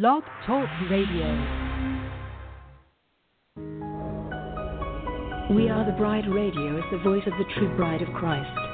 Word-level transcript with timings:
Blog 0.00 0.24
Talk 0.44 0.68
Radio. 0.90 1.28
We 5.54 5.68
Are 5.68 5.84
the 5.86 5.94
Bride 5.96 6.26
Radio 6.26 6.78
is 6.78 6.84
the 6.90 6.98
voice 6.98 7.22
of 7.28 7.32
the 7.38 7.44
true 7.54 7.76
bride 7.76 8.02
of 8.02 8.08
Christ. 8.08 8.73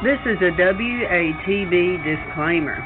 This 0.00 0.20
is 0.26 0.38
a 0.38 0.52
WATB 0.54 2.04
disclaimer. 2.06 2.78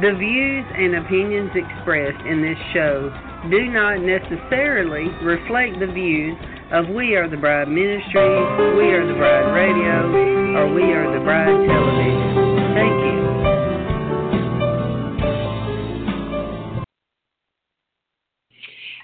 The 0.00 0.12
views 0.18 0.64
and 0.74 0.96
opinions 0.96 1.52
expressed 1.54 2.26
in 2.26 2.42
this 2.42 2.58
show 2.74 3.14
do 3.48 3.66
not 3.70 4.00
necessarily 4.00 5.06
reflect 5.22 5.78
the 5.78 5.86
views 5.86 6.36
of 6.72 6.88
We 6.88 7.14
Are 7.14 7.30
the 7.30 7.36
Bride 7.36 7.68
Ministries, 7.68 8.10
We 8.76 8.90
Are 8.90 9.06
the 9.06 9.14
Bride 9.14 9.54
Radio, 9.54 10.58
or 10.58 10.74
We 10.74 10.82
Are 10.82 11.16
the 11.16 11.22
Bride 11.22 11.46
Television. 11.46 12.74
Thank 12.74 13.06
you. 13.06 13.18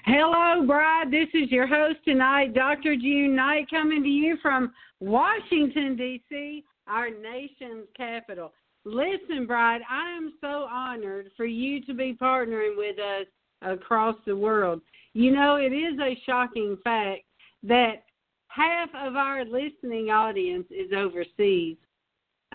Hello, 0.07 0.67
Bride. 0.67 1.09
This 1.09 1.29
is 1.33 1.49
your 1.49 1.67
host 1.67 1.99
tonight, 2.03 2.53
Dr. 2.53 2.97
June 2.97 3.33
Knight, 3.33 3.69
coming 3.69 4.03
to 4.03 4.09
you 4.09 4.35
from 4.41 4.73
Washington, 4.99 5.95
D.C., 5.95 6.65
our 6.87 7.09
nation's 7.09 7.87
capital. 7.95 8.53
Listen, 8.85 9.47
Bride, 9.47 9.81
I 9.89 10.15
am 10.15 10.33
so 10.41 10.67
honored 10.69 11.31
for 11.35 11.45
you 11.45 11.83
to 11.85 11.93
be 11.93 12.13
partnering 12.19 12.77
with 12.77 12.97
us 12.99 13.25
across 13.61 14.15
the 14.25 14.35
world. 14.35 14.81
You 15.13 15.31
know, 15.31 15.55
it 15.55 15.73
is 15.73 15.99
a 15.99 16.19
shocking 16.25 16.77
fact 16.83 17.23
that 17.63 18.03
half 18.47 18.89
of 18.95 19.15
our 19.15 19.43
listening 19.43 20.09
audience 20.11 20.67
is 20.69 20.91
overseas. 20.95 21.77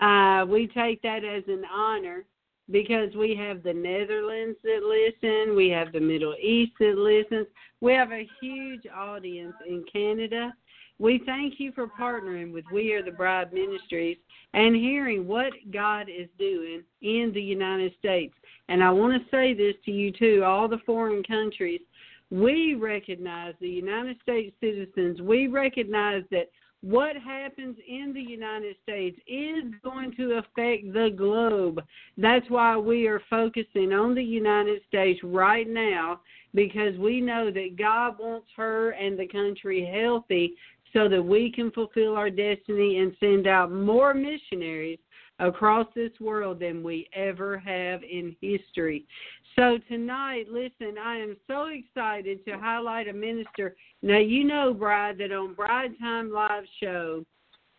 Uh, 0.01 0.45
we 0.47 0.67
take 0.67 1.01
that 1.01 1.23
as 1.25 1.43
an 1.47 1.63
honor 1.71 2.25
because 2.71 3.13
we 3.15 3.35
have 3.35 3.63
the 3.63 3.73
Netherlands 3.73 4.57
that 4.63 4.81
listen, 4.83 5.55
we 5.55 5.69
have 5.69 5.91
the 5.91 5.99
Middle 5.99 6.35
East 6.41 6.71
that 6.79 6.97
listens, 6.97 7.47
we 7.81 7.93
have 7.93 8.11
a 8.11 8.27
huge 8.39 8.83
audience 8.95 9.53
in 9.67 9.83
Canada. 9.91 10.53
We 11.01 11.19
thank 11.25 11.55
you 11.57 11.71
for 11.71 11.87
partnering 11.87 12.53
with 12.53 12.63
We 12.71 12.93
Are 12.93 13.01
the 13.01 13.09
Bride 13.09 13.51
Ministries 13.51 14.17
and 14.53 14.75
hearing 14.75 15.25
what 15.27 15.51
God 15.73 16.09
is 16.09 16.27
doing 16.37 16.83
in 17.01 17.31
the 17.33 17.41
United 17.41 17.95
States. 17.97 18.35
And 18.69 18.83
I 18.83 18.91
want 18.91 19.19
to 19.19 19.29
say 19.35 19.55
this 19.55 19.73
to 19.85 19.91
you 19.91 20.11
too, 20.11 20.43
all 20.45 20.67
the 20.67 20.77
foreign 20.85 21.23
countries. 21.23 21.81
We 22.29 22.75
recognize 22.75 23.55
the 23.59 23.67
United 23.67 24.17
States 24.21 24.55
citizens, 24.61 25.21
we 25.21 25.47
recognize 25.47 26.21
that 26.29 26.51
what 26.81 27.15
happens 27.15 27.77
in 27.87 28.11
the 28.13 28.21
United 28.21 28.75
States 28.83 29.19
is 29.27 29.73
going 29.83 30.15
to 30.17 30.33
affect 30.33 30.93
the 30.93 31.13
globe. 31.15 31.81
That's 32.17 32.47
why 32.49 32.77
we 32.77 33.07
are 33.07 33.21
focusing 33.27 33.91
on 33.91 34.13
the 34.13 34.23
United 34.23 34.81
States 34.87 35.19
right 35.23 35.67
now 35.67 36.21
because 36.53 36.97
we 36.97 37.21
know 37.21 37.49
that 37.51 37.75
God 37.77 38.19
wants 38.19 38.47
her 38.55 38.91
and 38.91 39.17
the 39.17 39.27
country 39.27 39.85
healthy 39.85 40.55
so 40.93 41.07
that 41.07 41.21
we 41.21 41.51
can 41.51 41.71
fulfill 41.71 42.15
our 42.15 42.29
destiny 42.29 42.99
and 42.99 43.15
send 43.19 43.47
out 43.47 43.71
more 43.71 44.13
missionaries 44.13 44.99
across 45.39 45.87
this 45.95 46.11
world 46.19 46.59
than 46.59 46.83
we 46.83 47.09
ever 47.13 47.57
have 47.57 48.03
in 48.03 48.35
history. 48.41 49.05
So 49.57 49.79
tonight, 49.89 50.45
listen, 50.49 50.97
I 51.03 51.17
am 51.17 51.35
so 51.47 51.65
excited 51.67 52.45
to 52.45 52.57
highlight 52.57 53.07
a 53.07 53.13
minister. 53.13 53.75
Now 54.01 54.19
you 54.19 54.43
know, 54.43 54.73
Bride, 54.73 55.17
that 55.17 55.31
on 55.31 55.53
Bride 55.53 55.91
Time 55.99 56.31
Live 56.31 56.63
Show, 56.81 57.25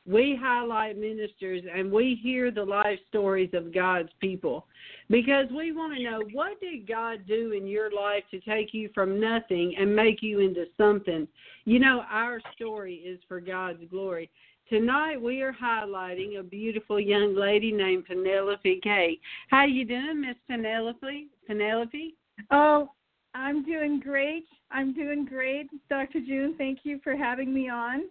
we 0.06 0.36
highlight 0.40 0.98
ministers 0.98 1.62
and 1.72 1.90
we 1.90 2.18
hear 2.22 2.50
the 2.50 2.64
life 2.64 2.98
stories 3.08 3.50
of 3.52 3.72
God's 3.72 4.10
people 4.20 4.66
because 5.08 5.46
we 5.56 5.72
want 5.72 5.94
to 5.94 6.02
know 6.02 6.22
what 6.32 6.60
did 6.60 6.88
God 6.88 7.20
do 7.26 7.52
in 7.52 7.66
your 7.66 7.92
life 7.92 8.24
to 8.32 8.40
take 8.40 8.74
you 8.74 8.90
from 8.94 9.20
nothing 9.20 9.74
and 9.78 9.94
make 9.94 10.22
you 10.22 10.40
into 10.40 10.64
something. 10.76 11.28
You 11.64 11.78
know, 11.78 12.02
our 12.10 12.40
story 12.56 12.96
is 12.96 13.20
for 13.28 13.40
God's 13.40 13.84
glory. 13.90 14.28
Tonight 14.68 15.20
we 15.20 15.42
are 15.42 15.52
highlighting 15.52 16.38
a 16.38 16.42
beautiful 16.42 16.98
young 16.98 17.36
lady 17.36 17.70
named 17.70 18.06
Penelope 18.06 18.80
Kaye. 18.82 19.20
How 19.48 19.64
you 19.66 19.84
doing, 19.84 20.20
Miss 20.22 20.36
Penelope? 20.48 21.28
Penelope? 21.46 22.16
Oh, 22.50 22.90
I'm 23.34 23.64
doing 23.64 24.00
great. 24.00 24.46
I'm 24.70 24.94
doing 24.94 25.26
great, 25.26 25.68
Dr. 25.88 26.20
June. 26.20 26.54
Thank 26.56 26.80
you 26.84 26.98
for 27.04 27.16
having 27.16 27.52
me 27.52 27.68
on. 27.68 28.04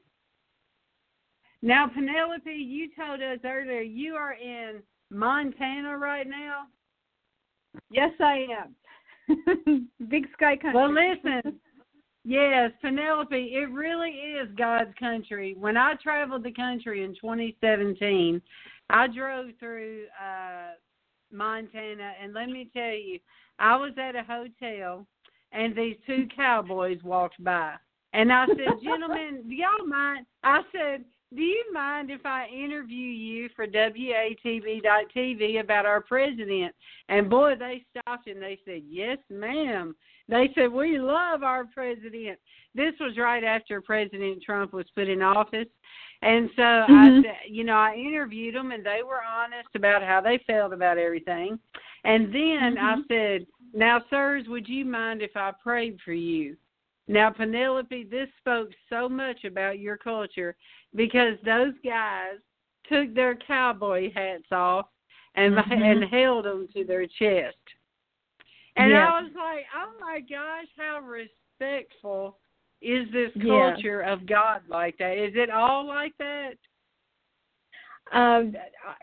Now, 1.61 1.87
Penelope, 1.87 2.49
you 2.49 2.89
told 2.97 3.21
us 3.21 3.39
earlier 3.45 3.81
you 3.81 4.15
are 4.15 4.33
in 4.33 4.81
Montana 5.09 5.97
right 5.97 6.27
now. 6.27 6.63
Yes, 7.89 8.11
I 8.19 8.47
am. 9.29 9.89
Big 10.09 10.27
sky 10.33 10.57
country. 10.57 10.73
Well, 10.73 10.93
listen. 10.93 11.59
yes, 12.25 12.71
Penelope, 12.81 13.35
it 13.35 13.71
really 13.71 14.09
is 14.09 14.49
God's 14.57 14.93
country. 14.99 15.55
When 15.57 15.77
I 15.77 15.93
traveled 16.01 16.43
the 16.43 16.51
country 16.51 17.03
in 17.03 17.13
2017, 17.15 18.41
I 18.89 19.07
drove 19.07 19.51
through 19.59 20.05
uh 20.21 20.71
Montana, 21.31 22.11
and 22.21 22.33
let 22.33 22.49
me 22.49 22.69
tell 22.73 22.91
you, 22.91 23.19
I 23.57 23.77
was 23.77 23.93
at 23.97 24.15
a 24.15 24.23
hotel, 24.23 25.05
and 25.51 25.75
these 25.75 25.95
two 26.05 26.27
cowboys 26.35 26.99
walked 27.03 27.41
by. 27.43 27.75
And 28.13 28.31
I 28.31 28.45
said, 28.47 28.83
Gentlemen, 28.83 29.43
do 29.47 29.55
y'all 29.55 29.87
mind? 29.87 30.25
I 30.43 30.61
said, 30.71 31.05
do 31.33 31.41
you 31.41 31.63
mind 31.73 32.11
if 32.11 32.25
I 32.25 32.47
interview 32.47 33.07
you 33.07 33.49
for 33.55 33.65
WATB.TV 33.65 35.59
about 35.61 35.85
our 35.85 36.01
president? 36.01 36.75
And 37.07 37.29
boy, 37.29 37.55
they 37.57 37.85
stopped 37.89 38.27
and 38.27 38.41
they 38.41 38.59
said, 38.65 38.81
Yes, 38.87 39.17
ma'am. 39.29 39.95
They 40.27 40.49
said, 40.55 40.71
We 40.71 40.99
love 40.99 41.43
our 41.43 41.65
president. 41.65 42.37
This 42.75 42.93
was 42.99 43.17
right 43.17 43.43
after 43.43 43.81
President 43.81 44.43
Trump 44.43 44.73
was 44.73 44.85
put 44.93 45.07
in 45.07 45.21
office. 45.21 45.67
And 46.21 46.49
so 46.55 46.61
Mhm. 46.61 47.25
I, 47.25 47.39
you 47.47 47.63
know, 47.63 47.77
I 47.77 47.95
interviewed 47.95 48.55
them, 48.55 48.71
and 48.71 48.85
they 48.85 49.01
were 49.03 49.23
honest 49.23 49.69
about 49.75 50.03
how 50.03 50.21
they 50.21 50.37
felt 50.39 50.73
about 50.73 50.97
everything. 50.97 51.59
And 52.03 52.33
then 52.33 52.77
I 52.77 52.95
Mhm. 52.95 53.07
said, 53.07 53.47
"Now, 53.73 54.03
sirs, 54.09 54.47
would 54.47 54.67
you 54.69 54.85
mind 54.85 55.21
if 55.21 55.35
I 55.35 55.51
prayed 55.51 55.99
for 56.01 56.13
you?" 56.13 56.57
Now, 57.07 57.29
Penelope, 57.29 58.03
this 58.05 58.29
spoke 58.39 58.69
so 58.89 59.09
much 59.09 59.43
about 59.43 59.79
your 59.79 59.97
culture 59.97 60.55
because 60.95 61.37
those 61.43 61.73
guys 61.83 62.35
took 62.87 63.13
their 63.13 63.35
cowboy 63.35 64.11
hats 64.13 64.51
off 64.51 64.87
and 65.35 65.55
Mhm. 65.55 65.81
and 65.81 66.03
held 66.05 66.45
them 66.45 66.67
to 66.69 66.83
their 66.83 67.07
chest. 67.07 67.57
And. 68.75 68.93
I 68.95 69.21
was 69.21 69.33
like, 69.33 69.65
"Oh 69.73 69.93
my 69.99 70.19
gosh, 70.21 70.67
how 70.77 70.99
respectful 70.99 72.39
is 72.81 73.09
this 73.11 73.31
Yeah. 73.35 73.71
culture 73.71 74.01
of 74.01 74.25
God 74.25 74.67
like 74.67 74.97
that? 74.97 75.17
Is 75.17 75.35
it 75.35 75.49
all 75.49 75.83
like 75.85 76.15
that?" 76.17 76.57
Um, 78.11 78.55
I- 78.85 78.95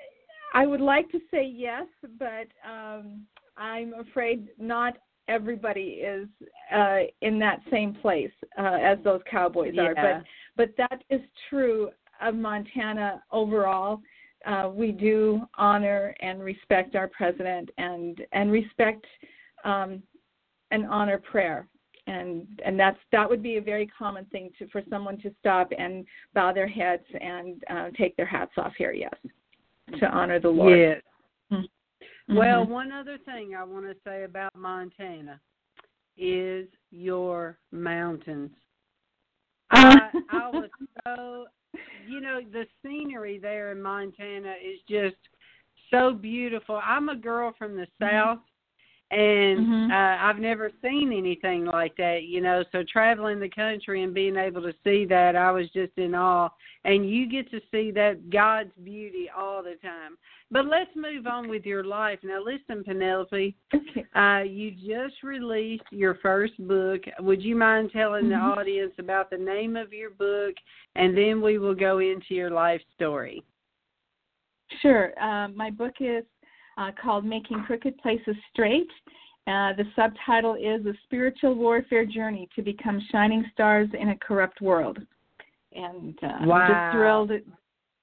I 0.55 0.67
would 0.67 0.81
like 0.81 1.11
to 1.11 1.21
say 1.31 1.45
yes, 1.45 1.87
but 2.19 2.49
um, 2.65 3.27
I'm 3.56 3.95
afraid 3.95 4.49
not 4.59 4.97
everybody 5.29 6.01
is 6.03 6.27
uh, 6.75 7.01
in 7.21 7.39
that 7.39 7.61
same 7.71 7.95
place 7.95 8.33
uh, 8.59 8.79
as 8.83 8.99
those 9.05 9.21
cowboys 9.31 9.77
are. 9.79 9.95
But 9.95 10.25
but 10.57 10.75
that 10.77 11.05
is 11.11 11.21
true 11.49 11.91
of 12.21 12.35
Montana 12.35 13.23
overall. 13.31 14.01
Uh, 14.47 14.71
we 14.73 14.93
do 14.93 15.43
honor 15.57 16.15
and 16.21 16.43
respect 16.43 16.97
our 16.97 17.09
president 17.09 17.71
and 17.79 18.21
and 18.33 18.51
respect 18.51 19.05
um, 19.65 20.03
and 20.71 20.87
honor 20.87 21.19
prayer. 21.19 21.67
And 22.07 22.47
and 22.65 22.81
that's 22.81 22.99
that 23.13 23.29
would 23.29 23.43
be 23.43 23.57
a 23.57 23.61
very 23.61 23.87
common 23.87 24.25
thing 24.27 24.51
to 24.59 24.67
for 24.69 24.83
someone 24.89 25.19
to 25.21 25.33
stop 25.41 25.71
and 25.77 26.07
bow 26.35 26.53
their 26.53 26.69
heads 26.69 27.05
and 27.21 27.63
uh, 27.71 27.91
take 27.97 28.17
their 28.17 28.27
hats 28.27 28.53
off 28.57 28.73
here. 28.79 28.93
Yes, 28.93 29.13
to 30.01 30.07
honor 30.07 30.41
the 30.41 30.49
Lord. 30.49 30.79
Yes. 30.79 31.03
Mhm. 31.53 31.69
Well, 32.29 32.63
mm-hmm. 32.63 32.73
one 32.73 32.93
other 32.93 33.19
thing 33.25 33.55
I 33.57 33.65
want 33.65 33.87
to 33.87 33.97
say 34.05 34.25
about 34.25 34.55
Montana 34.55 35.41
is 36.17 36.67
your 36.91 37.59
mountains. 37.73 38.51
I, 39.71 39.95
uh. 39.95 40.19
I 40.31 40.51
was 40.51 40.71
so, 41.05 41.47
you 42.07 42.21
know, 42.21 42.41
the 42.53 42.65
scenery 42.83 43.39
there 43.39 43.73
in 43.73 43.81
Montana 43.81 44.55
is 44.63 44.79
just 44.89 45.17
so 45.91 46.13
beautiful. 46.13 46.81
I'm 46.85 47.09
a 47.09 47.17
girl 47.17 47.55
from 47.59 47.77
the 47.77 47.87
mm-hmm. 48.03 48.17
south, 48.17 48.39
and 49.11 49.67
Mhm. 49.67 49.91
uh, 49.91 50.23
I've 50.23 50.39
never 50.39 50.71
seen 50.83 51.13
anything 51.13 51.65
like 51.65 51.97
that. 51.97 52.25
You 52.25 52.41
know, 52.41 52.63
so 52.73 52.83
traveling 52.83 53.41
the 53.41 53.49
country 53.49 54.03
and 54.03 54.13
being 54.13 54.37
able 54.37 54.63
to 54.63 54.75
see 54.85 55.07
that, 55.07 55.35
I 55.35 55.51
was 55.51 55.71
just 55.71 55.97
in 55.97 56.15
awe. 56.15 56.51
And 56.85 57.09
you 57.09 57.27
get 57.27 57.51
to 57.51 57.61
see 57.71 57.91
that 57.93 58.31
God's 58.31 58.73
beauty 58.85 59.29
all 59.37 59.63
the 59.63 59.77
time. 59.77 60.17
But 60.51 60.67
let's 60.67 60.95
move 60.95 61.27
on 61.27 61.49
with 61.49 61.67
your 61.67 61.85
life 61.85 62.21
now. 62.23 62.43
Listen, 62.43 62.85
Penelope. 62.85 63.55
Okay. 63.75 64.05
Uh, 64.15 64.45
you 64.45 64.71
just 64.71 65.23
released 65.23 65.85
your 65.91 66.15
first 66.17 66.57
book. 66.67 67.03
Would 67.21 67.43
you 67.43 67.57
mind 67.57 67.91
telling 67.93 68.29
the 68.29 68.37
Mhm. 68.37 68.57
audience 68.57 68.93
about 68.99 69.31
the 69.31 69.39
name 69.39 69.77
of 69.77 69.93
your 69.93 70.11
book, 70.11 70.55
and 70.95 71.17
then 71.17 71.41
we 71.41 71.59
will 71.59 71.75
go 71.75 71.99
into 71.99 72.35
your 72.35 72.51
life 72.51 72.83
story? 72.95 73.43
Sure. 74.81 75.13
Um, 75.23 75.57
my 75.57 75.71
book 75.71 75.95
is 76.01 76.25
uh, 76.79 76.91
called 77.01 77.25
Making 77.25 77.63
Crooked 77.65 77.99
Places 77.99 78.37
Straight. 78.53 78.89
Uh, 79.47 79.73
the 79.75 79.85
subtitle 79.97 80.55
is 80.55 80.85
A 80.87 80.93
Spiritual 81.05 81.55
Warfare 81.55 82.07
Journey 82.07 82.49
to 82.55 82.63
Become 82.63 83.01
Shining 83.11 83.45
Stars 83.53 83.89
in 83.99 84.11
a 84.11 84.17
Corrupt 84.17 84.61
World. 84.61 84.99
And 85.73 86.19
uh, 86.23 86.27
I'm 86.27 86.49
just 86.49 86.95
thrilled 86.95 87.31
that 87.31 87.45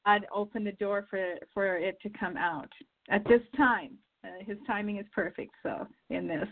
I'd 0.06 0.25
opened 0.33 0.68
the 0.68 0.74
door 0.74 1.06
for, 1.10 1.36
for 1.54 1.77
it 1.77 2.00
to 2.01 2.10
come 2.10 2.38
out 2.38 2.69
at 3.10 3.24
this 3.27 3.42
time. 3.56 3.92
Uh, 4.24 4.44
his 4.45 4.57
timing 4.66 4.98
is 4.98 5.06
perfect, 5.13 5.51
so, 5.62 5.88
in 6.10 6.28
this. 6.28 6.48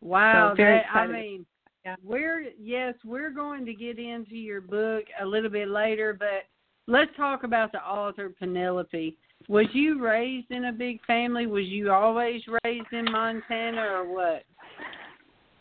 Wow, 0.00 0.50
So, 0.50 0.56
very 0.56 0.78
that, 0.78 0.96
I 0.96 1.06
mean, 1.06 1.46
Yeah. 1.84 1.96
we're 2.02 2.50
yes, 2.58 2.94
we're 3.04 3.30
going 3.30 3.66
to 3.66 3.74
get 3.74 3.98
into 3.98 4.36
your 4.36 4.60
book 4.60 5.04
a 5.20 5.26
little 5.26 5.50
bit 5.50 5.68
later, 5.68 6.16
but 6.18 6.44
let's 6.86 7.10
talk 7.16 7.42
about 7.42 7.72
the 7.72 7.78
author 7.78 8.32
Penelope. 8.38 9.16
Was 9.48 9.66
you 9.72 10.02
raised 10.02 10.50
in 10.50 10.66
a 10.66 10.72
big 10.72 11.00
family? 11.04 11.46
Was 11.46 11.66
you 11.66 11.92
always 11.92 12.42
raised 12.64 12.92
in 12.92 13.04
Montana, 13.10 13.80
or 13.80 14.12
what? 14.12 14.42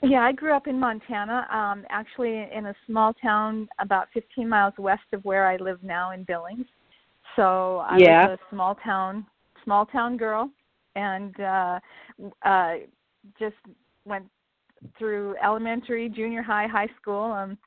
Yeah, 0.01 0.21
I 0.21 0.31
grew 0.31 0.55
up 0.55 0.67
in 0.67 0.79
Montana, 0.79 1.47
um, 1.51 1.85
actually 1.89 2.47
in 2.51 2.67
a 2.67 2.75
small 2.85 3.13
town 3.13 3.67
about 3.79 4.07
15 4.13 4.47
miles 4.47 4.73
west 4.77 5.03
of 5.13 5.23
where 5.23 5.47
I 5.47 5.57
live 5.57 5.81
now 5.83 6.11
in 6.11 6.23
Billings. 6.23 6.65
So 7.35 7.79
I 7.79 7.97
Yeah. 7.99 8.27
was 8.27 8.39
a 8.39 8.49
small 8.49 8.75
town, 8.75 9.25
small 9.63 9.85
town 9.85 10.17
girl, 10.17 10.51
and 10.95 11.39
uh, 11.39 11.79
uh, 12.43 12.75
just 13.37 13.55
went 14.05 14.29
through 14.97 15.35
elementary, 15.43 16.09
junior 16.09 16.41
high, 16.41 16.67
high 16.67 16.89
school. 17.01 17.31
Um, 17.31 17.57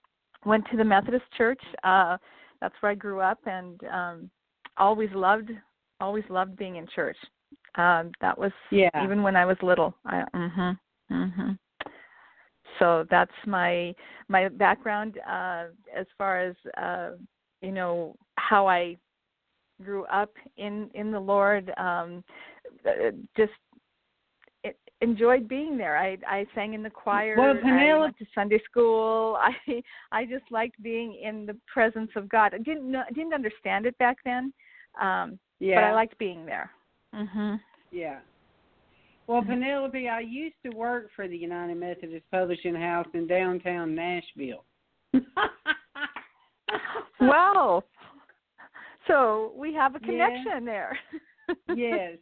went 0.45 0.65
to 0.71 0.77
the 0.77 0.85
Methodist 0.85 1.25
Church. 1.37 1.61
Uh, 1.83 2.17
that's 2.61 2.75
where 2.81 2.93
I 2.93 2.95
grew 2.95 3.21
up, 3.21 3.39
and 3.47 3.83
um, 3.85 4.31
always 4.77 5.11
loved, 5.13 5.51
always 6.01 6.25
loved 6.29 6.57
being 6.57 6.77
in 6.77 6.87
church. 6.95 7.17
Um, 7.77 8.13
that 8.21 8.37
was 8.37 8.53
Yeah. 8.71 8.91
even 9.05 9.23
when 9.23 9.37
I 9.37 9.45
was 9.45 9.57
little. 9.63 9.95
I, 10.05 10.25
mhm, 10.35 10.79
mhm. 11.11 11.59
So 12.79 13.05
that's 13.11 13.47
my 13.47 13.95
my 14.29 14.49
background 14.49 15.19
uh, 15.27 15.67
as 15.95 16.07
far 16.17 16.41
as 16.41 16.57
uh, 16.77 17.13
you 17.63 17.73
know 17.73 18.15
how 18.37 18.67
I 18.67 18.97
grew 19.83 20.05
up 20.07 20.33
in 20.57 20.91
in 20.95 21.11
the 21.11 21.21
Lord. 21.21 21.73
Um, 21.77 22.25
uh, 22.87 23.11
just 23.37 23.53
enjoyed 25.01 25.49
being 25.49 25.79
there. 25.79 25.97
I 25.97 26.19
I 26.27 26.47
sang 26.55 26.75
in 26.75 26.83
the 26.83 26.91
choir. 26.91 27.37
Well, 27.37 27.57
I 27.65 27.99
went 27.99 28.19
to 28.19 28.27
Sunday 28.35 28.61
school. 28.65 29.39
I 29.41 29.83
I 30.13 30.25
just 30.25 30.51
liked 30.51 30.83
being 30.83 31.15
in 31.23 31.47
the 31.47 31.57
presence 31.73 32.11
of 32.17 32.29
God. 32.29 32.55
I 32.55 32.59
didn't 32.59 32.91
know, 32.91 33.05
didn't 33.15 33.35
understand 33.35 33.87
it 33.87 33.97
back 33.99 34.19
then, 34.25 34.53
um, 35.01 35.39
Yeah. 35.61 35.77
but 35.77 35.85
I 35.85 35.93
liked 35.93 36.19
being 36.19 36.47
there. 36.47 36.71
Mhm. 37.15 37.61
Yeah. 37.91 38.21
Well, 39.27 39.43
Penelope, 39.43 40.09
I 40.09 40.21
used 40.21 40.57
to 40.65 40.71
work 40.71 41.11
for 41.15 41.29
the 41.29 41.37
United 41.37 41.77
Methodist 41.77 42.25
Publishing 42.31 42.75
House 42.75 43.07
in 43.13 43.27
downtown 43.27 43.95
Nashville. 43.95 44.65
Wow. 47.21 47.85
So 49.07 49.53
we 49.57 49.73
have 49.75 49.95
a 49.95 50.01
connection 50.01 50.65
there. 50.65 50.99
yes. 51.75 52.19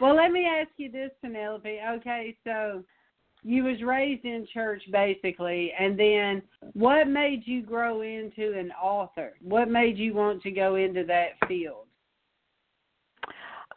Well, 0.00 0.14
let 0.14 0.30
me 0.30 0.46
ask 0.46 0.70
you 0.76 0.90
this, 0.90 1.10
Penelope. 1.20 1.80
Okay, 1.96 2.36
so 2.44 2.84
you 3.42 3.64
was 3.64 3.82
raised 3.82 4.24
in 4.24 4.46
church 4.52 4.82
basically, 4.92 5.72
and 5.78 5.98
then 5.98 6.42
what 6.74 7.08
made 7.08 7.42
you 7.44 7.62
grow 7.62 8.02
into 8.02 8.56
an 8.56 8.70
author? 8.80 9.34
What 9.42 9.68
made 9.68 9.98
you 9.98 10.14
want 10.14 10.42
to 10.42 10.50
go 10.50 10.76
into 10.76 11.04
that 11.04 11.30
field? 11.46 11.86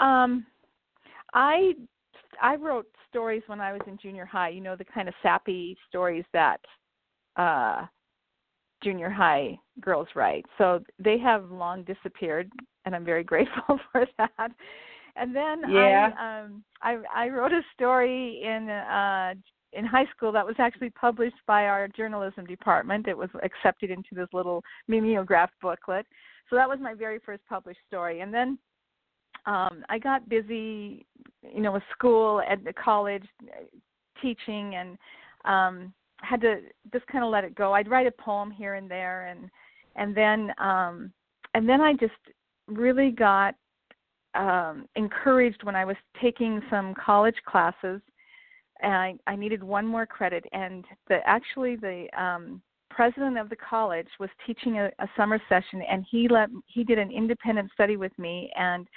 Um, 0.02 0.46
I 1.34 1.74
I 2.42 2.56
wrote 2.56 2.88
stories 3.10 3.44
when 3.48 3.62
I 3.62 3.72
was 3.72 3.82
in 3.88 3.98
junior 3.98 4.26
high. 4.26 4.50
You 4.50 4.62
know 4.62 4.76
the 4.76 4.86
kind 4.86 5.08
of 5.08 5.14
sappy 5.22 5.78
stories 5.88 6.26
that 6.34 6.60
uh, 7.38 7.86
junior 8.84 9.10
high 9.10 9.58
girls 9.80 10.08
write. 10.16 10.46
So 10.58 10.84
they 11.00 11.18
have 11.20 11.52
long 11.52 11.84
disappeared, 11.84 12.52
and 12.86 12.96
I'm 12.96 13.06
very 13.06 13.24
grateful 13.32 13.80
for 13.92 14.06
that. 14.18 14.52
And 15.16 15.36
then 15.36 15.62
Yeah. 15.68 16.10
I 16.18 16.44
um 16.44 16.64
I 16.82 16.98
I 17.14 17.30
wrote 17.30 17.52
a 17.52 17.62
story 17.74 18.42
in 18.44 18.70
uh 18.70 19.34
in 19.74 19.86
high 19.86 20.06
school 20.16 20.32
that 20.34 20.46
was 20.46 20.56
actually 20.60 20.90
published 20.90 21.38
by 21.48 21.68
our 21.68 21.88
journalism 21.88 22.46
department. 22.46 23.08
It 23.08 23.18
was 23.18 23.30
accepted 23.44 23.90
into 23.90 24.10
this 24.14 24.28
little 24.34 24.64
mimeographed 24.88 25.54
booklet. 25.62 26.06
So 26.50 26.56
that 26.58 26.68
was 26.68 26.80
my 26.82 26.94
very 26.94 27.20
first 27.20 27.42
published 27.48 27.80
story. 27.88 28.20
And 28.20 28.34
then 28.34 28.58
um 29.46 29.84
I 29.90 30.00
got 30.00 30.28
busy, 30.30 31.06
you 31.42 31.62
know, 31.62 31.72
with 31.72 31.84
school 31.92 32.42
at 32.48 32.64
the 32.64 32.74
college 32.74 33.26
teaching 34.22 34.76
and 34.76 34.98
um 35.46 35.94
had 36.22 36.42
to 36.42 36.60
just 36.94 37.08
kind 37.08 37.24
of 37.24 37.32
let 37.32 37.44
it 37.44 37.56
go. 37.56 37.74
I'd 37.74 37.90
write 37.90 38.08
a 38.08 38.12
poem 38.12 38.52
here 38.52 38.76
and 38.76 38.90
there 38.90 39.28
and 39.28 39.50
and 39.96 40.16
then 40.16 40.54
um 40.58 41.12
and 41.54 41.68
then 41.68 41.82
I 41.82 41.94
just 41.94 42.14
really 42.68 43.12
got 43.12 43.56
um 44.36 44.88
encouraged 44.96 45.64
when 45.64 45.76
I 45.76 45.86
was 45.86 45.98
taking 46.22 46.62
some 46.70 46.94
college 46.94 47.36
classes 47.46 48.02
and 48.82 48.94
I, 48.94 49.14
I 49.28 49.36
needed 49.36 49.64
one 49.64 49.86
more 49.86 50.06
credit 50.06 50.46
and 50.54 50.86
the 51.08 51.20
actually 51.26 51.76
the 51.76 52.08
um 52.18 52.62
president 52.90 53.38
of 53.38 53.50
the 53.50 53.56
college 53.56 54.08
was 54.20 54.30
teaching 54.46 54.78
a, 54.78 54.88
a 55.00 55.08
summer 55.18 55.42
session 55.50 55.82
and 55.90 56.06
he 56.10 56.28
let 56.28 56.50
he 56.68 56.84
did 56.84 57.00
an 57.00 57.12
independent 57.12 57.72
study 57.74 57.98
with 57.98 58.18
me 58.20 58.52
and 58.56 58.88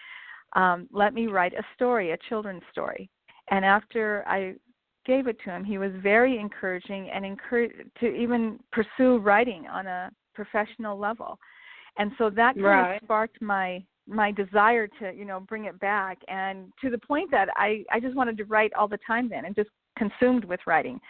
um 0.55 0.89
let 0.93 1.15
me 1.15 1.27
write 1.27 1.53
a 1.55 1.63
story 1.75 2.13
a 2.13 2.17
children's 2.29 2.63
story. 2.71 3.09
And 3.51 3.65
after 3.65 4.25
i 4.27 4.55
gave 5.07 5.27
it 5.27 5.37
to 5.45 5.51
him 5.51 5.65
he 5.65 5.79
was 5.79 5.93
very 6.03 6.39
encouraging 6.39 7.11
and 7.11 7.25
encouraged 7.27 7.75
to 8.01 8.07
even 8.07 8.59
pursue 8.73 9.19
writing 9.19 9.67
on 9.67 9.87
a 9.87 10.11
professional 10.35 10.99
level. 10.99 11.39
And 11.99 12.11
so 12.19 12.31
that 12.31 12.55
kind 12.57 12.65
Right. 12.65 12.97
of 12.97 13.03
sparked 13.05 13.41
my 13.41 13.85
my 14.07 14.31
desire 14.31 14.87
to 14.87 15.13
you 15.15 15.25
know 15.25 15.41
bring 15.41 15.65
it 15.65 15.79
back. 15.81 16.19
And 16.29 16.73
to 16.83 16.91
the 16.91 16.99
point 16.99 17.31
that 17.31 17.49
i 17.57 17.85
i 17.91 18.01
just 18.01 18.15
wanted 18.17 18.37
to 18.39 18.45
write 18.45 18.73
all 18.75 18.89
the 18.89 18.99
time 19.07 19.29
then 19.29 19.45
and 19.45 19.55
just 19.55 19.71
consumed 19.97 20.45
with 20.45 20.61
writing. 20.67 21.01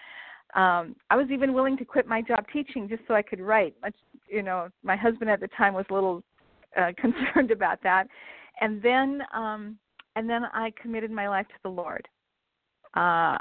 Um 0.55 0.95
i 1.11 1.17
was 1.17 1.29
even 1.31 1.53
willing 1.53 1.77
to 1.79 1.85
quit 1.85 2.07
my 2.07 2.21
job 2.23 2.45
teaching 2.53 2.89
just 2.89 3.03
so 3.09 3.15
i 3.15 3.23
could 3.23 3.41
write. 3.41 3.75
Much 3.83 3.97
you 4.29 4.43
know 4.43 4.69
my 4.83 4.97
husband 4.97 5.31
at 5.31 5.41
the 5.41 5.49
time 5.49 5.75
was 5.75 5.87
a 5.91 5.95
little 5.95 6.23
uh, 6.77 6.93
concerned 7.05 7.51
about 7.51 7.83
that 7.83 8.07
and 8.61 8.83
then 8.83 9.23
um 9.35 9.79
and 10.17 10.29
then 10.29 10.45
i 10.53 10.73
committed 10.81 11.11
my 11.11 11.29
life 11.29 11.47
to 11.49 11.55
the 11.63 11.69
lord. 11.69 12.07
Uh 12.95 13.37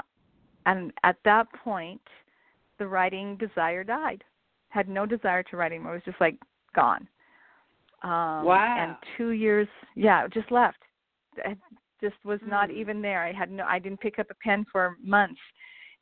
and 0.66 0.92
at 1.02 1.16
that 1.24 1.46
point 1.62 2.00
the 2.78 2.86
writing 2.86 3.36
desire 3.36 3.84
died. 3.84 4.24
Had 4.70 4.88
no 4.88 5.06
desire 5.06 5.42
to 5.44 5.56
write 5.56 5.72
anymore. 5.72 5.92
It 5.92 5.96
was 5.96 6.04
just 6.12 6.20
like 6.20 6.36
gone. 6.74 7.06
Um 8.02 8.44
Wow. 8.44 8.76
and 8.78 8.96
two 9.16 9.30
years 9.30 9.68
yeah 9.94 10.26
just 10.28 10.50
left. 10.50 10.78
It 11.36 11.58
just 12.00 12.16
was 12.24 12.40
not 12.46 12.70
Hmm. 12.70 12.76
even 12.76 13.02
there. 13.02 13.22
I 13.24 13.32
had 13.32 13.50
no 13.50 13.64
i 13.64 13.78
didn't 13.78 14.00
pick 14.00 14.18
up 14.18 14.26
a 14.30 14.34
pen 14.42 14.64
for 14.70 14.96
months. 15.02 15.40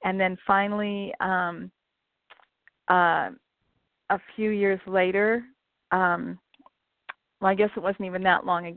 And 0.04 0.18
then 0.18 0.36
finally 0.46 1.12
um 1.20 1.70
uh 2.88 3.30
a 4.10 4.18
few 4.34 4.50
years 4.50 4.80
later 4.86 5.44
um 5.92 6.38
well 7.40 7.50
i 7.50 7.54
guess 7.54 7.70
it 7.76 7.82
wasn't 7.82 8.04
even 8.04 8.22
that 8.22 8.44
long 8.44 8.76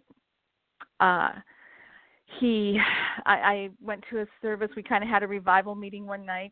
uh 0.99 1.29
he 2.39 2.79
i 3.25 3.33
i 3.33 3.69
went 3.81 4.03
to 4.09 4.21
a 4.21 4.25
service. 4.41 4.69
We 4.75 4.83
kind 4.83 5.03
of 5.03 5.09
had 5.09 5.23
a 5.23 5.27
revival 5.27 5.75
meeting 5.75 6.05
one 6.05 6.25
night 6.25 6.51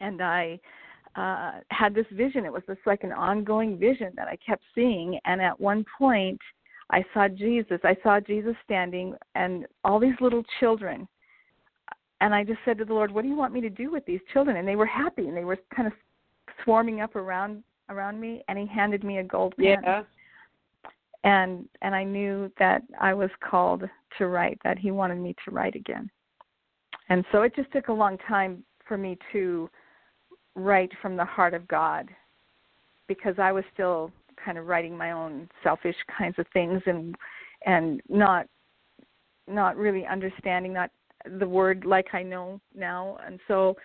and 0.00 0.22
i 0.22 0.58
uh 1.16 1.60
had 1.70 1.94
this 1.94 2.06
vision. 2.12 2.44
It 2.44 2.52
was 2.52 2.62
just 2.66 2.80
like 2.86 3.04
an 3.04 3.12
ongoing 3.12 3.78
vision 3.78 4.12
that 4.16 4.28
i 4.28 4.36
kept 4.44 4.62
seeing 4.74 5.18
and 5.24 5.40
at 5.40 5.58
one 5.60 5.84
point 5.98 6.40
i 6.90 7.04
saw 7.12 7.28
jesus. 7.28 7.80
I 7.84 7.96
saw 8.02 8.20
jesus 8.20 8.54
standing 8.64 9.14
and 9.34 9.66
all 9.84 9.98
these 9.98 10.20
little 10.20 10.42
children. 10.60 11.06
And 12.20 12.34
i 12.34 12.44
just 12.44 12.60
said 12.64 12.78
to 12.78 12.84
the 12.84 12.94
lord 12.94 13.10
what 13.10 13.22
do 13.22 13.28
you 13.28 13.36
want 13.36 13.52
me 13.52 13.60
to 13.60 13.70
do 13.70 13.90
with 13.90 14.04
these 14.06 14.20
children? 14.32 14.56
And 14.56 14.66
they 14.66 14.76
were 14.76 14.86
happy 14.86 15.28
and 15.28 15.36
they 15.36 15.44
were 15.44 15.58
kind 15.74 15.86
of 15.86 15.92
swarming 16.64 17.00
up 17.00 17.16
around 17.16 17.62
around 17.88 18.20
me 18.20 18.42
and 18.48 18.58
he 18.58 18.66
handed 18.66 19.04
me 19.04 19.18
a 19.18 19.24
gold 19.24 19.54
pen. 19.56 19.78
Yeah. 19.82 20.02
And 21.24 21.68
and 21.82 21.94
I 21.94 22.04
knew 22.04 22.50
that 22.58 22.82
I 23.00 23.14
was 23.14 23.30
called 23.40 23.84
to 24.18 24.26
write 24.26 24.58
that 24.64 24.78
he 24.78 24.90
wanted 24.90 25.18
me 25.18 25.34
to 25.44 25.50
write 25.50 25.74
again. 25.74 26.10
And 27.08 27.24
so 27.32 27.42
it 27.42 27.54
just 27.54 27.70
took 27.72 27.88
a 27.88 27.92
long 27.92 28.18
time 28.28 28.64
for 28.86 28.96
me 28.96 29.18
to 29.32 29.68
write 30.54 30.90
from 31.00 31.16
the 31.16 31.24
heart 31.24 31.54
of 31.54 31.66
God 31.68 32.08
because 33.08 33.34
I 33.38 33.52
was 33.52 33.64
still 33.72 34.10
kind 34.42 34.58
of 34.58 34.66
writing 34.66 34.96
my 34.96 35.12
own 35.12 35.48
selfish 35.62 35.96
kinds 36.18 36.38
of 36.38 36.46
things 36.52 36.82
and 36.86 37.14
and 37.64 38.00
not 38.08 38.46
not 39.48 39.76
really 39.76 40.06
understanding 40.06 40.72
not 40.72 40.90
the 41.38 41.48
word 41.48 41.84
like 41.84 42.14
I 42.14 42.22
know 42.22 42.60
now 42.74 43.18
and 43.24 43.38
so 43.46 43.76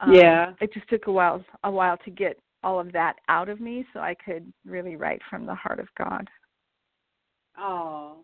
um, 0.00 0.12
Yeah. 0.12 0.52
it 0.60 0.72
just 0.72 0.88
took 0.88 1.06
a 1.06 1.12
while 1.12 1.44
a 1.64 1.70
while 1.70 1.96
to 1.98 2.10
get 2.10 2.38
all 2.62 2.78
of 2.78 2.92
that 2.92 3.16
out 3.28 3.48
of 3.48 3.60
me 3.60 3.86
so 3.92 4.00
I 4.00 4.14
could 4.14 4.52
really 4.64 4.96
write 4.96 5.20
from 5.28 5.46
the 5.46 5.54
heart 5.54 5.80
of 5.80 5.88
God. 5.98 6.28
Oh. 7.58 8.16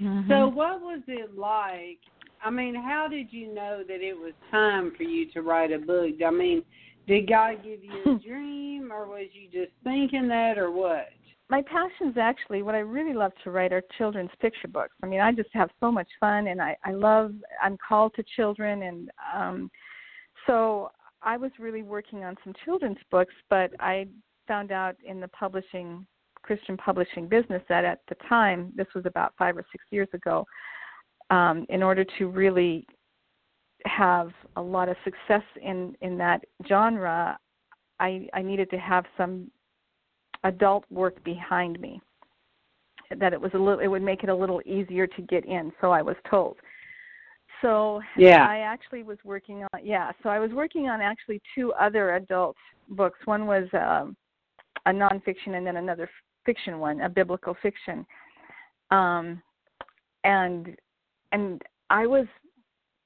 Mm-hmm. 0.00 0.30
So 0.30 0.48
what 0.48 0.80
was 0.80 1.02
it 1.06 1.36
like? 1.36 1.98
I 2.42 2.50
mean, 2.50 2.74
how 2.74 3.06
did 3.08 3.32
you 3.32 3.54
know 3.54 3.82
that 3.86 4.00
it 4.00 4.14
was 4.14 4.32
time 4.50 4.92
for 4.96 5.04
you 5.04 5.30
to 5.32 5.42
write 5.42 5.72
a 5.72 5.78
book? 5.78 6.14
I 6.26 6.30
mean, 6.30 6.62
did 7.06 7.28
God 7.28 7.62
give 7.62 7.80
you 7.82 8.16
a 8.16 8.18
dream 8.26 8.92
or 8.92 9.06
was 9.06 9.28
you 9.32 9.48
just 9.50 9.72
thinking 9.82 10.28
that 10.28 10.58
or 10.58 10.70
what? 10.70 11.08
my 11.50 11.62
passions 11.62 12.16
actually 12.18 12.62
what 12.62 12.74
I 12.74 12.78
really 12.78 13.14
love 13.14 13.32
to 13.44 13.50
write 13.50 13.72
are 13.72 13.82
children's 13.98 14.30
picture 14.40 14.68
books. 14.68 14.94
I 15.02 15.06
mean, 15.06 15.20
I 15.20 15.30
just 15.32 15.50
have 15.52 15.68
so 15.78 15.92
much 15.92 16.08
fun 16.18 16.48
and 16.48 16.60
I 16.60 16.76
I 16.84 16.92
love 16.92 17.32
I'm 17.62 17.76
called 17.86 18.12
to 18.16 18.24
children 18.34 18.82
and 18.82 19.10
um 19.34 19.70
so 20.46 20.90
I 21.22 21.36
was 21.36 21.50
really 21.58 21.82
working 21.82 22.24
on 22.24 22.36
some 22.44 22.54
children's 22.64 22.98
books, 23.10 23.34
but 23.48 23.70
I 23.80 24.06
found 24.46 24.72
out 24.72 24.96
in 25.06 25.20
the 25.20 25.28
publishing 25.28 26.06
Christian 26.44 26.76
publishing 26.76 27.26
business 27.28 27.62
that 27.68 27.84
at 27.84 28.00
the 28.08 28.16
time, 28.28 28.72
this 28.76 28.86
was 28.94 29.04
about 29.06 29.32
5 29.38 29.56
or 29.56 29.64
6 29.72 29.84
years 29.90 30.08
ago, 30.12 30.46
um 31.30 31.56
in 31.70 31.82
order 31.82 32.04
to 32.18 32.22
really 32.28 32.86
have 33.86 34.30
a 34.56 34.62
lot 34.62 34.88
of 34.88 34.96
success 35.04 35.46
in 35.70 35.78
in 36.06 36.12
that 36.18 36.40
genre, 36.68 37.38
I 37.98 38.28
I 38.38 38.42
needed 38.42 38.68
to 38.70 38.78
have 38.78 39.04
some 39.18 39.50
adult 40.44 40.84
work 40.90 41.16
behind 41.24 41.80
me 41.80 42.00
that 43.18 43.32
it 43.32 43.40
was 43.40 43.52
a 43.54 43.58
little 43.58 43.80
it 43.80 43.86
would 43.86 44.02
make 44.02 44.22
it 44.22 44.28
a 44.28 44.34
little 44.34 44.60
easier 44.66 45.06
to 45.06 45.22
get 45.22 45.44
in 45.46 45.72
so 45.80 45.90
i 45.90 46.02
was 46.02 46.16
told 46.28 46.56
so 47.62 48.00
Yeah. 48.16 48.46
i 48.48 48.58
actually 48.58 49.02
was 49.02 49.18
working 49.24 49.58
on 49.64 49.80
yeah 49.82 50.12
so 50.22 50.28
i 50.28 50.38
was 50.38 50.50
working 50.52 50.88
on 50.88 51.00
actually 51.00 51.40
two 51.54 51.72
other 51.74 52.16
adult 52.16 52.56
books 52.90 53.18
one 53.24 53.46
was 53.46 53.66
um 53.72 54.16
a 54.86 54.90
nonfiction 54.90 55.56
and 55.56 55.66
then 55.66 55.76
another 55.76 56.08
fiction 56.44 56.78
one 56.78 57.00
a 57.02 57.08
biblical 57.08 57.56
fiction 57.62 58.06
um 58.90 59.42
and 60.24 60.76
and 61.32 61.62
i 61.90 62.06
was 62.06 62.26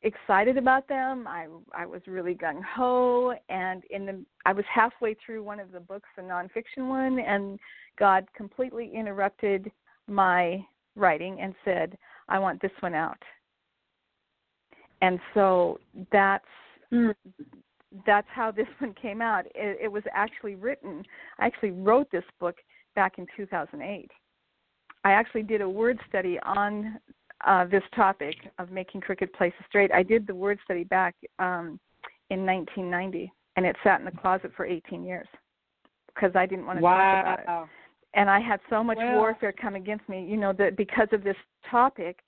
excited 0.02 0.56
about 0.56 0.88
them. 0.88 1.26
I 1.26 1.46
I 1.74 1.86
was 1.86 2.02
really 2.06 2.34
gung 2.34 2.62
ho, 2.62 3.34
and 3.48 3.82
in 3.90 4.06
the 4.06 4.24
I 4.46 4.52
was 4.52 4.64
halfway 4.72 5.14
through 5.14 5.42
one 5.42 5.60
of 5.60 5.72
the 5.72 5.80
books, 5.80 6.08
the 6.16 6.22
nonfiction 6.22 6.88
one, 6.88 7.18
and 7.18 7.58
God 7.98 8.26
completely 8.36 8.90
interrupted 8.94 9.70
my 10.06 10.64
writing 10.96 11.40
and 11.40 11.54
said, 11.64 11.98
"I 12.28 12.38
want 12.38 12.60
this 12.62 12.72
one 12.80 12.94
out." 12.94 13.22
And 15.00 15.20
so 15.34 15.80
that's 16.12 16.44
Mm. 16.90 17.14
that's 18.06 18.28
how 18.28 18.50
this 18.50 18.68
one 18.78 18.94
came 18.94 19.20
out. 19.20 19.44
It, 19.54 19.78
it 19.82 19.92
was 19.92 20.02
actually 20.12 20.54
written. 20.54 21.04
I 21.38 21.46
actually 21.46 21.72
wrote 21.72 22.10
this 22.10 22.24
book 22.38 22.56
back 22.98 23.18
in 23.18 23.26
2008. 23.36 24.10
I 25.04 25.12
actually 25.12 25.44
did 25.44 25.60
a 25.60 25.68
word 25.68 26.00
study 26.08 26.36
on 26.42 26.98
uh, 27.46 27.64
this 27.66 27.84
topic 27.94 28.34
of 28.58 28.72
making 28.72 29.02
crooked 29.02 29.32
places 29.34 29.60
straight. 29.68 29.92
I 29.94 30.02
did 30.02 30.26
the 30.26 30.34
word 30.34 30.58
study 30.64 30.82
back 30.82 31.14
um, 31.38 31.78
in 32.30 32.44
1990, 32.44 33.32
and 33.54 33.64
it 33.64 33.76
sat 33.84 34.00
in 34.00 34.04
the 34.04 34.10
closet 34.10 34.50
for 34.56 34.66
18 34.66 35.04
years 35.04 35.28
because 36.12 36.32
I 36.34 36.44
didn't 36.44 36.66
want 36.66 36.78
to 36.78 36.82
talk 36.82 36.96
about 36.96 37.38
it. 37.38 37.44
Wow. 37.46 37.68
And 38.14 38.28
I 38.28 38.40
had 38.40 38.58
so 38.68 38.82
much 38.82 38.96
Well- 38.96 39.18
warfare 39.18 39.52
come 39.52 39.76
against 39.76 40.08
me, 40.08 40.24
you 40.24 40.36
know, 40.36 40.52
that 40.54 40.76
because 40.76 41.06
of 41.12 41.22
this 41.22 41.36
topic, 41.70 42.18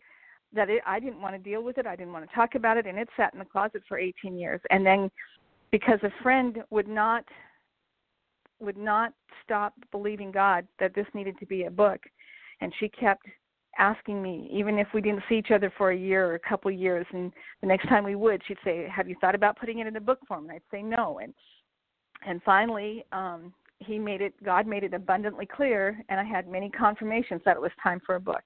that 0.53 0.71
it, 0.71 0.83
I 0.87 1.01
didn't 1.01 1.21
want 1.21 1.35
to 1.35 1.43
deal 1.51 1.65
with 1.65 1.79
it. 1.79 1.87
I 1.87 1.97
didn't 1.97 2.13
want 2.13 2.29
to 2.29 2.33
talk 2.33 2.55
about 2.55 2.77
it, 2.77 2.87
and 2.87 2.97
it 2.97 3.09
sat 3.17 3.33
in 3.33 3.41
the 3.41 3.45
closet 3.45 3.83
for 3.89 3.99
18 3.99 4.39
years. 4.39 4.61
And 4.71 4.87
then, 4.87 5.11
because 5.73 5.99
a 6.05 6.13
friend 6.23 6.63
would 6.71 6.87
not 6.87 7.25
would 8.61 8.77
not 8.77 9.13
stop 9.45 9.75
believing 9.91 10.31
God 10.31 10.67
that 10.79 10.95
this 10.95 11.07
needed 11.15 11.39
to 11.39 11.47
be 11.47 11.65
a 11.65 11.71
book, 11.71 12.01
and 12.61 12.73
she 12.79 12.89
kept 12.89 13.27
asking 13.79 14.23
me, 14.23 14.49
even 14.53 14.79
if 14.79 14.89
we 14.93 15.01
didn't 15.01 15.23
see 15.29 15.37
each 15.37 15.51
other 15.53 15.73
for 15.79 15.91
a 15.91 15.97
year 15.97 16.27
or 16.27 16.35
a 16.35 16.39
couple 16.41 16.71
of 16.71 16.79
years, 16.79 17.07
and 17.13 17.33
the 17.61 17.67
next 17.67 17.89
time 17.89 18.05
we 18.05 18.15
would, 18.15 18.43
she'd 18.47 18.59
say, 18.65 18.87
"Have 18.89 19.09
you 19.09 19.17
thought 19.21 19.35
about 19.35 19.57
putting 19.59 19.79
it 19.79 19.87
in 19.87 19.97
a 19.97 20.01
book 20.01 20.19
form?" 20.27 20.45
And 20.45 20.53
I'd 20.53 20.63
say 20.71 20.83
no. 20.83 21.19
And 21.21 21.35
and 22.27 22.43
finally, 22.43 23.05
um, 23.13 23.55
he 23.79 23.99
made 23.99 24.21
it. 24.21 24.35
God 24.45 24.67
made 24.67 24.85
it 24.85 24.95
abundantly 24.95 25.47
clear, 25.47 26.03
and 26.09 26.21
I 26.21 26.25
had 26.25 26.49
many 26.49 26.69
confirmations 26.71 27.41
that 27.45 27.57
it 27.57 27.63
was 27.63 27.73
time 27.83 28.01
for 28.05 28.17
a 28.17 28.21
book. 28.21 28.43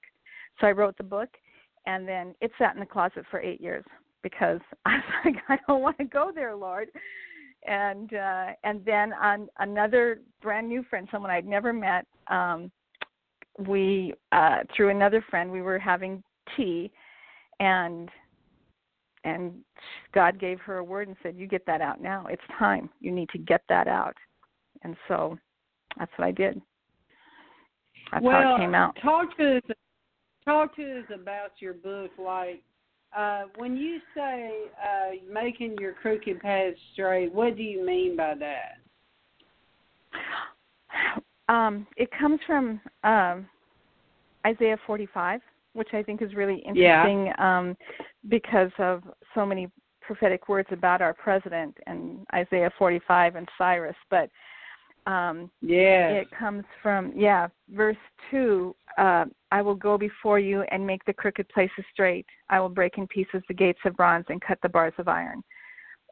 So 0.59 0.67
I 0.67 0.71
wrote 0.71 0.97
the 0.97 1.03
book, 1.03 1.29
and 1.85 2.07
then 2.07 2.35
it 2.41 2.51
sat 2.57 2.73
in 2.73 2.79
the 2.79 2.85
closet 2.85 3.25
for 3.29 3.39
eight 3.39 3.59
years 3.59 3.83
because 4.23 4.59
I 4.85 4.95
was 4.95 5.03
like, 5.25 5.35
I 5.49 5.57
don't 5.67 5.81
want 5.81 5.97
to 5.97 6.05
go 6.05 6.31
there, 6.33 6.55
Lord. 6.55 6.87
And 7.67 8.13
uh, 8.13 8.47
and 8.63 8.83
then 8.85 9.13
on 9.13 9.47
another 9.59 10.21
brand 10.41 10.67
new 10.69 10.83
friend, 10.83 11.07
someone 11.11 11.31
I'd 11.31 11.47
never 11.47 11.73
met, 11.73 12.05
um, 12.27 12.71
we 13.67 14.13
uh, 14.31 14.57
through 14.75 14.89
another 14.89 15.23
friend, 15.29 15.51
we 15.51 15.61
were 15.61 15.79
having 15.79 16.23
tea, 16.55 16.91
and 17.59 18.09
and 19.23 19.53
God 20.13 20.39
gave 20.39 20.59
her 20.61 20.77
a 20.77 20.83
word 20.83 21.07
and 21.07 21.17
said, 21.23 21.35
"You 21.35 21.47
get 21.47 21.65
that 21.65 21.81
out 21.81 22.01
now. 22.01 22.27
It's 22.29 22.41
time. 22.59 22.89
You 22.99 23.11
need 23.11 23.29
to 23.29 23.39
get 23.39 23.61
that 23.69 23.87
out." 23.87 24.15
And 24.83 24.95
so 25.07 25.37
that's 25.97 26.11
what 26.17 26.27
I 26.27 26.31
did. 26.31 26.61
That's 28.11 28.23
well, 28.23 28.41
how 28.41 28.55
it 28.55 28.59
came 28.59 28.75
out. 28.75 28.95
talk 29.01 29.35
to 29.37 29.57
us. 29.57 29.63
Talk 30.45 30.75
to 30.75 30.99
us 30.99 31.05
about 31.13 31.53
your 31.59 31.73
book. 31.73 32.11
Like 32.19 32.61
uh, 33.15 33.43
when 33.55 33.77
you 33.77 33.99
say 34.13 34.51
uh, 34.83 35.11
making 35.31 35.77
your 35.79 35.93
crooked 35.93 36.39
path 36.41 36.73
straight, 36.93 37.33
what 37.33 37.55
do 37.55 37.63
you 37.63 37.85
mean 37.85 38.15
by 38.17 38.33
that? 38.35 38.77
Um, 41.47 41.85
it 41.95 42.09
comes 42.19 42.39
from 42.47 42.81
um, 43.03 43.47
Isaiah 44.45 44.77
45, 44.85 45.41
which 45.73 45.89
I 45.93 46.01
think 46.03 46.21
is 46.21 46.33
really 46.33 46.63
Yeah. 46.65 47.05
interesting 47.07 47.33
um, 47.37 47.77
because 48.29 48.71
of 48.79 49.03
so 49.33 49.45
many 49.45 49.69
prophetic 50.01 50.49
words 50.49 50.67
about 50.71 51.01
our 51.01 51.13
president 51.13 51.77
and 51.87 52.25
Isaiah 52.33 52.71
45 52.77 53.35
and 53.35 53.47
Cyrus. 53.57 53.95
But 54.09 54.29
Um, 55.07 55.51
yeah. 55.61 56.09
It 56.09 56.27
comes 56.31 56.63
from 56.81 57.13
yeah, 57.15 57.47
verse 57.69 57.97
two. 58.31 58.75
Uh, 58.97 59.25
I 59.51 59.61
will 59.61 59.75
go 59.75 59.97
before 59.97 60.39
you 60.39 60.63
and 60.71 60.85
make 60.85 61.05
the 61.05 61.13
crooked 61.13 61.47
places 61.49 61.85
straight. 61.93 62.25
I 62.49 62.59
will 62.59 62.69
break 62.69 62.97
in 62.97 63.07
pieces 63.07 63.43
the 63.47 63.53
gates 63.53 63.79
of 63.85 63.95
bronze 63.95 64.25
and 64.29 64.41
cut 64.41 64.57
the 64.63 64.69
bars 64.69 64.93
of 64.97 65.07
iron. 65.07 65.43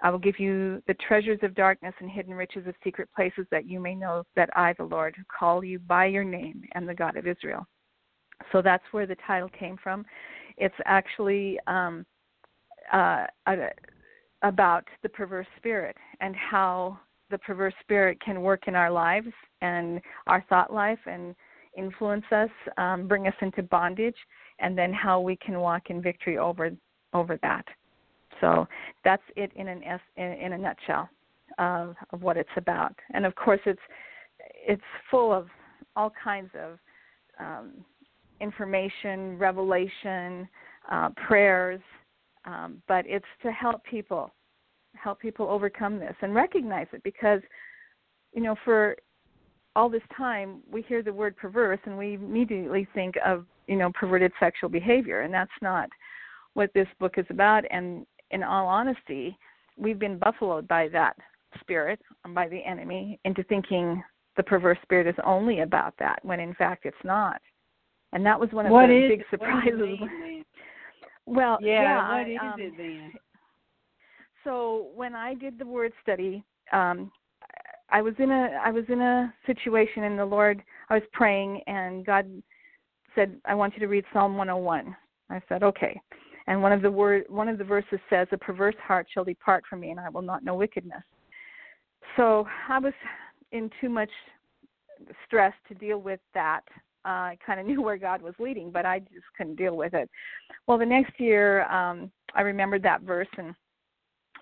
I 0.04 0.10
will 0.10 0.20
give 0.20 0.38
you 0.38 0.84
the 0.86 0.96
treasures 0.96 1.40
of 1.44 1.56
darkness 1.56 1.94
and 2.00 2.10
hidden 2.10 2.34
riches 2.34 2.68
of 2.68 2.76
secret 2.84 3.10
places 3.16 3.46
that 3.52 3.66
you 3.66 3.80
may 3.80 3.96
know 3.96 4.24
that 4.36 4.50
I, 4.56 4.74
the 4.74 4.84
Lord, 4.84 5.16
call 5.28 5.64
you 5.64 5.80
by 5.80 6.06
your 6.06 6.26
name 6.26 6.64
and 6.76 6.88
the 6.88 6.94
God 6.94 7.16
of 7.16 7.26
Israel. 7.26 7.66
So 8.52 8.62
that's 8.62 8.84
where 8.92 9.06
the 9.06 9.16
title 9.26 9.50
came 9.58 9.78
from. 9.82 10.06
It's 10.58 10.76
actually 10.86 11.58
um, 11.68 12.06
uh, 12.92 13.26
about 14.42 14.86
the 15.04 15.10
perverse 15.10 15.48
spirit 15.58 15.96
and 16.20 16.36
how 16.36 17.00
the 17.34 17.40
perverse 17.40 17.74
spirit 17.82 18.22
can 18.22 18.44
work 18.44 18.68
in 18.68 18.76
our 18.76 18.92
lives 18.92 19.34
and 19.62 20.00
our 20.28 20.46
thought 20.50 20.72
life 20.72 21.00
and 21.08 21.36
influence 21.76 22.24
us, 22.32 22.50
um, 22.78 23.08
bring 23.08 23.26
us 23.26 23.34
into 23.42 23.64
bondage, 23.64 24.16
and 24.60 24.78
then 24.78 24.94
how 24.94 25.20
we 25.20 25.36
can 25.36 25.60
walk 25.60 25.90
in 25.90 26.00
victory 26.00 26.38
over 26.38 26.70
over 27.14 27.40
that. 27.42 27.66
So 28.40 28.68
that's 29.04 29.24
it 29.36 29.52
in 29.56 29.68
an 29.68 29.82
in, 30.16 30.24
in 30.24 30.54
a 30.54 30.58
nutshell 30.58 31.10
of, 31.58 31.96
of 32.12 32.22
what 32.22 32.38
it's 32.38 32.56
about. 32.56 32.94
And 33.16 33.26
of 33.26 33.34
course, 33.34 33.62
it's 33.66 33.82
it's 34.56 34.82
full 35.10 35.34
of 35.34 35.48
all 35.96 36.14
kinds 36.24 36.52
of 36.56 36.78
um, 37.40 37.72
information, 38.42 39.40
revelation, 39.40 40.48
uh, 40.92 41.10
prayers, 41.28 41.82
um, 42.46 42.80
but 42.88 43.06
it's 43.08 43.26
to 43.42 43.52
help 43.52 43.84
people 43.86 44.32
help 45.04 45.20
people 45.20 45.50
overcome 45.50 46.00
this 46.00 46.16
and 46.22 46.34
recognize 46.34 46.88
it 46.94 47.04
because 47.04 47.42
you 48.34 48.42
know 48.42 48.56
for 48.64 48.96
all 49.76 49.90
this 49.90 50.04
time 50.16 50.60
we 50.72 50.82
hear 50.84 51.02
the 51.02 51.14
word 51.14 51.36
perverse 51.36 51.80
and 51.86 51.98
we 51.98 52.14
immediately 52.14 52.88
think 52.94 53.16
of 53.26 53.46
you 53.68 53.76
know 53.76 53.92
perverted 53.94 54.32
sexual 54.40 54.70
behavior. 54.70 55.22
And 55.22 55.34
that's 55.34 55.52
not 55.62 55.90
what 56.54 56.72
this 56.74 56.88
book 57.00 57.16
is 57.18 57.26
about. 57.30 57.64
And 57.72 58.06
in 58.32 58.44
all 58.44 58.68
honesty 58.68 59.38
we've 59.78 60.00
been 60.00 60.20
buffaloed 60.20 60.68
by 60.68 60.88
that 60.90 61.16
spirit 61.60 62.00
by 62.34 62.48
the 62.48 62.64
enemy 62.66 63.20
into 63.26 63.44
thinking 63.44 64.04
the 64.38 64.44
perverse 64.44 64.78
spirit 64.84 65.08
is 65.08 65.16
only 65.24 65.62
about 65.62 65.94
that 66.00 66.20
when 66.24 66.40
in 66.40 66.54
fact 66.56 66.86
it's 66.86 66.96
not. 67.04 67.42
And 68.12 68.24
that 68.26 68.40
was 68.40 68.50
one 68.52 68.68
of 68.68 68.72
what 68.72 68.88
the 68.88 69.06
is, 69.06 69.10
big 69.10 69.24
surprises. 69.32 69.98
well 71.26 71.58
yeah, 71.62 71.82
yeah 71.82 72.18
what 72.18 72.30
is 72.30 72.38
um, 72.42 72.60
it 72.60 72.74
then 72.78 73.12
so 74.44 74.88
when 74.96 75.16
I 75.16 75.34
did 75.34 75.58
the 75.58 75.66
word 75.66 75.94
study, 76.02 76.44
um, 76.72 77.12
I 77.90 78.02
was 78.02 78.14
in 78.18 78.32
a 78.32 78.60
I 78.64 78.72
was 78.72 78.86
in 78.90 79.02
a 79.02 79.34
situation, 79.46 80.04
and 80.04 80.18
the 80.18 80.26
Lord 80.26 80.64
I 80.90 80.96
was 80.96 81.04
praying, 81.12 81.62
and 81.68 82.06
God 82.06 82.28
said, 83.16 83.40
"I 83.46 83.56
want 83.56 83.74
you 83.74 83.80
to 83.82 83.88
read 83.88 84.06
Psalm 84.12 84.36
101." 84.36 84.96
I 85.30 85.42
said, 85.48 85.64
"Okay." 85.64 86.00
And 86.48 86.62
one 86.62 86.74
of 86.74 86.82
the 86.82 86.92
word 86.92 87.26
one 87.30 87.48
of 87.48 87.58
the 87.58 87.64
verses 87.64 88.00
says, 88.10 88.28
"A 88.32 88.38
perverse 88.38 88.76
heart 88.82 89.08
shall 89.14 89.24
depart 89.24 89.64
from 89.70 89.80
me, 89.82 89.92
and 89.92 90.00
I 90.00 90.10
will 90.10 90.22
not 90.22 90.44
know 90.44 90.56
wickedness." 90.56 91.04
So 92.18 92.48
I 92.68 92.80
was 92.80 92.94
in 93.52 93.70
too 93.80 93.90
much 93.90 94.12
stress 95.26 95.54
to 95.68 95.76
deal 95.76 96.00
with 96.00 96.20
that. 96.34 96.62
Uh, 97.06 97.36
I 97.36 97.38
kind 97.46 97.60
of 97.60 97.66
knew 97.68 97.82
where 97.82 97.98
God 97.98 98.22
was 98.22 98.34
leading, 98.40 98.72
but 98.72 98.86
I 98.86 99.00
just 99.00 99.26
couldn't 99.38 99.56
deal 99.56 99.78
with 99.78 99.94
it. 99.94 100.10
Well, 100.68 100.78
the 100.78 100.86
next 100.86 101.20
year, 101.20 101.64
um, 101.72 102.12
I 102.34 102.42
remembered 102.42 102.84
that 102.84 103.02
verse 103.02 103.28
and 103.38 103.54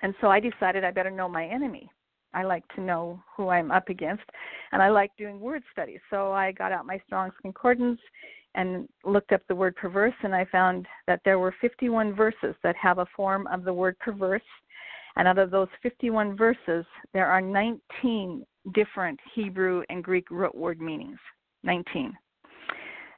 and 0.02 0.14
so 0.22 0.28
I 0.28 0.40
decided 0.40 0.84
I 0.84 0.92
better 0.92 1.12
know 1.12 1.30
my 1.30 1.46
enemy. 1.46 1.90
I 2.34 2.44
like 2.44 2.64
to 2.76 2.82
know 2.82 3.22
who 3.36 3.50
I'm 3.50 3.72
up 3.72 3.90
against, 3.90 4.24
and 4.72 4.82
I 4.82 4.90
like 4.90 5.12
doing 5.18 5.40
word 5.40 5.64
studies. 5.72 6.00
So 6.10 6.32
I 6.32 6.52
got 6.54 6.72
out 6.72 6.86
my 6.86 7.02
Strong's 7.06 7.34
Concordance 7.42 8.00
and 8.56 8.88
looked 9.06 9.32
up 9.32 9.42
the 9.48 9.56
word 9.56 9.76
perverse, 9.76 10.14
and 10.24 10.36
I 10.36 10.46
found 10.46 10.86
that 11.08 11.22
there 11.24 11.40
were 11.40 11.54
51 11.62 12.16
verses 12.16 12.56
that 12.64 12.76
have 12.76 13.00
a 13.00 13.08
form 13.16 13.48
of 13.48 13.64
the 13.64 13.74
word 13.74 13.98
perverse. 14.00 14.42
And 15.18 15.28
out 15.28 15.38
of 15.38 15.52
those 15.52 15.68
51 15.84 16.38
verses, 16.38 16.86
there 17.14 17.28
are 17.28 17.42
19 17.42 18.46
different 18.74 19.20
Hebrew 19.36 19.84
and 19.90 20.04
Greek 20.04 20.30
root 20.32 20.56
word 20.56 20.80
meanings. 20.80 21.20
19. 21.64 22.16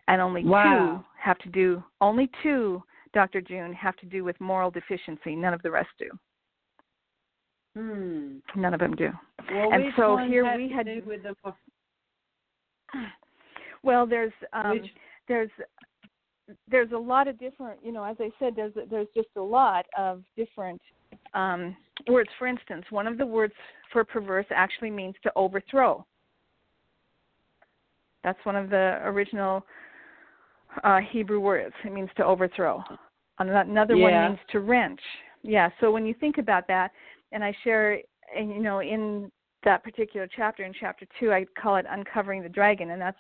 And 0.07 0.21
only 0.21 0.43
wow. 0.43 1.03
two 1.03 1.05
have 1.21 1.37
to 1.39 1.49
do, 1.49 1.83
only 2.01 2.29
two, 2.41 2.83
Dr. 3.13 3.41
June, 3.41 3.73
have 3.73 3.95
to 3.97 4.05
do 4.05 4.23
with 4.23 4.39
moral 4.41 4.71
deficiency. 4.71 5.35
None 5.35 5.53
of 5.53 5.61
the 5.61 5.71
rest 5.71 5.89
do. 5.97 6.09
Hmm. 7.75 8.37
None 8.55 8.73
of 8.73 8.79
them 8.79 8.95
do. 8.95 9.09
Well, 9.51 9.73
and 9.73 9.85
so 9.97 10.17
here 10.17 10.55
we 10.55 10.69
had. 10.69 10.87
with 11.05 11.23
the, 11.23 11.35
well, 13.83 14.05
there's 14.05 14.33
um, 14.53 14.71
which, 14.71 14.91
there's 15.27 15.49
there's 16.69 16.91
a 16.91 16.97
lot 16.97 17.27
of 17.27 17.39
different. 17.39 17.79
You 17.83 17.91
know, 17.91 18.03
as 18.03 18.17
I 18.19 18.29
said, 18.39 18.53
there's 18.55 18.73
there's 18.89 19.07
just 19.15 19.29
a 19.37 19.41
lot 19.41 19.85
of 19.97 20.21
different 20.37 20.81
um, 21.33 21.75
words. 22.07 22.29
For 22.37 22.47
instance, 22.47 22.85
one 22.89 23.07
of 23.07 23.17
the 23.17 23.25
words 23.25 23.53
for 23.91 24.03
perverse 24.03 24.45
actually 24.53 24.91
means 24.91 25.15
to 25.23 25.31
overthrow. 25.35 26.05
That's 28.23 28.39
one 28.45 28.55
of 28.55 28.69
the 28.69 28.99
original 29.03 29.65
uh, 30.83 30.99
Hebrew 31.11 31.39
words. 31.39 31.73
It 31.83 31.91
means 31.91 32.09
to 32.17 32.25
overthrow. 32.25 32.83
Another 33.39 33.95
yeah. 33.95 34.03
one 34.03 34.31
means 34.31 34.39
to 34.51 34.59
wrench. 34.59 35.01
Yeah. 35.41 35.69
So 35.81 35.91
when 35.91 36.05
you 36.05 36.13
think 36.13 36.37
about 36.37 36.67
that, 36.67 36.91
and 37.33 37.43
I 37.43 37.53
share, 37.63 37.99
and 38.35 38.49
you 38.49 38.61
know, 38.61 38.79
in 38.79 39.31
that 39.65 39.83
particular 39.83 40.27
chapter, 40.33 40.63
in 40.63 40.73
chapter 40.79 41.05
two, 41.19 41.33
I 41.33 41.45
call 41.61 41.75
it 41.77 41.85
uncovering 41.89 42.43
the 42.43 42.49
dragon, 42.49 42.91
and 42.91 43.01
that's 43.01 43.17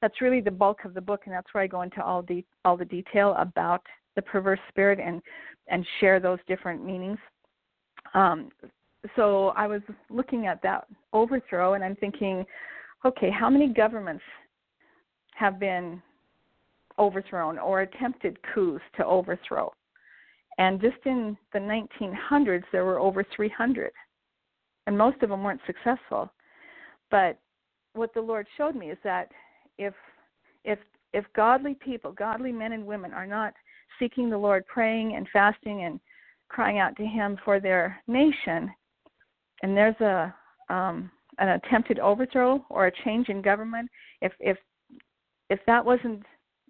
that's 0.00 0.20
really 0.20 0.40
the 0.40 0.50
bulk 0.50 0.84
of 0.84 0.94
the 0.94 1.00
book, 1.00 1.22
and 1.24 1.34
that's 1.34 1.52
where 1.52 1.64
I 1.64 1.66
go 1.66 1.82
into 1.82 2.02
all 2.02 2.22
the 2.22 2.44
all 2.64 2.76
the 2.76 2.84
detail 2.84 3.34
about 3.38 3.82
the 4.16 4.22
perverse 4.22 4.60
spirit 4.68 5.00
and 5.00 5.20
and 5.68 5.86
share 6.00 6.20
those 6.20 6.38
different 6.46 6.84
meanings. 6.84 7.18
Um, 8.12 8.50
so 9.16 9.48
I 9.56 9.66
was 9.66 9.82
looking 10.10 10.46
at 10.46 10.62
that 10.62 10.86
overthrow, 11.12 11.74
and 11.74 11.82
I'm 11.82 11.96
thinking, 11.96 12.44
okay, 13.04 13.30
how 13.30 13.50
many 13.50 13.68
governments 13.68 14.24
have 15.34 15.58
been 15.58 16.02
overthrown 16.98 17.58
or 17.58 17.80
attempted 17.80 18.38
coups 18.54 18.82
to 18.96 19.04
overthrow? 19.04 19.72
And 20.58 20.80
just 20.80 20.96
in 21.04 21.36
the 21.52 21.58
1900s, 21.58 22.62
there 22.70 22.84
were 22.84 23.00
over 23.00 23.24
300, 23.34 23.90
and 24.86 24.96
most 24.96 25.22
of 25.22 25.30
them 25.30 25.42
weren't 25.42 25.60
successful. 25.66 26.32
But 27.10 27.38
what 27.94 28.14
the 28.14 28.20
Lord 28.20 28.46
showed 28.56 28.74
me 28.74 28.90
is 28.90 28.98
that 29.04 29.30
if 29.78 29.94
if 30.64 30.78
if 31.12 31.24
godly 31.34 31.74
people, 31.74 32.12
godly 32.12 32.52
men 32.52 32.72
and 32.72 32.86
women, 32.86 33.12
are 33.12 33.26
not 33.26 33.54
seeking 33.98 34.30
the 34.30 34.38
Lord, 34.38 34.66
praying 34.66 35.14
and 35.14 35.28
fasting 35.32 35.84
and 35.84 36.00
crying 36.48 36.78
out 36.78 36.96
to 36.96 37.04
Him 37.04 37.38
for 37.44 37.60
their 37.60 38.00
nation, 38.06 38.72
and 39.62 39.76
there's 39.76 40.00
a 40.00 40.34
um, 40.68 41.10
an 41.38 41.48
attempted 41.50 41.98
overthrow 41.98 42.64
or 42.70 42.86
a 42.86 43.04
change 43.04 43.28
in 43.28 43.42
government, 43.42 43.90
if 44.20 44.32
if 44.40 44.56
if 45.50 45.60
that 45.66 45.84
wasn't 45.84 46.22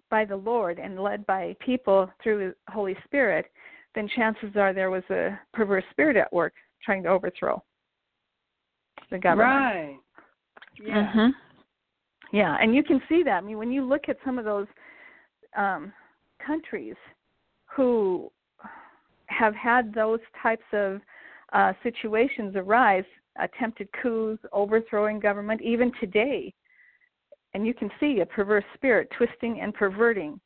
by 0.09 0.25
the 0.25 0.35
Lord 0.35 0.79
and 0.79 1.01
led 1.01 1.25
by 1.25 1.55
people 1.59 2.09
through 2.21 2.53
the 2.67 2.71
Holy 2.71 2.95
Spirit, 3.05 3.47
then 3.95 4.09
chances 4.15 4.55
are 4.55 4.73
there 4.73 4.91
was 4.91 5.03
a 5.09 5.39
perverse 5.53 5.83
spirit 5.91 6.17
at 6.17 6.31
work 6.31 6.53
trying 6.83 7.03
to 7.03 7.09
overthrow 7.09 7.63
the 9.09 9.17
government. 9.17 9.49
Right. 9.49 9.97
Yeah. 10.83 11.11
Mm-hmm. 11.13 11.27
Yeah, 12.33 12.57
and 12.59 12.75
you 12.75 12.83
can 12.83 13.01
see 13.07 13.23
that. 13.23 13.37
I 13.37 13.41
mean, 13.41 13.57
when 13.57 13.71
you 13.71 13.83
look 13.83 14.09
at 14.09 14.17
some 14.25 14.37
of 14.37 14.45
those 14.45 14.67
um, 15.55 15.93
countries 16.45 16.95
who 17.65 18.31
have 19.27 19.55
had 19.55 19.93
those 19.93 20.19
types 20.41 20.63
of 20.73 20.99
uh, 21.53 21.73
situations 21.83 22.55
arise, 22.55 23.05
attempted 23.39 23.87
coups, 24.01 24.43
overthrowing 24.51 25.19
government, 25.19 25.61
even 25.61 25.91
today, 25.99 26.53
and 27.53 27.65
you 27.65 27.73
can 27.73 27.89
see 27.99 28.19
a 28.19 28.25
perverse 28.25 28.65
spirit 28.73 29.09
twisting 29.17 29.61
and 29.61 29.73
perverting 29.73 30.39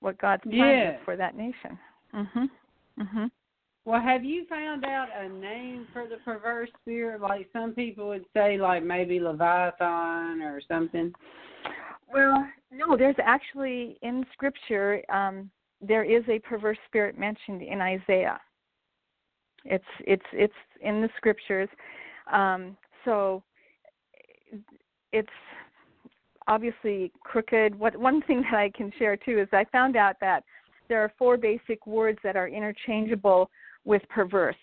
what 0.00 0.18
God's 0.18 0.42
plan 0.44 0.54
yeah. 0.54 0.90
is 0.92 0.96
for 1.04 1.16
that 1.16 1.36
nation. 1.36 1.78
Mhm. 2.14 2.48
Mhm. 2.98 3.30
Well, 3.84 4.00
have 4.00 4.24
you 4.24 4.44
found 4.46 4.84
out 4.84 5.08
a 5.16 5.28
name 5.28 5.86
for 5.92 6.06
the 6.06 6.18
perverse 6.18 6.68
spirit? 6.82 7.20
Like 7.20 7.48
some 7.52 7.72
people 7.72 8.08
would 8.08 8.26
say, 8.34 8.58
like 8.58 8.82
maybe 8.82 9.20
Leviathan 9.20 10.42
or 10.42 10.60
something. 10.68 11.14
Well, 12.12 12.46
no, 12.70 12.96
there's 12.96 13.16
actually 13.22 13.98
in 14.02 14.26
Scripture 14.32 15.02
um, 15.08 15.50
there 15.80 16.04
is 16.04 16.24
a 16.28 16.38
perverse 16.40 16.78
spirit 16.86 17.18
mentioned 17.18 17.62
in 17.62 17.80
Isaiah. 17.80 18.40
It's 19.64 19.84
it's 20.00 20.26
it's 20.32 20.54
in 20.82 21.00
the 21.00 21.08
Scriptures, 21.16 21.68
um, 22.32 22.76
so 23.04 23.42
it's 25.12 25.28
obviously 26.46 27.12
crooked. 27.20 27.78
What 27.78 27.96
one 27.96 28.22
thing 28.22 28.42
that 28.42 28.54
I 28.54 28.70
can 28.70 28.92
share 28.98 29.16
too 29.16 29.38
is 29.38 29.48
I 29.52 29.64
found 29.70 29.96
out 29.96 30.16
that 30.20 30.44
there 30.88 31.02
are 31.02 31.12
four 31.18 31.36
basic 31.36 31.86
words 31.86 32.18
that 32.24 32.36
are 32.36 32.48
interchangeable 32.48 33.50
with 33.84 34.02
perverse. 34.08 34.56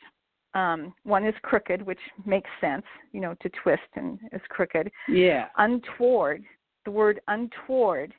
um, 0.56 0.94
one 1.04 1.26
is 1.26 1.36
crooked, 1.42 1.82
which 1.82 2.00
makes 2.26 2.50
sense, 2.62 2.86
you 3.12 3.20
know, 3.20 3.36
to 3.42 3.50
twist 3.62 3.84
and 3.96 4.18
is 4.32 4.42
crooked. 4.50 4.90
Yeah. 5.10 5.48
Untoward, 5.58 6.44
the 6.86 6.92
word 6.92 7.20
untoward 7.28 8.14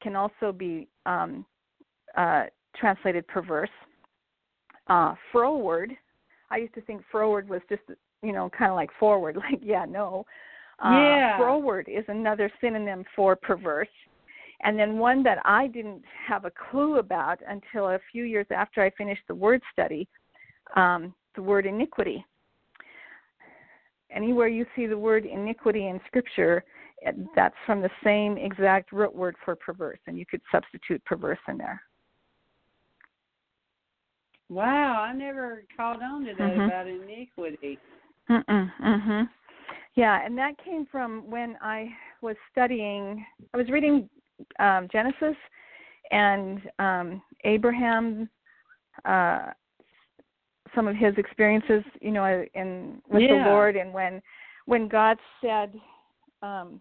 can 0.00 0.14
also 0.14 0.52
be 0.52 0.86
um, 1.06 1.44
uh, 2.16 2.44
translated 2.76 3.26
perverse. 3.26 3.70
Uh, 4.86 5.14
froward, 5.32 5.90
I 6.50 6.58
used 6.58 6.74
to 6.74 6.80
think 6.82 7.02
froward 7.10 7.48
was 7.48 7.62
just, 7.68 7.82
you 8.22 8.32
know, 8.32 8.48
kind 8.56 8.70
of 8.70 8.76
like 8.76 8.90
forward, 9.00 9.36
like, 9.50 9.60
yeah, 9.60 9.84
no. 9.84 10.24
Uh, 10.84 10.90
yeah. 10.92 11.38
Froward 11.38 11.88
is 11.88 12.04
another 12.06 12.50
synonym 12.60 13.04
for 13.16 13.34
perverse. 13.34 13.88
And 14.62 14.78
then 14.78 14.98
one 14.98 15.22
that 15.24 15.38
I 15.44 15.66
didn't 15.66 16.02
have 16.26 16.44
a 16.44 16.52
clue 16.70 16.98
about 16.98 17.40
until 17.46 17.88
a 17.88 17.98
few 18.10 18.24
years 18.24 18.46
after 18.50 18.82
I 18.82 18.90
finished 18.90 19.22
the 19.28 19.34
word 19.34 19.60
study 19.72 20.08
um, 20.74 21.14
the 21.34 21.42
word 21.42 21.66
iniquity. 21.66 22.24
Anywhere 24.10 24.48
you 24.48 24.64
see 24.74 24.86
the 24.86 24.96
word 24.98 25.26
iniquity 25.26 25.88
in 25.88 26.00
Scripture, 26.06 26.64
that's 27.34 27.54
from 27.66 27.82
the 27.82 27.90
same 28.02 28.38
exact 28.38 28.92
root 28.92 29.14
word 29.14 29.36
for 29.44 29.54
perverse, 29.54 29.98
and 30.06 30.18
you 30.18 30.24
could 30.24 30.40
substitute 30.50 31.04
perverse 31.04 31.38
in 31.48 31.58
there. 31.58 31.80
Wow, 34.48 35.02
I 35.02 35.12
never 35.12 35.64
caught 35.76 36.02
on 36.02 36.24
to 36.24 36.32
that 36.34 36.38
mm-hmm. 36.38 36.60
about 36.60 36.86
iniquity. 36.86 37.78
Mm-mm, 38.30 38.70
mhm. 38.82 39.28
Yeah, 39.96 40.24
and 40.24 40.36
that 40.38 40.52
came 40.64 40.86
from 40.90 41.28
when 41.28 41.56
I 41.60 41.88
was 42.22 42.36
studying. 42.52 43.24
I 43.52 43.56
was 43.56 43.68
reading 43.68 44.08
um, 44.58 44.88
Genesis, 44.92 45.36
and 46.10 46.60
um, 46.78 47.22
Abraham 47.44 48.28
uh, 49.04 49.50
some 50.74 50.88
of 50.88 50.96
his 50.96 51.14
experiences, 51.16 51.82
you 52.00 52.10
know, 52.10 52.44
in 52.54 53.00
with 53.10 53.22
yeah. 53.22 53.44
the 53.44 53.50
Lord, 53.50 53.76
and 53.76 53.92
when 53.92 54.20
when 54.66 54.88
God 54.88 55.16
said 55.40 55.74
um, 56.42 56.80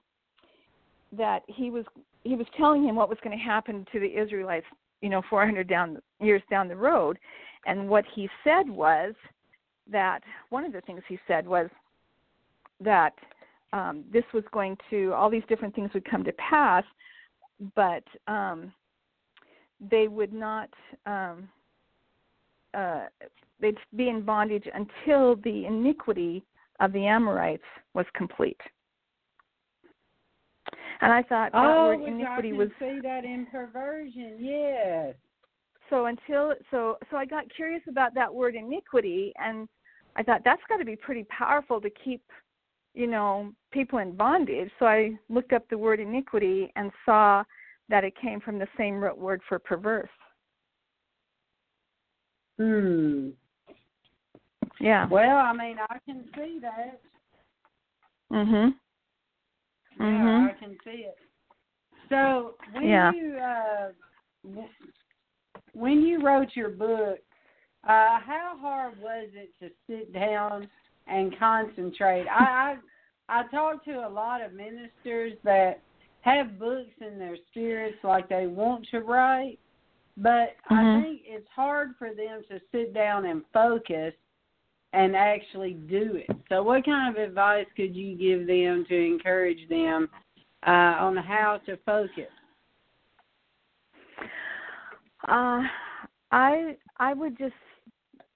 that 1.17 1.43
he 1.47 1.69
was 1.69 1.85
he 2.23 2.35
was 2.35 2.47
telling 2.57 2.83
him 2.83 2.95
what 2.95 3.09
was 3.09 3.17
going 3.23 3.37
to 3.37 3.43
happen 3.43 3.85
to 3.91 3.99
the 3.99 4.19
Israelites, 4.19 4.65
you 5.01 5.09
know, 5.09 5.21
400 5.29 5.67
down 5.67 5.97
years 6.19 6.41
down 6.49 6.67
the 6.67 6.75
road, 6.75 7.17
and 7.65 7.87
what 7.87 8.03
he 8.13 8.29
said 8.43 8.69
was 8.69 9.13
that 9.89 10.21
one 10.49 10.65
of 10.65 10.73
the 10.73 10.81
things 10.81 11.01
he 11.07 11.19
said 11.27 11.47
was 11.47 11.69
that 12.81 13.13
um, 13.71 14.03
this 14.11 14.23
was 14.33 14.43
going 14.51 14.77
to 14.89 15.13
all 15.13 15.29
these 15.29 15.43
different 15.47 15.75
things 15.75 15.91
would 15.93 16.09
come 16.09 16.23
to 16.23 16.33
pass, 16.33 16.83
but 17.75 18.03
um, 18.27 18.73
they 19.79 20.07
would 20.07 20.33
not. 20.33 20.69
Um, 21.05 21.49
uh, 22.73 23.05
they'd 23.61 23.77
be 23.95 24.09
in 24.09 24.21
bondage 24.21 24.67
until 24.73 25.35
the 25.37 25.65
iniquity 25.65 26.43
of 26.81 26.91
the 26.91 27.05
Amorites 27.05 27.63
was 27.93 28.05
complete. 28.13 28.59
And 31.01 31.11
I 31.11 31.21
thought 31.23 31.51
that 31.51 31.65
oh, 31.65 31.97
word 31.97 32.07
iniquity 32.07 32.53
was. 32.53 32.69
See 32.79 32.99
that 33.03 33.23
in 33.23 33.47
perversion. 33.51 34.37
Yes. 34.39 35.15
So 35.89 36.05
until 36.05 36.53
so 36.71 36.97
so 37.11 37.17
I 37.17 37.25
got 37.25 37.45
curious 37.55 37.81
about 37.87 38.13
that 38.15 38.33
word 38.33 38.55
iniquity, 38.55 39.31
and 39.37 39.67
I 40.15 40.23
thought 40.23 40.41
that's 40.43 40.61
got 40.67 40.77
to 40.77 40.85
be 40.85 40.95
pretty 40.95 41.25
powerful 41.25 41.79
to 41.81 41.89
keep, 42.03 42.23
you 42.95 43.07
know, 43.07 43.51
people 43.71 43.99
in 43.99 44.15
bondage. 44.15 44.71
So 44.79 44.85
I 44.85 45.11
looked 45.29 45.53
up 45.53 45.67
the 45.69 45.77
word 45.77 45.99
iniquity 45.99 46.71
and 46.75 46.91
saw 47.05 47.43
that 47.89 48.03
it 48.03 48.13
came 48.19 48.39
from 48.39 48.57
the 48.57 48.67
same 48.77 48.95
root 48.95 49.17
word 49.17 49.41
for 49.47 49.59
perverse. 49.59 50.09
Hmm. 52.57 53.29
Yeah. 54.79 55.07
Well, 55.09 55.37
I 55.37 55.53
mean, 55.53 55.77
I 55.89 55.99
can 56.05 56.23
see 56.35 56.59
that. 56.61 57.01
Mhm. 58.31 58.79
Yeah, 59.97 60.05
Mhm. 60.05 60.49
I 60.49 60.53
can 60.53 60.79
see 60.83 61.05
it. 61.05 61.19
So 62.09 62.57
when 62.71 62.87
Yeah. 62.87 63.11
you 63.11 63.37
uh, 63.37 63.91
when 65.73 66.01
you 66.01 66.21
wrote 66.21 66.55
your 66.55 66.69
book, 66.69 67.19
uh, 67.83 68.19
how 68.19 68.57
hard 68.57 68.97
was 69.01 69.29
it 69.33 69.57
to 69.59 69.69
sit 69.87 70.13
down 70.13 70.69
and 71.07 71.37
concentrate? 71.37 72.27
I, 72.27 72.77
I 73.29 73.39
I 73.39 73.47
talk 73.47 73.83
to 73.85 74.07
a 74.07 74.09
lot 74.09 74.41
of 74.41 74.53
ministers 74.53 75.33
that 75.43 75.81
have 76.21 76.59
books 76.59 76.91
in 77.01 77.19
their 77.19 77.37
spirits, 77.49 77.97
like 78.03 78.29
they 78.29 78.47
want 78.47 78.87
to 78.91 78.99
write, 79.01 79.59
but 80.17 80.55
Mhm. 80.69 80.97
I 80.97 81.01
think 81.01 81.21
it's 81.25 81.49
hard 81.49 81.95
for 81.97 82.13
them 82.13 82.43
to 82.49 82.59
sit 82.71 82.93
down 82.93 83.25
and 83.25 83.45
focus 83.53 84.13
and 84.93 85.15
actually 85.15 85.73
do 85.73 86.15
it. 86.15 86.29
So, 86.49 86.63
what 86.63 86.85
kind 86.85 87.15
of 87.15 87.21
advice 87.21 87.67
could 87.75 87.95
you 87.95 88.15
give 88.15 88.47
them 88.47 88.85
to 88.85 88.95
encourage 88.95 89.67
them 89.67 90.09
uh, 90.65 90.95
on 90.99 91.17
how 91.17 91.59
to 91.65 91.77
focus? 91.77 92.31
Uh, 95.27 95.63
I 96.31 96.77
I 96.97 97.13
would 97.13 97.37
just 97.37 97.53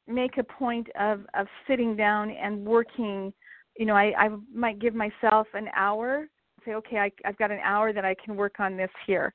make 0.09 0.37
a 0.37 0.43
point 0.43 0.87
of 0.99 1.21
of 1.33 1.47
sitting 1.67 1.95
down 1.95 2.31
and 2.31 2.65
working. 2.65 3.31
You 3.77 3.85
know, 3.85 3.95
I 3.95 4.13
I 4.17 4.29
might 4.53 4.79
give 4.79 4.95
myself 4.95 5.47
an 5.53 5.69
hour. 5.75 6.27
Say, 6.65 6.73
okay, 6.73 6.97
I, 6.97 7.11
I've 7.23 7.37
got 7.37 7.51
an 7.51 7.59
hour 7.63 7.93
that 7.93 8.03
I 8.03 8.15
can 8.23 8.35
work 8.35 8.59
on 8.59 8.75
this 8.75 8.89
here, 9.05 9.33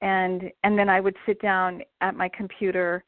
and 0.00 0.50
and 0.64 0.78
then 0.78 0.88
I 0.88 1.00
would 1.00 1.16
sit 1.26 1.40
down 1.40 1.82
at 2.00 2.16
my 2.16 2.28
computer 2.28 3.04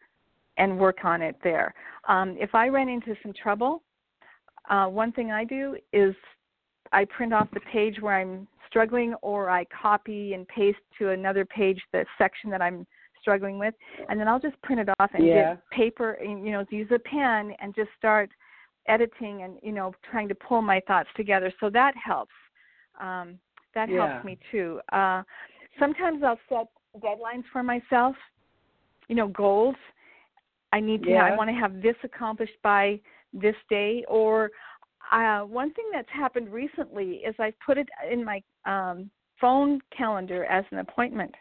and 0.59 0.79
work 0.79 1.05
on 1.05 1.23
it 1.23 1.37
there. 1.43 1.75
Um, 2.09 2.37
if 2.39 2.55
I 2.55 2.69
ran 2.69 2.89
into 2.89 3.17
some 3.23 3.33
trouble, 3.33 3.83
uh, 4.69 4.87
one 4.87 5.11
thing 5.13 5.31
I 5.33 5.45
do 5.45 5.77
is 5.93 6.15
I 6.93 7.07
print 7.07 7.33
off 7.33 7.49
the 7.53 7.61
page 7.73 7.97
where 8.01 8.17
I'm 8.17 8.47
struggling, 8.69 9.15
or 9.23 9.51
I 9.51 9.65
copy 9.65 10.35
and 10.35 10.47
paste 10.49 10.79
to 10.99 11.11
another 11.11 11.45
page 11.45 11.81
the 11.93 12.05
section 12.19 12.51
that 12.51 12.63
I'm 12.63 12.87
struggling 13.23 13.59
with, 13.59 13.75
and 14.09 14.21
then 14.21 14.29
I'll 14.29 14.41
just 14.41 14.61
print 14.63 14.81
it 14.81 14.89
off 14.99 15.11
and 15.15 15.27
yeah. 15.27 15.55
get 15.55 15.71
paper, 15.71 16.13
and 16.13 16.45
you 16.45 16.53
know, 16.53 16.65
use 16.71 16.89
a 16.95 16.99
pen 16.99 17.55
and 17.61 17.75
just 17.75 17.89
start 17.99 18.29
editing 18.89 19.43
and 19.43 19.59
you 19.63 19.73
know 19.73 19.95
trying 20.11 20.29
to 20.29 20.35
pull 20.35 20.61
my 20.61 20.81
thoughts 20.87 21.09
together. 21.17 21.53
So 21.61 21.71
that 21.71 21.95
helps. 21.97 22.33
Um, 23.01 23.39
that 23.75 23.89
yeah. 23.89 24.13
helps 24.13 24.27
me 24.27 24.39
too. 24.51 24.81
Uh, 24.93 25.23
sometimes 25.79 26.23
I'll 26.23 26.39
set 26.49 26.67
deadlines 27.01 27.45
for 27.53 27.63
myself. 27.63 28.15
You 29.09 29.17
know, 29.17 29.29
goals. 29.29 29.77
I 30.73 30.81
need 30.81 31.03
to. 31.05 31.11
Yeah. 31.11 31.25
I 31.25 31.37
want 31.37 31.49
to 31.49 31.55
have 31.55 31.83
this 31.83 31.97
accomplished 32.03 32.57
by 32.63 33.01
this 33.33 33.57
day. 33.69 34.05
Or 34.09 34.51
uh, 35.11 35.41
one 35.41 35.73
thing 35.75 35.85
that's 35.93 36.09
happened 36.13 36.53
recently 36.53 37.23
is 37.27 37.35
I've 37.39 37.59
put 37.65 37.79
it 37.79 37.89
in 38.11 38.25
my 38.25 38.43
um, 38.65 39.11
phone 39.41 39.81
calendar 39.97 40.45
as 40.47 40.65
an 40.71 40.79
appointment, 40.79 41.35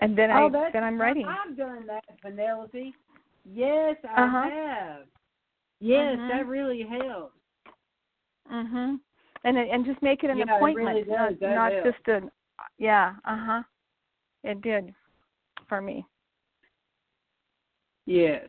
and 0.00 0.16
then 0.16 0.30
oh, 0.30 0.50
I 0.50 0.70
then 0.72 0.84
I'm 0.84 1.00
writing. 1.00 1.26
I've 1.26 1.56
done 1.56 1.86
that, 1.86 2.04
Penelope. 2.22 2.94
Yes, 3.44 3.96
I 4.04 4.24
Uh-huh. 4.24 4.50
have. 4.50 5.06
Yes, 5.80 6.16
Mhm. 6.16 6.28
that 6.28 6.46
really 6.46 6.82
helps. 6.82 7.38
Mhm. 8.50 9.00
And 9.44 9.58
and 9.58 9.84
just 9.84 10.00
make 10.02 10.24
it 10.24 10.30
an 10.30 10.38
Yeah, 10.38 10.44
it 10.44 10.56
appointment, 10.56 10.88
really 10.88 11.04
does. 11.04 11.40
not 11.40 11.54
not 11.54 11.72
just 11.84 12.08
a. 12.08 12.30
Yeah. 12.78 13.14
Uh 13.24 13.36
huh. 13.36 13.62
It 14.42 14.60
did 14.62 14.94
for 15.68 15.80
me. 15.80 16.04
Yes. 18.06 18.48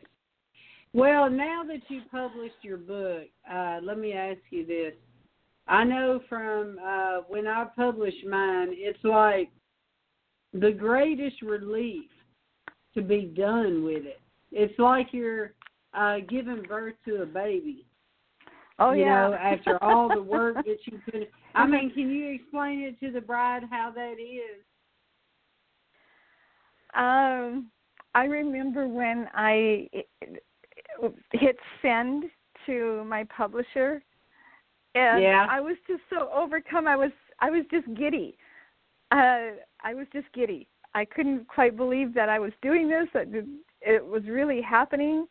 Well, 0.94 1.28
now 1.28 1.62
that 1.64 1.82
you 1.88 2.02
published 2.10 2.62
your 2.62 2.78
book, 2.78 3.28
uh, 3.50 3.80
let 3.82 3.98
me 3.98 4.12
ask 4.14 4.40
you 4.50 4.64
this. 4.64 4.94
I 5.66 5.84
know 5.84 6.20
from 6.28 6.78
uh, 6.82 7.18
when 7.28 7.46
I 7.46 7.66
published 7.76 8.24
mine, 8.24 8.68
it's 8.72 9.02
like 9.04 9.50
the 10.52 10.72
greatest 10.72 11.42
relief 11.42 12.04
to 12.94 13.02
be 13.02 13.32
done 13.36 13.84
with 13.84 14.04
it. 14.04 14.20
It's 14.50 14.78
like 14.78 15.08
you're 15.12 15.52
uh, 15.94 16.18
giving 16.28 16.62
birth 16.62 16.94
to 17.06 17.22
a 17.22 17.26
baby. 17.26 17.84
Oh 18.78 18.92
you 18.92 19.04
yeah. 19.04 19.28
know, 19.28 19.34
after 19.34 19.82
all 19.82 20.08
the 20.08 20.22
work 20.22 20.56
that 20.64 20.78
you 20.86 21.00
put. 21.04 21.28
I 21.54 21.66
mean, 21.66 21.90
can 21.92 22.10
you 22.10 22.30
explain 22.32 22.80
it 22.80 23.00
to 23.00 23.12
the 23.12 23.20
bride 23.20 23.64
how 23.70 23.92
that 23.94 24.16
is? 24.20 24.62
Um, 26.94 27.70
I 28.14 28.24
remember 28.24 28.88
when 28.88 29.28
I 29.34 29.88
hit 31.32 31.56
send 31.82 32.24
to 32.66 33.04
my 33.04 33.24
publisher, 33.24 34.02
and 34.94 35.22
Yeah. 35.22 35.46
I 35.50 35.60
was 35.60 35.76
just 35.86 36.02
so 36.10 36.30
overcome. 36.32 36.86
I 36.86 36.96
was 36.96 37.12
I 37.40 37.50
was 37.50 37.64
just 37.70 37.86
giddy. 37.94 38.36
Uh, 39.10 39.50
I 39.82 39.94
was 39.94 40.06
just 40.12 40.26
giddy. 40.32 40.66
I 40.94 41.04
couldn't 41.04 41.46
quite 41.48 41.76
believe 41.76 42.14
that 42.14 42.28
I 42.28 42.38
was 42.38 42.52
doing 42.62 42.88
this. 42.88 43.08
That 43.14 43.28
it 43.80 44.04
was 44.04 44.24
really 44.24 44.60
happening. 44.62 45.26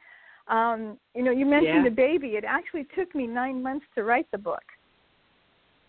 Um, 0.48 0.98
you 1.16 1.24
know, 1.24 1.32
you 1.32 1.46
mentioned 1.46 1.84
Yeah. 1.84 1.90
the 1.90 1.96
baby. 1.96 2.30
It 2.38 2.46
actually 2.46 2.86
took 2.96 3.14
me 3.14 3.28
nine 3.28 3.62
months 3.62 3.86
to 3.96 4.04
write 4.04 4.28
the 4.32 4.38
book. 4.38 4.64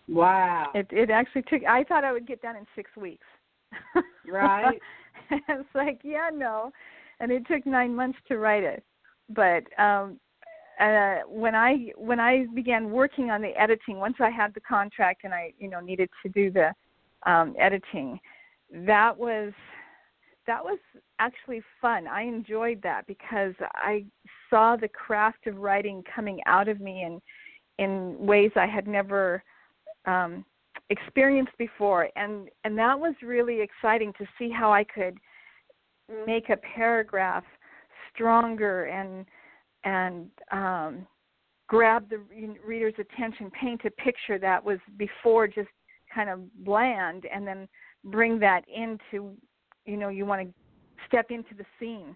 Wow. 0.07 0.71
It 0.73 0.87
it 0.91 1.09
actually 1.09 1.43
took. 1.43 1.63
I 1.65 1.83
thought 1.83 2.03
I 2.03 2.11
would 2.11 2.27
get 2.27 2.41
done 2.41 2.55
in 2.55 2.65
six 2.75 2.95
weeks. 2.97 3.25
Right. 4.27 4.81
it's 5.31 5.75
like, 5.75 5.99
yeah, 6.03 6.29
no, 6.33 6.71
and 7.19 7.31
it 7.31 7.45
took 7.47 7.65
nine 7.65 7.95
months 7.95 8.17
to 8.27 8.37
write 8.37 8.63
it. 8.63 8.83
but 9.29 9.63
um 9.77 10.19
uh 10.79 11.17
when 11.27 11.53
i 11.55 11.91
when 11.97 12.19
i 12.19 12.45
began 12.55 12.89
working 12.89 13.29
on 13.29 13.41
the 13.41 13.53
editing 13.59 13.97
once 13.97 14.15
i 14.19 14.29
had 14.29 14.53
the 14.53 14.61
contract 14.61 15.21
and 15.23 15.33
i 15.33 15.53
you 15.59 15.69
know 15.69 15.79
needed 15.79 16.09
to 16.23 16.29
do 16.29 16.49
the 16.51 16.73
um 17.29 17.53
editing 17.59 18.19
that 18.71 19.17
was 19.17 19.53
that 20.47 20.63
was 20.63 20.79
actually 21.19 21.61
fun. 21.79 22.07
I 22.07 22.23
enjoyed 22.23 22.81
that 22.83 23.05
because 23.07 23.53
i 23.75 24.03
saw 24.49 24.75
the 24.75 24.87
craft 24.87 25.45
of 25.47 25.57
writing 25.57 26.03
coming 26.15 26.39
out 26.45 26.67
of 26.67 26.79
me 26.79 27.03
in 27.03 27.21
in 27.77 28.17
ways 28.19 28.51
i 28.55 28.65
had 28.65 28.87
never 28.87 29.43
um 30.05 30.45
experienced 30.89 31.57
before. 31.57 32.09
And 32.15 32.49
and 32.63 32.77
that 32.77 32.99
was 32.99 33.13
really 33.21 33.61
exciting 33.61 34.13
to 34.17 34.25
see 34.37 34.49
how 34.49 34.71
i 34.73 34.83
could 34.83 35.17
make 36.25 36.49
a 36.49 36.57
paragraph 36.57 37.43
stronger 38.13 38.85
and 38.85 39.25
and 39.85 40.29
um, 40.51 41.07
grab 41.67 42.09
the 42.09 42.19
reader's 42.65 42.95
attention, 42.99 43.51
paint 43.51 43.81
a 43.85 43.91
picture 43.91 44.37
that 44.39 44.63
was 44.63 44.79
before 44.97 45.47
just 45.47 45.69
kind 46.13 46.29
of 46.29 46.39
bland, 46.65 47.25
and 47.33 47.47
then 47.47 47.67
bring 48.03 48.39
that 48.39 48.63
into, 48.67 49.35
you 49.85 49.97
know, 49.97 50.09
you 50.09 50.25
want 50.25 50.41
to 50.47 50.53
step 51.07 51.31
into 51.31 51.55
the 51.55 51.65
scene. 51.79 52.15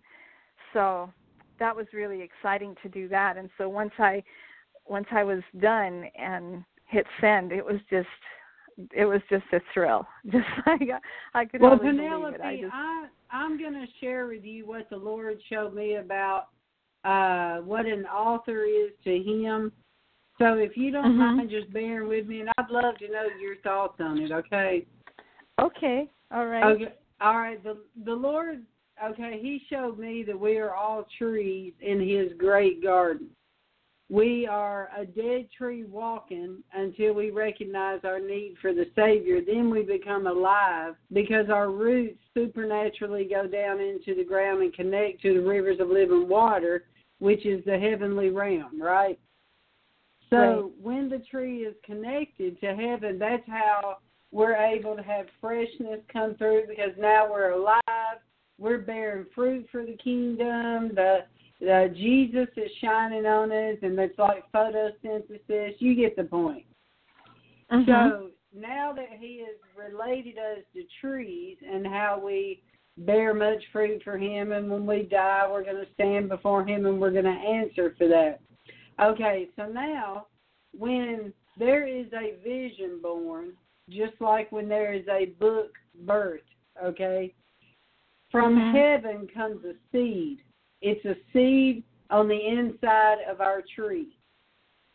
So 0.73 1.11
that 1.59 1.75
was 1.75 1.85
really 1.93 2.21
exciting 2.21 2.75
to 2.83 2.89
do 2.89 3.07
that. 3.09 3.37
And 3.37 3.49
so 3.57 3.69
once 3.69 3.93
I 3.99 4.23
once 4.87 5.07
I 5.11 5.23
was 5.23 5.41
done 5.59 6.05
and 6.19 6.63
hit 6.87 7.05
send, 7.21 7.51
it 7.51 7.63
was 7.63 7.79
just 7.89 8.07
it 8.95 9.05
was 9.05 9.21
just 9.29 9.45
a 9.53 9.59
thrill. 9.73 10.07
Just 10.31 10.45
like 10.65 10.81
I 11.35 11.45
could 11.45 11.61
well, 11.61 11.77
Penelope. 11.77 12.37
I 12.43 12.55
just 12.55 12.73
I, 12.73 13.05
I'm 13.29 13.59
going 13.59 13.73
to 13.73 13.85
share 14.01 14.25
with 14.25 14.43
you 14.43 14.65
what 14.65 14.89
the 14.89 14.97
Lord 14.97 15.39
showed 15.47 15.75
me 15.75 15.95
about 15.97 16.47
uh, 17.03 17.57
what 17.61 17.85
an 17.85 18.05
author 18.05 18.63
is 18.63 18.91
to 19.03 19.15
him. 19.15 19.71
So 20.39 20.55
if 20.55 20.75
you 20.75 20.91
don't 20.91 21.13
Mhm. 21.13 21.35
mind 21.35 21.49
just 21.51 21.71
bearing 21.71 22.07
with 22.07 22.27
me, 22.27 22.39
and 22.39 22.49
I'd 22.57 22.69
love 22.69 22.97
to 22.97 23.07
know 23.09 23.27
your 23.39 23.57
thoughts 23.57 23.99
on 23.99 24.19
it. 24.19 24.31
Okay. 24.31 24.87
Okay, 25.61 26.09
all 26.31 26.47
right. 26.47 26.63
Okay. 26.63 26.93
All 27.21 27.37
right. 27.37 27.63
The 27.63 27.77
the 28.05 28.13
Lord. 28.13 28.63
Okay. 29.03 29.39
He 29.41 29.61
showed 29.69 29.97
me 29.97 30.23
that 30.23 30.39
we 30.39 30.57
are 30.57 30.73
all 30.73 31.05
trees 31.17 31.73
in 31.81 31.99
His 31.99 32.37
great 32.37 32.83
garden. 32.83 33.29
We 34.09 34.45
are 34.45 34.89
a 34.95 35.05
dead 35.05 35.47
tree 35.57 35.85
walking 35.85 36.61
until 36.73 37.13
we 37.13 37.31
recognize 37.31 38.01
our 38.03 38.19
need 38.19 38.55
for 38.61 38.73
the 38.73 38.85
Savior. 38.95 39.39
Then 39.43 39.69
we 39.69 39.81
become 39.81 40.27
alive 40.27 40.95
because 41.11 41.49
our 41.49 41.71
roots 41.71 42.19
supernaturally 42.33 43.25
go 43.25 43.47
down 43.47 43.79
into 43.79 44.13
the 44.13 44.23
ground 44.23 44.61
and 44.61 44.73
connect 44.73 45.21
to 45.21 45.33
the 45.33 45.41
rivers 45.41 45.79
of 45.79 45.87
living 45.87 46.27
water, 46.27 46.83
which 47.19 47.45
is 47.45 47.63
the 47.65 47.79
heavenly 47.79 48.29
realm, 48.29 48.79
right? 48.79 49.19
So 50.29 50.37
Right. 50.37 50.83
when 50.83 51.09
the 51.09 51.19
tree 51.19 51.65
is 51.65 51.75
connected 51.83 52.59
to 52.59 52.75
heaven, 52.75 53.17
that's 53.17 53.47
how 53.47 53.97
we're 54.33 54.55
able 54.55 54.95
to 54.95 55.03
have 55.03 55.27
freshness 55.39 55.99
come 56.11 56.35
through 56.35 56.63
because 56.67 56.91
now 56.99 57.31
we're 57.31 57.51
alive. 57.51 58.17
We're 58.57 58.79
bearing 58.79 59.27
fruit 59.33 59.67
for 59.71 59.85
the 59.85 59.95
kingdom. 60.03 60.95
The 60.95 61.19
the 61.59 61.93
Jesus 61.95 62.49
is 62.57 62.71
shining 62.81 63.25
on 63.25 63.51
us, 63.51 63.77
and 63.83 63.97
it's 63.97 64.17
like 64.17 64.51
photosynthesis. 64.51 65.75
You 65.79 65.95
get 65.95 66.15
the 66.15 66.23
point. 66.23 66.65
Mhm. 67.71 67.85
So 67.85 68.31
now 68.53 68.91
that 68.93 69.09
He 69.19 69.39
has 69.39 69.55
related 69.77 70.37
us 70.39 70.63
to 70.73 70.83
trees 70.99 71.57
and 71.65 71.85
how 71.85 72.19
we 72.19 72.63
bear 72.97 73.33
much 73.33 73.63
fruit 73.71 74.01
for 74.03 74.17
Him, 74.17 74.51
and 74.51 74.69
when 74.69 74.85
we 74.85 75.03
die, 75.03 75.47
we're 75.49 75.63
going 75.63 75.83
to 75.83 75.93
stand 75.93 76.27
before 76.27 76.65
Him 76.65 76.85
and 76.85 76.99
we're 76.99 77.11
going 77.11 77.23
to 77.25 77.29
answer 77.29 77.95
for 77.97 78.07
that. 78.07 78.41
Okay, 78.99 79.49
so 79.55 79.67
now 79.67 80.27
when 80.77 81.33
there 81.57 81.87
is 81.87 82.07
a 82.13 82.35
vision 82.43 82.99
born, 83.01 83.53
just 83.89 84.19
like 84.19 84.51
when 84.51 84.67
there 84.67 84.93
is 84.93 85.07
a 85.07 85.25
book 85.39 85.71
birth, 86.05 86.41
okay, 86.83 87.33
from 88.31 88.55
Mhm. 88.55 88.71
heaven 88.71 89.27
comes 89.27 89.63
a 89.65 89.75
seed. 89.91 90.41
It's 90.81 91.05
a 91.05 91.15
seed 91.31 91.83
on 92.09 92.27
the 92.27 92.47
inside 92.47 93.19
of 93.21 93.41
our 93.41 93.61
tree. 93.61 94.17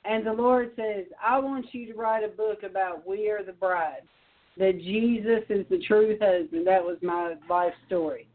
And 0.05 0.25
the 0.25 0.33
Lord 0.33 0.75
says, 0.77 1.07
I 1.23 1.39
want 1.39 1.75
you 1.75 1.87
to 1.87 1.95
write 1.95 2.25
a 2.25 2.29
book 2.29 2.63
about 2.63 3.07
we 3.07 3.31
are 3.31 3.43
the 3.43 3.53
bride, 3.53 4.03
that 4.57 4.79
Jesus 4.79 5.45
is 5.49 5.67
the 5.69 5.79
true 5.81 6.19
husband. 6.21 6.67
That 6.67 6.85
was 6.85 7.01
my 7.03 7.37
life 7.49 7.75
story. 7.87 8.27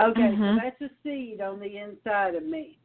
Okay, 0.00 0.20
Mhm. 0.20 0.56
so 0.56 0.60
that's 0.62 0.80
a 0.80 0.90
seed 1.02 1.40
on 1.40 1.60
the 1.60 1.76
inside 1.76 2.34
of 2.34 2.44
me. 2.44 2.78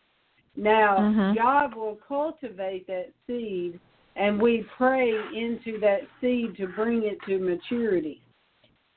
Now, 0.56 0.98
Mhm. 0.98 1.36
God 1.36 1.76
will 1.76 1.96
cultivate 1.96 2.88
that 2.88 3.13
seed, 3.26 3.80
and 4.17 4.41
we 4.41 4.65
pray 4.77 5.12
into 5.34 5.80
that 5.80 6.01
seed 6.19 6.58
to 6.58 6.67
bring 6.67 7.03
it 7.03 7.17
to 7.27 7.38
maturity. 7.38 8.21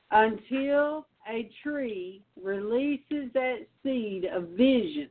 Until 0.09 1.05
a 1.29 1.49
tree 1.63 2.23
releases 2.41 3.31
that 3.33 3.59
seed 3.83 4.25
of 4.25 4.49
vision, 4.49 5.09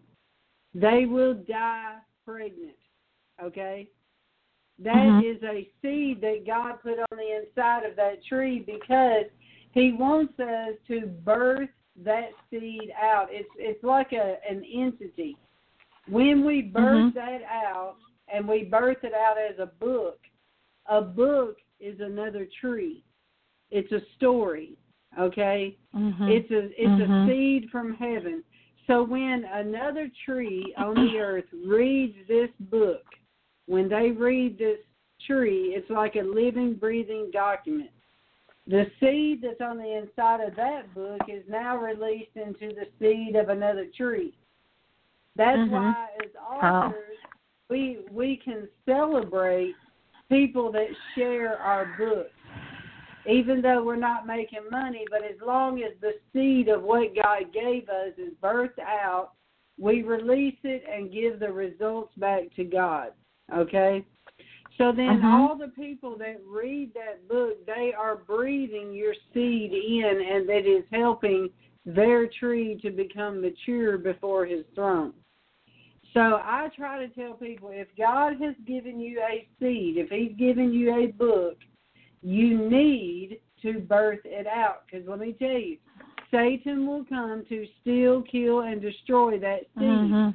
they 0.74 1.06
will 1.06 1.34
die 1.34 1.96
pregnant. 2.26 2.76
Okay? 3.42 3.88
That 4.78 5.06
Mhm. 5.06 5.22
is 5.24 5.42
a 5.42 5.70
seed 5.80 6.20
that 6.22 6.44
God 6.44 6.80
put 6.82 6.98
on 6.98 7.16
the 7.16 7.36
inside 7.42 7.84
of 7.84 7.96
that 7.96 8.24
tree 8.24 8.60
because 8.60 9.26
He 9.72 9.92
wants 9.92 10.38
us 10.40 10.76
to 10.88 11.06
birth 11.06 11.70
that 11.96 12.32
seed 12.50 12.90
out. 13.00 13.32
It's 13.32 13.48
it's 13.56 13.84
like 13.84 14.12
a 14.12 14.40
an 14.48 14.64
entity. 14.64 15.36
When 16.08 16.44
we 16.44 16.62
birth 16.62 17.04
Mhm. 17.06 17.14
that 17.14 17.42
out 17.44 17.96
and 18.32 18.46
we 18.46 18.64
birth 18.64 19.02
it 19.02 19.14
out 19.14 19.36
as 19.38 19.58
a 19.58 19.66
book, 19.66 20.18
a 20.86 21.00
book 21.00 21.56
is 21.78 22.00
another 22.00 22.46
tree. 22.60 23.02
It's 23.70 23.90
a 23.92 24.00
story. 24.16 24.76
Okay? 25.18 25.76
Mhm. 25.94 26.28
It's 26.30 26.50
a 26.50 26.82
it's 26.82 27.00
Mhm. 27.02 27.24
a 27.24 27.26
seed 27.26 27.70
from 27.70 27.94
heaven. 27.94 28.44
So 28.86 29.02
when 29.02 29.44
another 29.44 30.10
tree 30.24 30.74
on 30.76 30.94
the 30.94 31.18
earth 31.20 31.52
reads 31.52 32.16
this 32.26 32.50
book, 32.60 33.04
when 33.66 33.88
they 33.88 34.10
read 34.10 34.58
this 34.58 34.80
tree, 35.26 35.74
it's 35.74 35.90
like 35.90 36.16
a 36.16 36.22
living, 36.22 36.74
breathing 36.74 37.30
document. 37.30 37.90
The 38.66 38.90
seed 39.00 39.42
that's 39.42 39.60
on 39.60 39.78
the 39.78 39.96
inside 39.96 40.40
of 40.40 40.54
that 40.56 40.94
book 40.94 41.20
is 41.28 41.42
now 41.48 41.76
released 41.76 42.36
into 42.36 42.74
the 42.74 42.86
seed 42.98 43.34
of 43.36 43.48
another 43.48 43.86
tree. 43.86 44.34
That's 45.36 45.58
Mhm. 45.58 45.70
why 45.70 46.08
as 46.24 46.34
authors 46.36 47.09
we 47.70 48.00
we 48.10 48.40
can 48.44 48.68
celebrate 48.84 49.74
people 50.28 50.70
that 50.72 50.88
share 51.14 51.58
our 51.58 51.94
books 51.96 52.30
even 53.26 53.60
though 53.60 53.84
we're 53.84 53.96
not 53.96 54.26
making 54.26 54.68
money, 54.70 55.04
but 55.10 55.22
as 55.22 55.36
long 55.44 55.82
as 55.82 55.92
the 56.00 56.14
seed 56.32 56.68
of 56.68 56.82
what 56.82 57.14
God 57.14 57.52
gave 57.52 57.88
us 57.88 58.12
is 58.16 58.32
birthed 58.42 58.78
out, 58.78 59.32
we 59.78 60.02
release 60.02 60.56
it 60.64 60.84
and 60.90 61.12
give 61.12 61.38
the 61.38 61.50
results 61.50 62.12
back 62.16 62.54
to 62.56 62.64
God. 62.64 63.12
Okay? 63.54 64.04
So 64.78 64.92
then 64.92 65.20
Mhm. 65.20 65.24
all 65.24 65.56
the 65.56 65.68
people 65.68 66.16
that 66.16 66.40
read 66.46 66.94
that 66.94 67.26
book, 67.28 67.64
they 67.66 67.92
are 67.92 68.16
breathing 68.16 68.92
your 68.92 69.14
seed 69.32 69.72
in 69.72 70.20
and 70.20 70.48
that 70.48 70.64
is 70.64 70.86
helping 70.90 71.52
their 71.84 72.26
tree 72.26 72.76
to 72.76 72.90
become 72.90 73.40
mature 73.40 73.98
before 73.98 74.46
his 74.46 74.66
throne. 74.68 75.12
So 76.12 76.20
I 76.20 76.68
try 76.74 77.06
to 77.06 77.12
tell 77.14 77.34
people 77.34 77.70
if 77.72 77.88
God 77.96 78.40
has 78.40 78.54
given 78.66 79.00
you 79.00 79.20
a 79.20 79.46
seed, 79.60 79.96
if 79.96 80.10
he's 80.10 80.36
given 80.36 80.72
you 80.72 80.92
a 80.94 81.06
book, 81.06 81.56
you 82.22 82.58
need 82.58 83.40
to 83.62 83.78
birth 83.80 84.20
it 84.24 84.46
out. 84.46 84.82
Because 84.86 85.06
let 85.06 85.20
me 85.20 85.34
tell 85.34 85.48
you, 85.48 85.76
Satan 86.30 86.86
will 86.86 87.04
come 87.04 87.44
to 87.48 87.66
steal, 87.80 88.22
kill, 88.22 88.60
and 88.60 88.80
destroy 88.80 89.38
that 89.38 89.66
seed. 89.78 90.12
Mhm. 90.12 90.34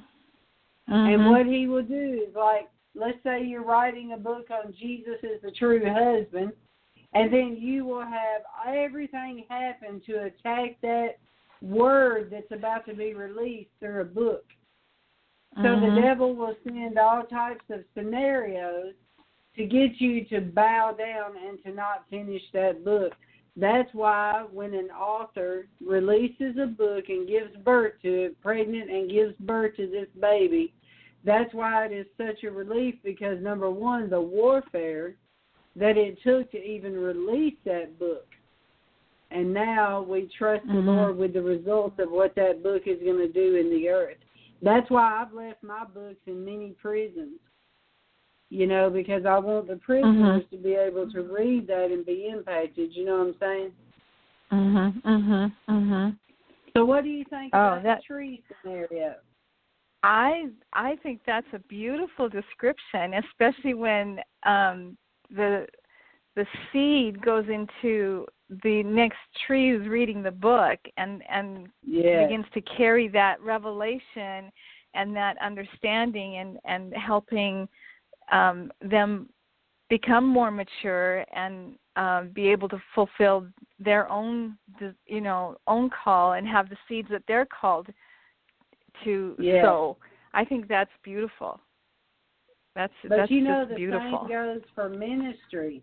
And 0.88 1.22
Mhm. 1.22 1.30
what 1.30 1.46
he 1.46 1.68
will 1.68 1.84
do 1.84 2.24
is 2.28 2.34
like, 2.36 2.70
let's 2.94 3.22
say 3.24 3.44
you're 3.44 3.64
writing 3.64 4.14
a 4.14 4.18
book 4.18 4.50
on 4.52 4.72
Jesus 4.74 5.22
as 5.24 5.42
the 5.42 5.52
true 5.52 5.86
husband, 5.86 6.54
and 7.14 7.32
then 7.32 7.58
you 7.58 7.86
will 7.86 8.02
have 8.02 8.44
everything 8.66 9.46
happen 9.50 10.00
to 10.02 10.24
attack 10.24 10.80
that 10.82 11.18
word 11.62 12.30
that's 12.30 12.52
about 12.52 12.86
to 12.86 12.94
be 12.94 13.14
released 13.14 13.72
through 13.80 14.02
a 14.02 14.06
book. 14.06 14.46
So 15.62 15.80
the 15.80 15.88
Mhm. 15.88 16.02
devil 16.02 16.36
will 16.36 16.56
send 16.64 17.00
all 17.00 17.24
types 17.24 17.64
of 17.70 17.86
scenarios 17.94 18.94
to 19.56 19.66
get 19.66 20.02
you 20.02 20.26
to 20.26 20.42
bow 20.42 20.92
down 20.92 21.38
and 21.38 21.64
to 21.64 21.72
not 21.72 22.10
finish 22.10 22.52
that 22.52 22.84
book. 22.84 23.16
That's 23.56 23.94
why 23.94 24.46
when 24.52 24.74
an 24.74 24.92
author 24.92 25.68
releases 25.80 26.58
a 26.58 26.68
book 26.68 27.08
and 27.08 27.26
gives 27.26 27.56
birth 27.58 27.94
to 28.02 28.26
it, 28.26 28.42
pregnant 28.42 28.92
and 28.92 29.10
gives 29.10 29.34
birth 29.40 29.78
to 29.78 29.88
this 29.88 30.10
baby, 30.20 30.74
that's 31.24 31.54
why 31.54 31.86
it 31.86 31.94
is 31.94 32.06
such 32.18 32.44
a 32.44 32.52
relief 32.52 32.96
because 33.02 33.42
number 33.42 33.72
one, 33.72 34.10
the 34.10 34.20
warfare 34.20 35.16
that 35.78 35.98
it 35.98 36.22
took 36.22 36.52
to 36.52 36.62
even 36.62 36.98
release 36.98 37.56
that 37.64 37.98
book. 37.98 38.28
And 39.32 39.54
now 39.54 40.02
we 40.02 40.28
trust 40.38 40.68
the 40.68 40.74
Mhm. 40.74 40.86
Lord 40.86 41.18
with 41.18 41.34
the 41.34 41.42
results 41.42 41.98
of 42.00 42.12
what 42.12 42.36
that 42.36 42.62
book 42.62 42.88
is 42.88 43.02
going 43.02 43.20
to 43.20 43.28
do 43.28 43.56
in 43.56 43.70
the 43.70 43.90
earth. 43.90 44.18
That's 44.62 44.90
why 44.90 45.22
I've 45.22 45.34
left 45.34 45.64
my 45.64 45.84
books 45.84 46.22
in 46.28 46.44
many 46.46 46.76
prisons. 46.82 47.40
You 48.50 48.68
know, 48.68 48.90
because 48.90 49.26
I 49.26 49.38
want 49.40 49.68
the 49.68 49.78
prisoners 49.78 50.44
Mm-hmm. 50.44 50.56
to 50.56 50.62
be 50.62 50.74
able 50.76 51.10
to 51.12 51.22
read 51.24 51.68
that 51.68 51.90
and 51.92 52.06
be 52.06 52.30
impacted. 52.32 52.92
You 52.94 53.06
know 53.06 53.18
what 53.18 53.28
I'm 53.28 53.36
saying? 53.40 53.72
Mhm. 54.52 55.02
Mhm. 55.02 55.52
Mhm. 55.68 56.20
So, 56.74 56.86
what 56.86 57.04
do 57.04 57.10
you 57.10 57.26
think 57.26 57.54
Oh, 57.56 57.58
about 57.58 57.84
that- 57.84 57.98
the 58.00 58.04
tree 58.04 58.44
scenario? 58.62 59.16
I 60.04 60.52
I 60.74 60.98
think 60.98 61.24
that's 61.26 61.52
a 61.54 61.60
beautiful 61.60 62.30
description, 62.30 63.16
especially 63.16 63.74
when 63.74 64.22
um 64.44 64.96
the 65.32 65.68
the 66.36 66.46
seed 66.72 67.22
goes 67.22 67.46
into 67.50 68.26
the 68.64 68.84
next 68.84 69.18
tree 69.48 69.72
who's 69.72 69.88
reading 69.88 70.22
the 70.22 70.32
book 70.32 70.80
and 70.98 71.24
and 71.30 71.68
Yeah. 71.84 72.24
begins 72.24 72.46
to 72.54 72.62
carry 72.62 73.08
that 73.10 73.42
revelation 73.42 74.52
and 74.94 75.16
that 75.16 75.38
understanding 75.42 76.38
and 76.38 76.60
and 76.66 76.94
helping 76.94 77.68
um 78.32 78.72
them 78.82 79.30
become 79.90 80.26
more 80.28 80.52
mature 80.52 81.26
and 81.36 81.76
um 81.96 82.30
be 82.34 82.48
able 82.48 82.70
to 82.70 82.82
fulfill 82.94 83.48
their 83.80 84.10
own 84.12 84.58
you 85.06 85.22
know 85.22 85.56
own 85.68 85.90
call 86.04 86.34
and 86.34 86.48
have 86.48 86.70
the 86.70 86.78
seeds 86.88 87.08
that 87.10 87.24
they're 87.28 87.48
called 87.48 87.88
to 89.04 89.36
Yeah. 89.40 89.62
sow 89.62 89.98
i 90.34 90.46
think 90.46 90.68
that's 90.68 90.92
beautiful 91.04 91.60
that's 92.76 92.94
But 93.04 93.18
that's 93.18 93.32
you 93.32 93.42
know, 93.42 93.66
the 93.66 93.76
beautiful 93.76 94.20
same 94.20 94.28
goes 94.28 94.62
for 94.76 94.90
ministry. 94.90 95.82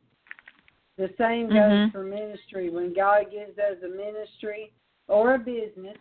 The 0.99 1.13
same 1.19 1.49
goes 1.49 1.57
Mhm. 1.57 1.93
for 1.93 2.05
ministry. 2.05 2.71
When 2.71 2.93
God 2.93 3.31
gives 3.31 3.59
us 3.59 3.83
a 3.83 3.89
ministry 3.89 4.73
or 5.09 5.35
a 5.35 5.39
business, 5.39 5.97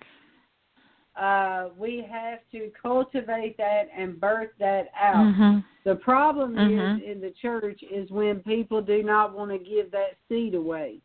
uh, 1.15 1.69
we 1.77 2.01
have 2.09 2.39
to 2.51 2.71
cultivate 2.81 3.57
that 3.57 3.89
and 3.95 4.19
birth 4.19 4.51
that 4.59 4.91
out. 4.95 5.25
mhm 5.25 5.63
The 5.83 5.95
problem 5.95 6.55
Mhm. 6.55 6.97
is 6.97 7.03
in 7.03 7.21
the 7.21 7.31
church 7.31 7.81
is 7.83 8.09
when 8.11 8.43
people 8.43 8.81
do 8.81 9.01
not 9.01 9.33
want 9.33 9.51
to 9.51 9.57
give 9.57 9.91
that 9.91 10.17
seed 10.29 10.53
away 10.55 11.01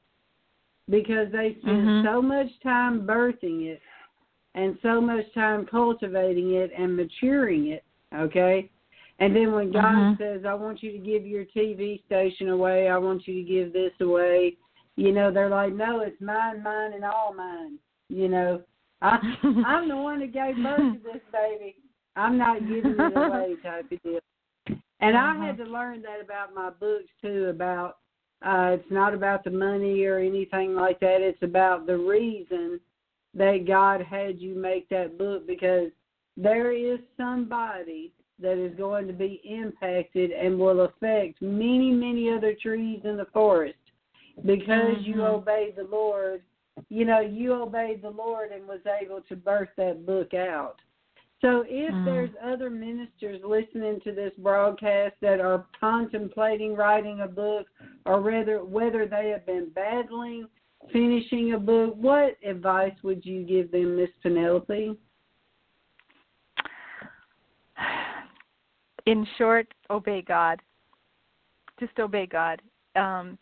because 0.89 1.31
they 1.33 1.55
spend 1.61 1.87
Mhm. 1.87 2.03
so 2.03 2.23
much 2.23 2.61
time 2.61 3.07
birthing 3.07 3.67
it 3.67 3.81
and 4.55 4.79
so 4.83 5.01
much 5.01 5.33
time 5.33 5.67
cultivating 5.67 6.53
it 6.53 6.71
and 6.73 6.97
maturing 6.97 7.69
it, 7.69 7.85
okay? 8.15 8.71
And 9.19 9.35
then 9.35 9.53
when 9.53 9.73
God 9.73 9.95
Mhm. 9.95 10.19
says, 10.19 10.45
I 10.45 10.55
want 10.55 10.83
you 10.83 10.93
to 10.93 10.99
give 10.99 11.27
your 11.27 11.45
TV 11.47 12.03
station 12.05 12.51
away, 12.51 12.89
I 12.89 12.99
want 12.99 13.27
you 13.27 13.35
to 13.35 13.43
give 13.43 13.73
this 13.73 13.93
away, 14.01 14.57
you 14.97 15.13
know, 15.13 15.31
they're 15.31 15.49
like, 15.49 15.73
no, 15.73 16.01
it's 16.01 16.21
mine, 16.21 16.63
mine, 16.63 16.93
and 16.93 17.05
all 17.05 17.33
mine. 17.35 17.79
You 18.09 18.29
know, 18.29 18.63
I, 19.03 19.19
I'm 19.67 19.89
the 19.89 19.97
one 19.97 20.21
that 20.21 20.33
gave 20.33 20.63
birth 20.63 20.93
to 20.93 20.99
this 21.03 21.23
baby. 21.33 21.77
I'm 22.15 22.39
not 22.39 22.67
giving 22.67 22.99
it 22.99 23.17
away 23.17 23.57
type 23.63 23.91
of 23.91 24.03
deal. 24.03 24.21
And 25.01 25.17
I 25.17 25.35
had 25.37 25.59
to 25.59 25.65
learn 25.65 26.03
that 26.03 26.23
about 26.23 26.55
my 26.55 26.71
books 26.71 27.11
too. 27.21 27.47
About 27.47 27.99
uh, 28.43 28.77
it's 28.79 28.91
not 28.91 29.15
about 29.15 29.45
the 29.45 29.51
money 29.51 30.05
or 30.05 30.19
anything 30.19 30.75
like 30.75 31.01
that. 31.01 31.21
It's 31.21 31.43
about 31.43 31.87
the 31.87 31.97
reason 31.97 32.81
that 33.35 33.67
God 33.67 34.01
had 34.01 34.39
you 34.39 34.55
make 34.55 34.89
that 34.89 35.19
book 35.19 35.47
because 35.47 35.91
there 36.37 36.73
is 36.73 36.99
somebody 37.17 38.13
that 38.41 38.59
is 38.59 38.75
going 38.77 39.07
to 39.07 39.13
be 39.13 39.41
impacted 39.45 40.31
and 40.31 40.59
will 40.59 40.83
affect 40.83 41.41
many, 41.41 41.91
many 41.91 42.31
other 42.31 42.55
trees 42.55 43.01
in 43.05 43.17
the 43.17 43.27
forest 43.27 43.79
because 44.45 44.99
you 45.03 45.17
Mhm. 45.17 45.35
obeyed 45.35 45.77
the 45.77 45.85
Lord. 45.85 46.43
You 46.89 47.07
know, 47.07 47.21
you 47.21 47.55
obeyed 47.55 48.03
the 48.03 48.11
Lord 48.11 48.53
and 48.53 48.69
was 48.69 48.85
able 48.87 49.23
to 49.23 49.37
birth 49.37 49.71
that 49.77 50.05
book 50.05 50.35
out. 50.35 50.81
So 51.41 51.65
if 51.69 51.95
Mhm. 51.95 52.05
there's 52.05 52.35
other 52.43 52.71
ministers 52.71 53.43
listening 53.45 54.01
to 54.01 54.13
this 54.13 54.35
broadcast 54.37 55.17
that 55.21 55.41
are 55.41 55.67
contemplating 55.79 56.75
writing 56.75 57.21
a 57.21 57.29
book 57.29 57.69
or 58.05 58.21
whether 58.21 58.65
whether 58.65 59.07
they 59.07 59.29
have 59.31 59.47
been 59.47 59.71
battling 59.71 60.49
finishing 60.93 61.53
a 61.53 61.59
book, 61.59 61.95
what 61.97 62.37
advice 62.45 62.95
would 63.03 63.25
you 63.25 63.43
give 63.43 63.71
them, 63.71 63.97
Miss 63.97 64.11
Penelope? 64.23 64.97
In 69.07 69.27
short 69.39 69.73
obey 69.91 70.23
god. 70.23 70.61
Just 71.81 71.99
obey 71.99 72.27
god. 72.27 72.61
Um 72.95 73.39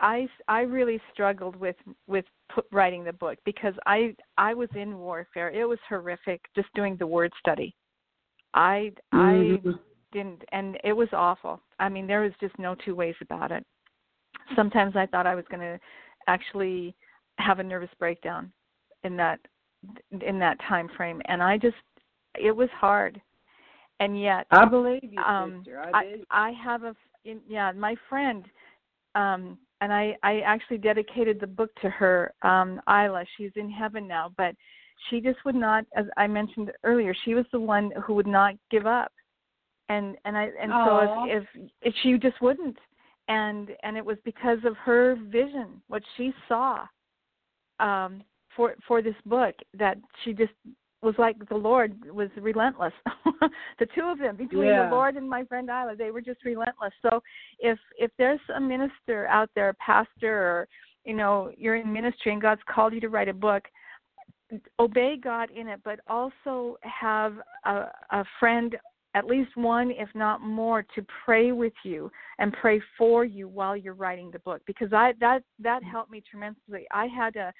i 0.00 0.26
i 0.48 0.60
really 0.60 1.00
struggled 1.12 1.54
with 1.56 1.76
with 2.06 2.24
put, 2.52 2.66
writing 2.72 3.04
the 3.04 3.12
book 3.12 3.38
because 3.44 3.74
i 3.86 4.14
i 4.38 4.54
was 4.54 4.68
in 4.74 4.98
warfare. 4.98 5.50
It 5.50 5.68
was 5.68 5.78
horrific 5.88 6.40
just 6.54 6.68
doing 6.74 6.96
the 6.96 7.06
word 7.06 7.32
study. 7.38 7.74
I 8.54 8.92
i 9.12 9.60
Mhm. 9.62 9.78
didn't 10.12 10.44
and 10.52 10.78
it 10.84 10.92
was 10.92 11.08
awful. 11.12 11.60
I 11.78 11.88
mean 11.88 12.06
there 12.06 12.22
was 12.22 12.32
just 12.40 12.58
no 12.58 12.74
two 12.74 12.94
ways 12.94 13.16
about 13.20 13.50
it. 13.52 13.64
Sometimes 14.54 14.96
i 14.96 15.06
thought 15.06 15.26
i 15.26 15.34
was 15.34 15.46
going 15.48 15.60
to 15.60 15.80
actually 16.26 16.94
have 17.38 17.58
a 17.58 17.62
nervous 17.62 17.92
breakdown 17.98 18.52
in 19.04 19.16
that 19.16 19.38
in 20.22 20.38
that 20.38 20.58
time 20.60 20.88
frame 20.96 21.20
and 21.26 21.42
i 21.42 21.58
just 21.58 21.76
it 22.36 22.54
was 22.54 22.70
hard 22.70 23.20
and 24.00 24.20
yet 24.20 24.46
I 24.50 24.64
believe 24.64 25.00
you, 25.02 25.20
um 25.20 25.58
sister. 25.64 25.80
I 25.80 25.90
I. 26.30 26.48
I 26.48 26.52
have 26.62 26.82
a 26.84 26.94
in, 27.24 27.40
yeah 27.48 27.72
my 27.72 27.94
friend 28.08 28.44
um 29.14 29.58
and 29.80 29.92
I 29.92 30.16
I 30.22 30.40
actually 30.40 30.78
dedicated 30.78 31.40
the 31.40 31.46
book 31.46 31.70
to 31.82 31.90
her 31.90 32.32
um 32.42 32.80
Isla 32.88 33.24
she's 33.36 33.52
in 33.56 33.70
heaven 33.70 34.06
now 34.06 34.32
but 34.36 34.54
she 35.08 35.20
just 35.20 35.38
would 35.44 35.54
not 35.54 35.84
as 35.96 36.06
I 36.16 36.26
mentioned 36.26 36.72
earlier 36.82 37.14
she 37.24 37.34
was 37.34 37.46
the 37.52 37.60
one 37.60 37.92
who 38.04 38.14
would 38.14 38.26
not 38.26 38.54
give 38.70 38.86
up 38.86 39.12
and 39.88 40.16
and 40.24 40.36
I 40.36 40.50
and 40.60 40.72
Aw. 40.72 40.84
so 40.86 41.24
if, 41.24 41.42
if 41.42 41.70
if 41.82 41.94
she 42.02 42.18
just 42.18 42.40
wouldn't 42.40 42.78
and 43.28 43.70
and 43.82 43.96
it 43.96 44.04
was 44.04 44.18
because 44.24 44.58
of 44.64 44.76
her 44.76 45.16
vision 45.30 45.80
what 45.88 46.02
she 46.16 46.32
saw 46.48 46.84
um 47.80 48.22
for 48.56 48.74
for 48.86 49.02
this 49.02 49.14
book 49.26 49.54
that 49.78 49.98
she 50.24 50.32
just 50.32 50.52
was 51.04 51.14
like 51.18 51.36
the 51.48 51.56
Lord 51.56 51.94
was 52.10 52.30
relentless. 52.36 52.92
the 53.78 53.86
two 53.94 54.02
of 54.02 54.18
them, 54.18 54.36
between 54.36 54.68
Yeah. 54.68 54.88
the 54.88 54.94
Lord 54.94 55.16
and 55.16 55.28
my 55.28 55.44
friend 55.44 55.68
Isla, 55.68 55.94
they 55.96 56.10
were 56.10 56.20
just 56.20 56.44
relentless. 56.44 56.92
So 57.02 57.22
if 57.58 57.78
if 57.98 58.10
there's 58.18 58.40
a 58.56 58.60
minister 58.60 59.26
out 59.28 59.50
there, 59.54 59.68
a 59.68 59.74
pastor, 59.74 60.34
or 60.34 60.68
you 61.04 61.14
know 61.14 61.52
you're 61.56 61.76
in 61.76 61.92
ministry 61.92 62.32
and 62.32 62.42
God's 62.42 62.62
called 62.66 62.94
you 62.94 63.00
to 63.00 63.08
write 63.08 63.28
a 63.28 63.34
book, 63.34 63.64
obey 64.78 65.16
God 65.22 65.50
in 65.50 65.68
it, 65.68 65.80
but 65.84 66.00
also 66.06 66.76
have 66.82 67.34
a, 67.64 67.86
a 68.10 68.24
friend, 68.40 68.76
at 69.14 69.26
least 69.26 69.56
one, 69.56 69.90
if 69.90 70.08
not 70.14 70.40
more, 70.40 70.82
to 70.94 71.06
pray 71.24 71.52
with 71.52 71.72
you 71.84 72.10
and 72.38 72.52
pray 72.52 72.80
for 72.98 73.24
you 73.24 73.48
while 73.48 73.76
you're 73.76 73.94
writing 73.94 74.30
the 74.30 74.38
book. 74.40 74.62
Because 74.66 74.92
I 74.92 75.12
that 75.20 75.42
that 75.60 75.82
mm. 75.82 75.90
helped 75.90 76.10
me 76.10 76.22
tremendously. 76.28 76.86
I 76.90 77.06
had 77.06 77.36
a, 77.36 77.52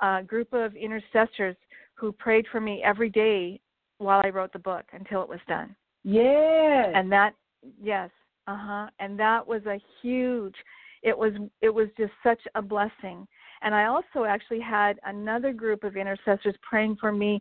a 0.00 0.22
group 0.22 0.52
of 0.52 0.74
intercessors 0.74 1.56
who 1.94 2.12
prayed 2.12 2.46
for 2.50 2.60
me 2.60 2.82
every 2.84 3.10
day 3.10 3.60
while 3.98 4.20
I 4.24 4.30
wrote 4.30 4.52
the 4.52 4.58
book 4.58 4.84
until 4.92 5.22
it 5.22 5.28
was 5.28 5.40
done. 5.46 5.74
Yes. 6.04 6.92
And 6.94 7.10
that 7.12 7.34
yes, 7.80 8.10
uh-huh, 8.46 8.88
and 8.98 9.18
that 9.18 9.46
was 9.46 9.64
a 9.66 9.78
huge 10.00 10.56
it 11.02 11.16
was 11.16 11.32
it 11.60 11.68
was 11.68 11.88
just 11.96 12.12
such 12.22 12.40
a 12.54 12.62
blessing. 12.62 13.26
And 13.62 13.74
I 13.74 13.86
also 13.86 14.24
actually 14.26 14.60
had 14.60 14.98
another 15.04 15.52
group 15.52 15.84
of 15.84 15.96
intercessors 15.96 16.54
praying 16.62 16.96
for 17.00 17.12
me 17.12 17.40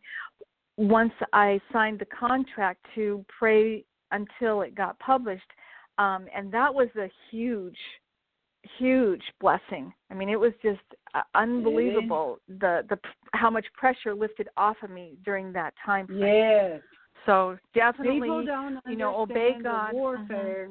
once 0.77 1.13
I 1.33 1.59
signed 1.71 1.99
the 1.99 2.05
contract 2.05 2.85
to 2.95 3.25
pray 3.39 3.83
until 4.11 4.61
it 4.61 4.75
got 4.75 4.99
published. 4.99 5.49
Um, 5.97 6.27
and 6.35 6.51
that 6.51 6.73
was 6.73 6.89
a 6.97 7.09
huge, 7.29 7.77
huge 8.77 9.21
blessing. 9.39 9.93
I 10.09 10.13
mean, 10.13 10.29
it 10.29 10.39
was 10.39 10.53
just 10.61 10.79
uh, 11.13 11.21
unbelievable 11.35 12.39
the 12.47 12.83
the 12.89 12.97
how 13.33 13.49
much 13.49 13.65
pressure 13.73 14.13
lifted 14.13 14.47
off 14.57 14.77
of 14.83 14.89
me 14.89 15.17
during 15.25 15.51
that 15.53 15.73
time 15.85 16.07
frame. 16.07 16.19
yes. 16.19 16.81
So 17.25 17.57
definitely, 17.75 18.19
People 18.21 18.45
don't 18.45 18.79
you 18.87 18.95
know, 18.95 19.15
obey 19.15 19.53
understand 19.53 19.63
God. 19.63 19.91
the 19.91 19.95
warfare. 19.95 20.69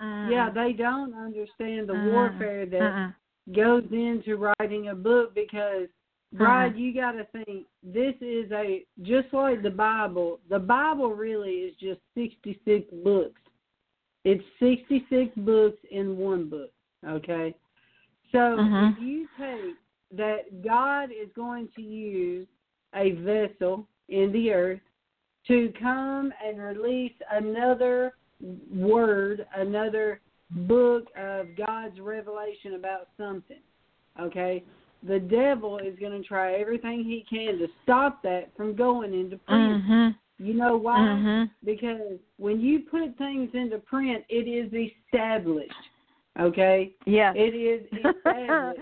Mm. 0.00 0.30
Yeah, 0.30 0.50
they 0.50 0.72
don't 0.72 1.14
understand 1.14 1.88
the 1.88 1.94
Mm. 1.94 2.12
warfare 2.12 2.66
that 2.66 2.80
Mm-mm. 2.80 3.14
goes 3.52 3.84
into 3.90 4.36
writing 4.36 4.88
a 4.88 4.94
book 4.94 5.34
because 5.34 5.88
Mm-hmm. 6.34 6.44
Bride, 6.44 6.76
you 6.76 6.92
got 6.92 7.12
to 7.12 7.24
think 7.32 7.66
this 7.82 8.14
is 8.20 8.52
a 8.52 8.84
just 9.02 9.32
like 9.32 9.62
the 9.62 9.70
Bible. 9.70 10.40
The 10.50 10.58
Bible 10.58 11.14
really 11.14 11.52
is 11.52 11.74
just 11.76 12.00
66 12.14 12.86
books. 13.02 13.40
It's 14.24 14.44
66 14.60 15.34
books 15.38 15.78
in 15.90 16.18
one 16.18 16.50
book, 16.50 16.70
okay? 17.06 17.54
So 18.32 18.58
Mhm. 18.58 18.92
if 18.92 19.00
you 19.00 19.28
take 19.38 19.76
that 20.12 20.62
God 20.62 21.10
is 21.12 21.30
going 21.32 21.68
to 21.68 21.82
use 21.82 22.46
a 22.94 23.12
vessel 23.12 23.86
in 24.08 24.32
the 24.32 24.52
earth 24.52 24.80
to 25.46 25.70
come 25.72 26.32
and 26.42 26.60
release 26.60 27.14
another 27.30 28.14
word, 28.70 29.46
another 29.54 30.20
book 30.50 31.10
of 31.16 31.54
God's 31.56 32.00
revelation 32.00 32.74
about 32.74 33.08
something. 33.16 33.62
Okay? 34.18 34.64
the 35.02 35.20
devil 35.20 35.78
is 35.78 35.96
going 35.98 36.20
to 36.20 36.26
try 36.26 36.54
everything 36.54 37.04
he 37.04 37.24
can 37.28 37.58
to 37.58 37.68
stop 37.82 38.22
that 38.22 38.50
from 38.56 38.74
going 38.74 39.14
into 39.14 39.38
print. 39.38 39.84
Mhm. 39.84 40.16
You 40.38 40.54
know 40.54 40.76
why? 40.76 40.98
Mhm. 40.98 41.50
Because 41.64 42.18
when 42.36 42.60
you 42.60 42.80
put 42.80 43.16
things 43.16 43.54
into 43.54 43.78
print, 43.78 44.24
it 44.28 44.48
is 44.48 44.72
established. 44.72 45.90
Okay? 46.38 46.94
Yes. 47.06 47.34
It 47.36 47.54
is 47.54 47.86
established. 48.26 48.80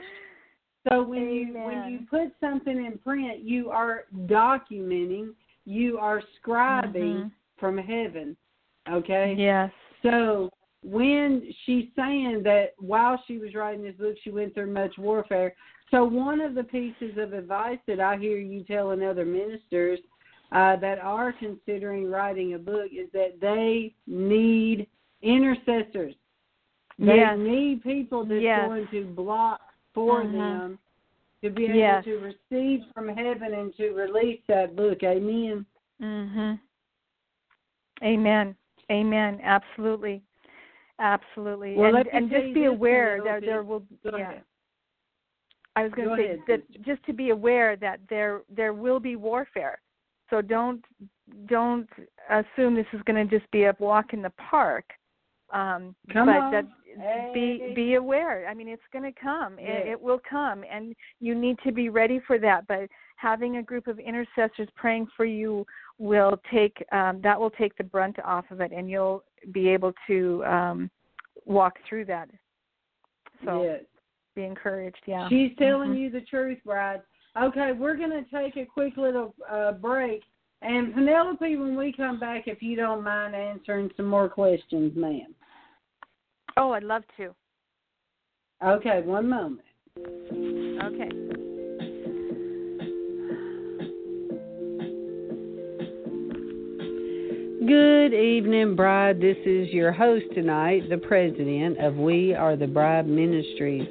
So 0.89 1.03
when 1.03 1.31
you 1.31 1.53
when 1.55 1.85
you 1.91 2.07
put 2.09 2.33
something 2.41 2.85
in 2.85 2.99
print, 2.99 3.41
you 3.43 3.71
are 3.71 4.05
documenting, 4.27 5.35
you 5.65 5.99
are 5.99 6.23
scribing 6.41 7.25
Mhm. 7.25 7.31
from 7.59 7.79
heaven. 7.79 8.37
Okay? 8.89 9.35
Yes. 9.37 9.73
So 10.03 10.51
when 10.83 11.53
she's 11.65 11.89
saying 11.97 12.43
that 12.45 12.75
while 12.79 13.21
she 13.27 13.39
was 13.39 13.55
writing 13.55 13.83
this 13.83 13.97
book, 13.97 14.17
she 14.23 14.31
went 14.31 14.55
through 14.55 14.71
much 14.73 14.97
warfare. 14.99 15.55
So 15.91 16.05
one 16.05 16.41
of 16.41 16.55
the 16.55 16.65
pieces 16.65 17.19
of 17.19 17.33
advice 17.33 17.79
that 17.89 17.99
I 18.01 18.17
hear 18.17 18.39
you 18.39 18.63
telling 18.65 19.03
other 19.03 19.25
ministers 19.25 19.99
uh, 20.53 20.77
that 20.77 21.01
are 21.01 21.33
considering 21.33 22.09
writing 22.09 22.55
a 22.55 22.59
book 22.59 22.91
is 22.93 23.11
that 23.13 23.41
they 23.41 23.95
need 24.07 24.87
intercessors. 25.23 26.15
They 26.99 27.17
Yes. 27.17 27.39
need 27.39 27.83
people 27.83 28.25
that's 28.25 28.41
Yes. 28.41 28.67
going 28.69 28.89
to 28.89 29.05
block 29.05 29.61
for 29.93 30.23
Mhm. 30.23 30.33
them 30.33 30.79
to 31.43 31.51
be 31.51 31.67
able 31.67 31.77
Yes. 31.77 32.05
to 32.05 32.19
receive 32.19 32.87
from 32.95 33.09
heaven 33.09 33.53
and 33.53 33.75
to 33.77 33.93
release 33.93 34.41
that 34.47 34.75
book. 34.75 35.03
Amen. 35.03 35.67
Mhm. 36.01 36.59
Amen. 38.03 38.57
Amen. 38.91 39.41
Absolutely. 39.43 40.23
Absolutely. 40.99 41.75
Well, 41.75 41.97
and 41.97 42.07
and 42.09 42.31
just 42.31 42.55
be 42.55 42.65
aware 42.65 43.23
that 43.23 43.43
there 43.43 43.63
will 43.63 43.81
Go 44.03 44.17
yeah. 44.17 44.31
ahead. 44.31 44.45
I 45.75 45.83
was 45.83 45.93
going 45.93 46.09
Go 46.09 46.17
to 46.17 46.23
say 46.23 46.27
ahead, 46.31 46.43
that 46.47 46.83
just 46.83 47.05
to 47.05 47.13
be 47.13 47.31
aware 47.31 47.77
that 47.77 48.01
there 48.09 48.43
there 48.49 48.73
will 48.73 48.99
be 49.01 49.17
warfare. 49.17 49.81
So 50.31 50.41
don't 50.41 50.83
don't 51.47 51.89
assume 52.31 52.75
this 52.75 52.87
is 52.95 53.03
going 53.03 53.29
to 53.29 53.39
just 53.39 53.51
be 53.51 53.65
a 53.65 53.77
walk 53.79 54.15
in 54.15 54.23
the 54.23 54.31
park. 54.31 54.91
Um 55.51 55.95
Come 56.11 56.27
but 56.29 56.37
on. 56.37 56.51
that 56.53 56.67
be 57.35 57.73
be 57.75 57.95
aware. 57.95 58.47
I 58.49 58.55
mean 58.55 58.69
it's 58.69 58.83
going 58.93 59.05
to 59.05 59.21
come. 59.21 59.59
It, 59.59 59.89
it 59.89 60.01
will 60.01 60.21
come 60.29 60.65
and 60.71 60.95
you 61.21 61.35
need 61.35 61.59
to 61.65 61.73
be 61.73 61.89
ready 61.89 62.21
for 62.27 62.39
that. 62.39 62.67
But 62.67 62.89
having 63.17 63.57
a 63.57 63.63
group 63.63 63.87
of 63.87 63.99
intercessors 63.99 64.69
praying 64.75 65.09
for 65.17 65.25
you 65.25 65.67
will 65.99 66.41
take 66.53 66.85
um 66.93 67.21
that 67.23 67.39
will 67.39 67.51
take 67.51 67.77
the 67.77 67.85
brunt 67.85 68.19
off 68.25 68.45
of 68.51 68.61
it 68.61 68.73
and 68.73 68.91
you'll 68.91 69.25
be 69.53 69.69
able 69.69 69.93
to 70.07 70.45
um 70.45 70.91
walk 71.45 71.75
through 71.89 72.05
that. 72.07 72.29
So 73.45 73.63
yes. 73.65 73.81
be 74.35 74.45
encouraged, 74.45 75.03
yeah. 75.07 75.29
She's 75.29 75.55
telling 75.57 75.91
Mhm. 75.91 75.99
you 75.99 76.11
the 76.11 76.23
truth, 76.23 76.59
Bride. 76.65 77.03
Okay, 77.37 77.73
we're 77.73 77.97
going 77.97 78.11
to 78.11 78.25
take 78.31 78.57
a 78.57 78.65
quick 78.65 78.97
little 78.97 79.35
uh, 79.49 79.73
break. 79.73 80.23
And 80.63 80.95
Penelope, 80.95 81.57
when 81.57 81.77
we 81.77 81.93
come 81.93 82.19
back, 82.19 82.49
if 82.49 82.63
you 82.63 82.77
don't 82.77 83.05
mind 83.05 83.35
answering 83.35 83.91
some 83.97 84.07
more 84.07 84.29
questions, 84.29 84.97
ma'am. 84.97 85.35
Oh, 86.59 86.73
I'd 86.73 86.85
love 86.85 87.03
to. 87.19 87.35
Okay, 88.65 89.03
one 89.03 89.29
moment. 89.29 89.61
Okay. 89.99 91.11
Good 97.67 98.15
evening, 98.15 98.75
Bride. 98.77 99.21
This 99.21 99.37
is 99.45 99.69
your 99.69 99.93
host 99.93 100.25
tonight, 100.35 100.89
the 100.89 100.97
president 100.97 101.79
of 101.79 101.97
We 101.97 102.33
Are 102.33 102.57
the 102.57 102.67
Bride 102.67 103.07
Ministries. 103.07 103.87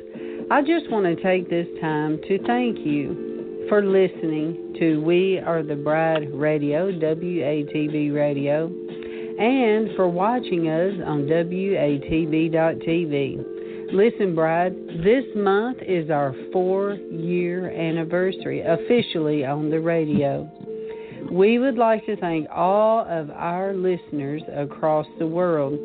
I 0.49 0.61
just 0.61 0.89
want 0.89 1.05
to 1.05 1.21
take 1.21 1.49
this 1.49 1.67
time 1.81 2.19
to 2.27 2.39
thank 2.47 2.79
you 2.79 3.65
for 3.69 3.83
listening 3.83 4.75
to 4.79 5.03
We 5.03 5.39
Are 5.39 5.61
the 5.61 5.75
Bride 5.75 6.33
Radio, 6.33 6.91
WATB 6.91 8.15
Radio, 8.15 8.71
and 9.39 9.95
for 9.95 10.07
watching 10.07 10.69
us 10.69 10.93
on 11.05 11.23
WATB.tv. 11.23 12.53
Listen, 13.93 14.33
Bride, 14.33 14.73
this 15.03 15.25
month 15.35 15.77
is 15.81 16.09
our 16.09 16.33
four 16.51 16.93
year 16.93 17.69
anniversary 17.69 18.61
officially 18.61 19.45
on 19.45 19.69
the 19.69 19.79
radio. 19.79 20.49
We 21.31 21.59
would 21.59 21.77
like 21.77 22.05
to 22.05 22.15
thank 22.17 22.47
all 22.49 23.05
of 23.07 23.29
our 23.31 23.73
listeners 23.73 24.41
across 24.55 25.05
the 25.19 25.27
world. 25.27 25.77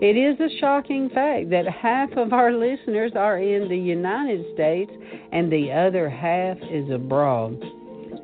It 0.00 0.16
is 0.16 0.38
a 0.38 0.48
shocking 0.60 1.08
fact 1.10 1.50
that 1.50 1.66
half 1.66 2.12
of 2.12 2.32
our 2.32 2.52
listeners 2.52 3.12
are 3.16 3.38
in 3.38 3.68
the 3.68 3.76
United 3.76 4.44
States 4.54 4.92
and 5.32 5.50
the 5.50 5.72
other 5.72 6.08
half 6.08 6.56
is 6.70 6.88
abroad. 6.90 7.60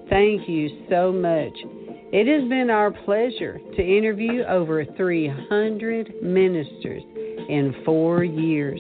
Thank 0.08 0.48
you 0.48 0.68
so 0.88 1.10
much. 1.10 1.83
It 2.16 2.28
has 2.28 2.48
been 2.48 2.70
our 2.70 2.92
pleasure 2.92 3.60
to 3.74 3.82
interview 3.82 4.44
over 4.44 4.84
300 4.84 6.22
ministers 6.22 7.02
in 7.48 7.74
four 7.84 8.22
years. 8.22 8.78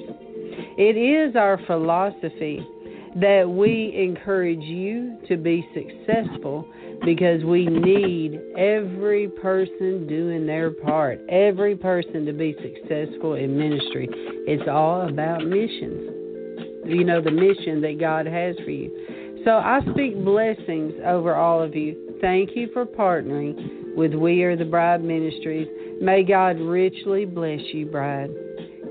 It 0.78 0.96
is 0.96 1.34
our 1.34 1.58
philosophy 1.66 2.64
that 3.16 3.44
we 3.50 3.92
encourage 3.92 4.62
you 4.62 5.18
to 5.26 5.36
be 5.36 5.68
successful 5.74 6.64
because 7.04 7.42
we 7.42 7.66
need 7.66 8.40
every 8.56 9.26
person 9.26 10.06
doing 10.06 10.46
their 10.46 10.70
part, 10.70 11.20
every 11.28 11.74
person 11.74 12.24
to 12.26 12.32
be 12.32 12.54
successful 12.62 13.34
in 13.34 13.58
ministry. 13.58 14.08
It's 14.46 14.68
all 14.70 15.08
about 15.08 15.44
missions. 15.44 16.86
You 16.86 17.02
know, 17.02 17.20
the 17.20 17.32
mission 17.32 17.80
that 17.80 17.98
God 17.98 18.26
has 18.26 18.54
for 18.64 18.70
you. 18.70 19.42
So 19.44 19.58
I 19.58 19.80
speak 19.90 20.24
blessings 20.24 20.94
over 21.04 21.34
all 21.34 21.60
of 21.60 21.74
you. 21.74 22.13
Thank 22.24 22.56
you 22.56 22.72
for 22.72 22.86
partnering 22.86 23.94
with 23.96 24.14
We 24.14 24.42
Are 24.44 24.56
the 24.56 24.64
Bride 24.64 25.04
Ministries. 25.04 25.68
May 26.00 26.24
God 26.24 26.58
richly 26.58 27.26
bless 27.26 27.60
you, 27.74 27.84
bride. 27.84 28.30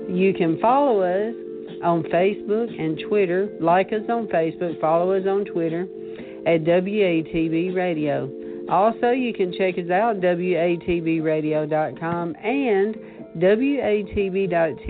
You 0.08 0.32
can 0.32 0.60
follow 0.60 1.00
us 1.00 1.34
on 1.82 2.04
Facebook 2.04 2.80
and 2.80 3.02
Twitter. 3.08 3.48
Like 3.58 3.88
us 3.88 4.08
on 4.08 4.28
Facebook, 4.28 4.80
follow 4.80 5.14
us 5.14 5.26
on 5.26 5.44
Twitter 5.46 5.88
at 6.46 6.62
WATB 6.62 7.74
Radio. 7.74 8.30
Also, 8.68 9.10
you 9.10 9.34
can 9.34 9.52
check 9.52 9.78
us 9.78 9.90
out 9.90 10.20
WATBradio.com 10.20 12.36
and 12.36 12.96
WATB.tv 13.38 14.88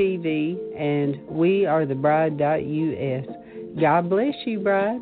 and 0.79 1.19
we 1.31 1.65
are 1.65 1.87
the 1.87 1.95
bride.us. 1.95 3.25
God 3.81 4.11
bless 4.11 4.35
you, 4.45 4.61
bride. 4.61 5.01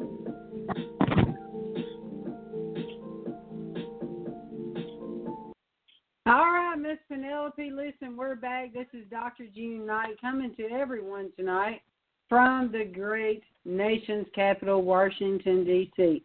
All 6.24 6.52
right, 6.52 6.76
Miss 6.76 6.98
Penelope, 7.08 7.72
listen, 7.72 8.16
we're 8.16 8.36
back. 8.36 8.72
This 8.72 8.86
is 8.92 9.04
Dr. 9.10 9.46
June 9.52 9.84
Knight 9.84 10.20
coming 10.20 10.54
to 10.54 10.70
everyone 10.70 11.32
tonight 11.36 11.80
from 12.28 12.70
the 12.70 12.84
great 12.84 13.42
nation's 13.64 14.28
capital, 14.32 14.82
Washington, 14.82 15.64
D.C. 15.64 16.22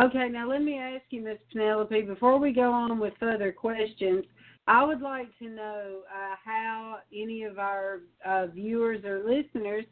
Okay, 0.00 0.28
now 0.28 0.48
let 0.48 0.62
me 0.62 0.78
ask 0.78 1.02
you, 1.10 1.22
Miss 1.22 1.38
Penelope, 1.52 2.02
before 2.02 2.38
we 2.38 2.52
go 2.52 2.70
on 2.70 3.00
with 3.00 3.14
further 3.18 3.50
questions, 3.50 4.24
I 4.68 4.84
would 4.84 5.00
like 5.00 5.36
to 5.40 5.48
know 5.48 6.02
uh, 6.06 6.36
how 6.44 6.98
any 7.12 7.42
of 7.42 7.58
our 7.58 8.02
uh, 8.24 8.46
viewers 8.46 9.04
or 9.04 9.28
listeners 9.28 9.86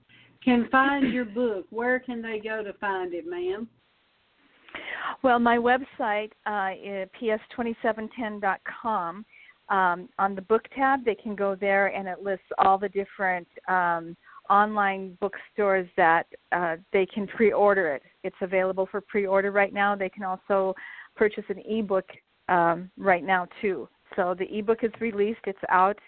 can 0.44 0.68
find 0.70 1.12
your 1.12 1.24
book. 1.34 1.66
Where 1.70 1.98
can 1.98 2.22
they 2.22 2.38
go 2.38 2.62
to 2.62 2.72
find 2.74 3.14
it, 3.14 3.26
ma'am? 3.26 3.66
Well, 5.22 5.40
my 5.40 5.58
website 5.58 6.30
uh, 6.46 6.70
is 6.80 7.08
ps2710.com. 7.20 9.24
Um, 9.70 10.08
on 10.18 10.34
the 10.34 10.42
book 10.42 10.64
tab, 10.74 11.04
they 11.04 11.14
can 11.14 11.34
go 11.36 11.54
there 11.54 11.88
and 11.88 12.08
it 12.08 12.22
lists 12.22 12.46
all 12.58 12.76
the 12.76 12.88
different 12.88 13.46
um, 13.68 14.16
online 14.50 15.16
bookstores 15.20 15.88
that 15.96 16.26
uh, 16.50 16.76
they 16.92 17.06
can 17.06 17.26
pre 17.28 17.52
order 17.52 17.94
it. 17.94 18.02
It's 18.24 18.36
available 18.40 18.88
for 18.90 19.00
pre 19.00 19.26
order 19.26 19.52
right 19.52 19.72
now. 19.72 19.94
They 19.94 20.08
can 20.08 20.24
also 20.24 20.74
purchase 21.16 21.44
an 21.48 21.62
ebook 21.68 22.06
um, 22.48 22.90
right 22.98 23.24
now, 23.24 23.46
too. 23.62 23.88
So 24.16 24.34
the 24.36 24.46
ebook 24.58 24.82
is 24.82 24.90
released, 25.00 25.40
it's 25.46 25.58
out, 25.68 25.98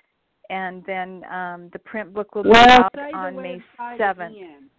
and 0.50 0.82
then 0.86 1.22
um, 1.32 1.70
the 1.72 1.78
print 1.78 2.12
book 2.12 2.34
will 2.34 2.42
be 2.42 2.50
Well, 2.50 2.68
out 2.68 2.98
on 3.14 3.36
May 3.36 3.62
website 3.78 3.98
7th. 3.98 4.30
again. 4.32 4.70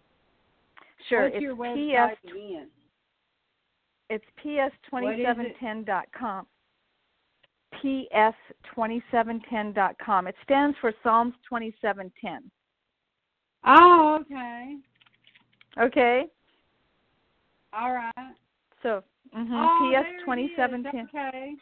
Sure, 1.08 1.24
What's 1.24 1.36
it's 1.36 1.42
your 1.42 1.56
PS 1.56 2.18
again? 2.24 2.68
It's 4.10 4.24
What 4.90 5.04
ps2710.com. 5.04 6.46
ps2710.com. 7.82 10.26
It 10.26 10.34
stands 10.42 10.76
for 10.80 10.92
Psalms 11.02 11.34
2710. 11.48 12.50
Oh, 13.66 14.18
okay. 14.20 14.76
Okay? 15.80 16.24
All 17.72 17.92
right. 17.92 18.12
So, 18.82 19.02
mhm, 19.34 19.48
Oh, 19.52 19.90
there 19.90 20.06
it 20.06 20.16
is. 20.16 20.22
ps2710. 20.56 21.08
Okay. 21.08 21.54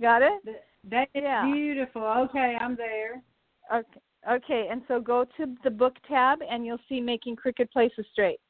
Got 0.00 0.22
it? 0.22 0.42
That 0.84 1.08
is 1.14 1.22
Yeah. 1.22 1.44
beautiful. 1.46 2.02
Okay, 2.02 2.56
I'm 2.60 2.74
there. 2.76 3.22
Okay. 3.72 4.00
Okay, 4.28 4.68
and 4.68 4.82
so 4.88 5.00
go 5.00 5.24
to 5.36 5.54
the 5.62 5.70
book 5.70 5.96
tab 6.08 6.42
and 6.42 6.64
you'll 6.64 6.80
see 6.88 7.00
Making 7.00 7.36
Crooked 7.36 7.70
Places 7.70 8.06
Straight. 8.10 8.40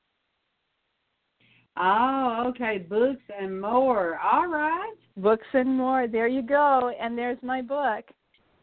Oh, 1.77 2.45
okay. 2.49 2.79
Books 2.79 3.23
and 3.37 3.61
more. 3.61 4.19
All 4.19 4.47
right. 4.47 4.95
Books 5.17 5.47
and 5.53 5.77
more. 5.77 6.07
There 6.07 6.29
you 6.29 6.43
go. 6.43 6.93
And 7.01 7.19
there's 7.19 7.39
my 7.43 7.63
book. 7.63 8.05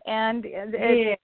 And 0.07 0.45
yeah. 0.45 1.15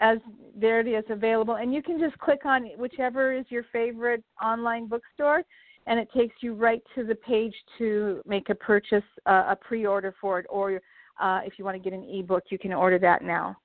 as 0.00 0.18
there 0.54 0.80
it 0.80 0.86
is 0.86 1.04
available. 1.08 1.54
And 1.54 1.72
you 1.72 1.82
can 1.82 1.98
just 1.98 2.18
click 2.18 2.44
on 2.44 2.66
whichever 2.76 3.32
is 3.32 3.46
your 3.48 3.64
favorite 3.72 4.22
online 4.42 4.86
bookstore, 4.86 5.42
and 5.86 5.98
it 5.98 6.08
takes 6.14 6.34
you 6.40 6.54
right 6.54 6.82
to 6.94 7.04
the 7.04 7.14
page 7.14 7.54
to 7.78 8.20
make 8.26 8.50
a 8.50 8.54
purchase, 8.54 9.04
uh, 9.26 9.44
a 9.48 9.56
pre-order 9.56 10.14
for 10.20 10.38
it, 10.40 10.46
or 10.50 10.80
uh, 11.20 11.40
if 11.44 11.54
you 11.58 11.64
want 11.64 11.82
to 11.82 11.90
get 11.90 11.98
an 11.98 12.06
ebook, 12.08 12.44
you 12.50 12.58
can 12.58 12.72
order 12.72 12.98
that 12.98 13.22
now. 13.22 13.56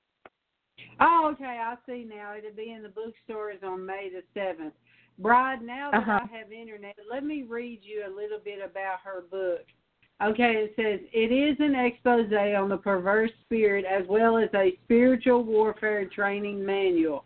Oh, 1.00 1.30
okay. 1.34 1.60
I 1.62 1.74
see 1.86 2.06
now. 2.08 2.34
It'll 2.36 2.56
be 2.56 2.72
in 2.72 2.82
the 2.82 2.88
bookstores 2.88 3.58
on 3.62 3.84
May 3.84 4.10
the 4.10 4.22
seventh. 4.32 4.74
Bride, 5.18 5.62
now 5.62 5.90
that 5.92 6.02
uh-huh. 6.02 6.20
I 6.24 6.36
have 6.38 6.52
internet, 6.52 6.96
let 7.10 7.24
me 7.24 7.42
read 7.42 7.80
you 7.82 8.04
a 8.06 8.12
little 8.14 8.40
bit 8.44 8.58
about 8.58 8.98
her 9.04 9.22
book. 9.30 9.64
Okay, 10.22 10.68
it 10.68 10.72
says 10.76 11.00
it 11.12 11.32
is 11.32 11.56
an 11.58 11.74
expose 11.74 12.32
on 12.32 12.68
the 12.68 12.76
perverse 12.76 13.30
spirit 13.44 13.84
as 13.84 14.06
well 14.08 14.38
as 14.38 14.48
a 14.54 14.78
spiritual 14.84 15.42
warfare 15.42 16.04
training 16.06 16.64
manual. 16.64 17.24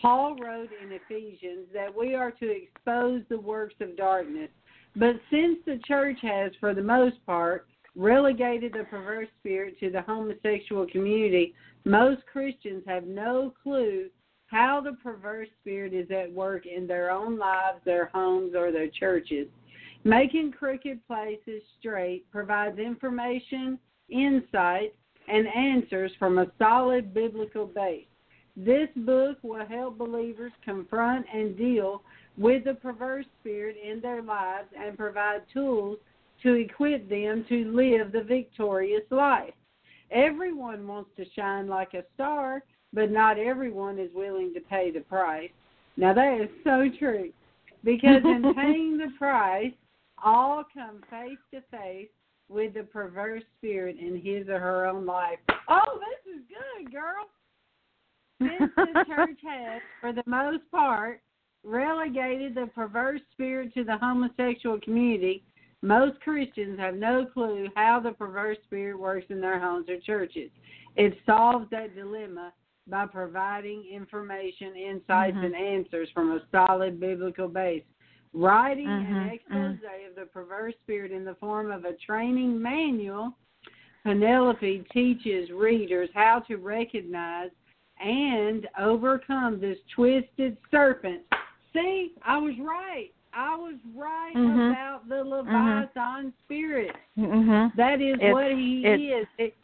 Paul 0.00 0.36
wrote 0.36 0.70
in 0.82 0.90
Ephesians 0.92 1.66
that 1.72 1.94
we 1.94 2.14
are 2.14 2.32
to 2.32 2.50
expose 2.50 3.22
the 3.28 3.38
works 3.38 3.76
of 3.80 3.96
darkness. 3.96 4.50
But 4.96 5.16
since 5.30 5.58
the 5.64 5.78
church 5.86 6.18
has, 6.22 6.52
for 6.58 6.74
the 6.74 6.82
most 6.82 7.24
part, 7.24 7.66
relegated 7.94 8.72
the 8.72 8.84
perverse 8.84 9.28
spirit 9.38 9.78
to 9.80 9.90
the 9.90 10.02
homosexual 10.02 10.86
community, 10.86 11.54
most 11.84 12.22
Christians 12.30 12.82
have 12.86 13.04
no 13.04 13.54
clue 13.62 14.08
how 14.52 14.82
the 14.82 14.92
perverse 15.02 15.48
spirit 15.60 15.94
is 15.94 16.10
at 16.10 16.30
work 16.30 16.66
in 16.66 16.86
their 16.86 17.10
own 17.10 17.38
lives, 17.38 17.78
their 17.84 18.10
homes, 18.12 18.54
or 18.54 18.70
their 18.70 18.88
churches. 18.88 19.48
Making 20.04 20.52
crooked 20.52 21.04
places 21.06 21.62
straight 21.80 22.30
provides 22.30 22.78
information, 22.78 23.78
insight, 24.10 24.94
and 25.26 25.46
answers 25.48 26.12
from 26.18 26.38
a 26.38 26.52
solid 26.58 27.14
biblical 27.14 27.66
base. 27.66 28.04
This 28.54 28.88
book 28.94 29.38
will 29.42 29.64
help 29.64 29.96
believers 29.96 30.52
confront 30.62 31.24
and 31.32 31.56
deal 31.56 32.02
with 32.36 32.64
the 32.64 32.74
perverse 32.74 33.24
spirit 33.40 33.76
in 33.82 34.00
their 34.00 34.20
lives 34.20 34.68
and 34.78 34.98
provide 34.98 35.42
tools 35.52 35.98
to 36.42 36.54
equip 36.54 37.08
them 37.08 37.46
to 37.48 37.72
live 37.72 38.12
the 38.12 38.22
victorious 38.22 39.04
life. 39.10 39.54
Everyone 40.10 40.86
wants 40.86 41.10
to 41.16 41.24
shine 41.34 41.68
like 41.68 41.94
a 41.94 42.04
star, 42.14 42.62
but 42.92 43.10
not 43.10 43.38
everyone 43.38 43.98
is 43.98 44.10
willing 44.14 44.52
to 44.54 44.60
pay 44.60 44.90
the 44.90 45.00
price. 45.00 45.50
Now, 45.96 46.14
that 46.14 46.40
is 46.40 46.48
so 46.64 46.88
true. 46.98 47.30
Because 47.84 48.22
in 48.24 48.54
paying 48.56 48.98
the 48.98 49.12
price, 49.18 49.72
all 50.22 50.64
come 50.72 51.02
face 51.10 51.38
to 51.52 51.60
face 51.70 52.08
with 52.48 52.74
the 52.74 52.82
perverse 52.82 53.42
spirit 53.58 53.96
in 53.98 54.20
his 54.20 54.48
or 54.48 54.58
her 54.58 54.86
own 54.86 55.06
life. 55.06 55.38
Oh, 55.68 55.98
this 55.98 56.34
is 56.34 56.42
good, 56.48 56.92
girl. 56.92 57.28
Since 58.40 58.72
the 58.76 59.04
church 59.06 59.38
has, 59.48 59.80
for 60.00 60.12
the 60.12 60.22
most 60.26 60.62
part, 60.70 61.20
relegated 61.64 62.54
the 62.54 62.66
perverse 62.74 63.20
spirit 63.32 63.72
to 63.74 63.84
the 63.84 63.96
homosexual 63.96 64.80
community, 64.80 65.42
most 65.82 66.20
Christians 66.20 66.78
have 66.78 66.94
no 66.94 67.26
clue 67.26 67.68
how 67.74 68.00
the 68.00 68.12
perverse 68.12 68.58
spirit 68.64 68.98
works 68.98 69.26
in 69.30 69.40
their 69.40 69.58
homes 69.58 69.88
or 69.88 69.98
churches. 69.98 70.50
It 70.96 71.14
solves 71.26 71.66
that 71.70 71.96
dilemma 71.96 72.52
by 72.88 73.06
providing 73.06 73.84
information, 73.92 74.74
insights, 74.76 75.36
mm-hmm. 75.36 75.44
and 75.44 75.54
answers 75.54 76.08
from 76.12 76.32
a 76.32 76.40
solid 76.50 76.98
biblical 76.98 77.48
base. 77.48 77.84
Writing 78.34 78.86
mm-hmm. 78.86 79.14
an 79.14 79.28
expose 79.28 79.56
mm-hmm. 79.56 80.10
of 80.10 80.16
the 80.16 80.26
perverse 80.32 80.74
spirit 80.82 81.12
in 81.12 81.24
the 81.24 81.34
form 81.36 81.70
of 81.70 81.84
a 81.84 81.92
training 82.04 82.60
manual, 82.60 83.36
Penelope 84.04 84.84
teaches 84.92 85.50
readers 85.50 86.08
how 86.14 86.40
to 86.48 86.56
recognize 86.56 87.50
and 88.00 88.66
overcome 88.80 89.60
this 89.60 89.78
twisted 89.94 90.56
serpent. 90.70 91.22
See, 91.72 92.12
I 92.24 92.38
was 92.38 92.54
right. 92.60 93.10
I 93.34 93.56
was 93.56 93.76
right 93.96 94.34
mm-hmm. 94.36 94.72
about 94.72 95.08
the 95.08 95.22
Leviathan 95.22 96.32
spirit. 96.44 96.94
Mm-hmm. 97.18 97.76
That 97.78 98.00
is 98.02 98.16
it's, 98.20 98.32
what 98.32 98.50
he 98.52 98.82
is. 98.84 99.26
It, 99.38 99.54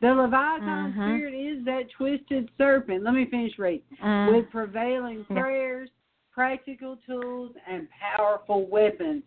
the 0.00 0.08
Leviathan 0.08 0.92
mm-hmm. 0.92 1.00
spirit 1.00 1.34
is 1.34 1.64
that 1.64 1.84
twisted 1.96 2.50
serpent. 2.58 3.02
Let 3.02 3.14
me 3.14 3.26
finish 3.30 3.58
reading. 3.58 3.82
Mm. 4.04 4.36
With 4.36 4.50
prevailing 4.50 5.24
prayers, 5.24 5.88
practical 6.32 6.98
tools, 7.06 7.52
and 7.68 7.88
powerful 8.16 8.68
weapons. 8.68 9.22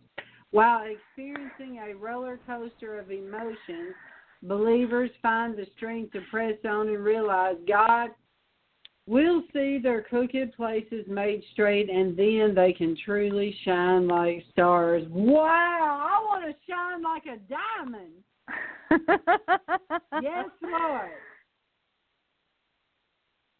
While 0.52 0.86
experiencing 0.86 1.80
a 1.80 1.96
roller 1.96 2.40
coaster 2.46 3.00
of 3.00 3.12
emotions, 3.12 3.96
believers 4.44 5.10
find 5.22 5.58
the 5.58 5.66
strength 5.76 6.14
to 6.14 6.22
press 6.30 6.56
on 6.68 6.88
and 6.88 7.04
realize 7.04 7.56
God 7.68 8.10
will 9.08 9.42
see 9.52 9.80
their 9.82 10.04
crooked 10.04 10.56
places 10.56 11.04
made 11.08 11.42
straight, 11.52 11.90
and 11.90 12.16
then 12.16 12.54
they 12.54 12.72
can 12.74 12.96
truly 13.04 13.56
shine 13.66 14.08
like 14.08 14.44
stars. 14.52 15.04
Wow, 15.10 15.48
I 15.48 16.24
want 16.24 16.46
to 16.46 16.72
shine 16.72 17.02
like 17.02 17.24
a 17.26 17.40
diamond. 17.50 18.14
Yes, 18.92 20.46
Lord. 20.64 21.12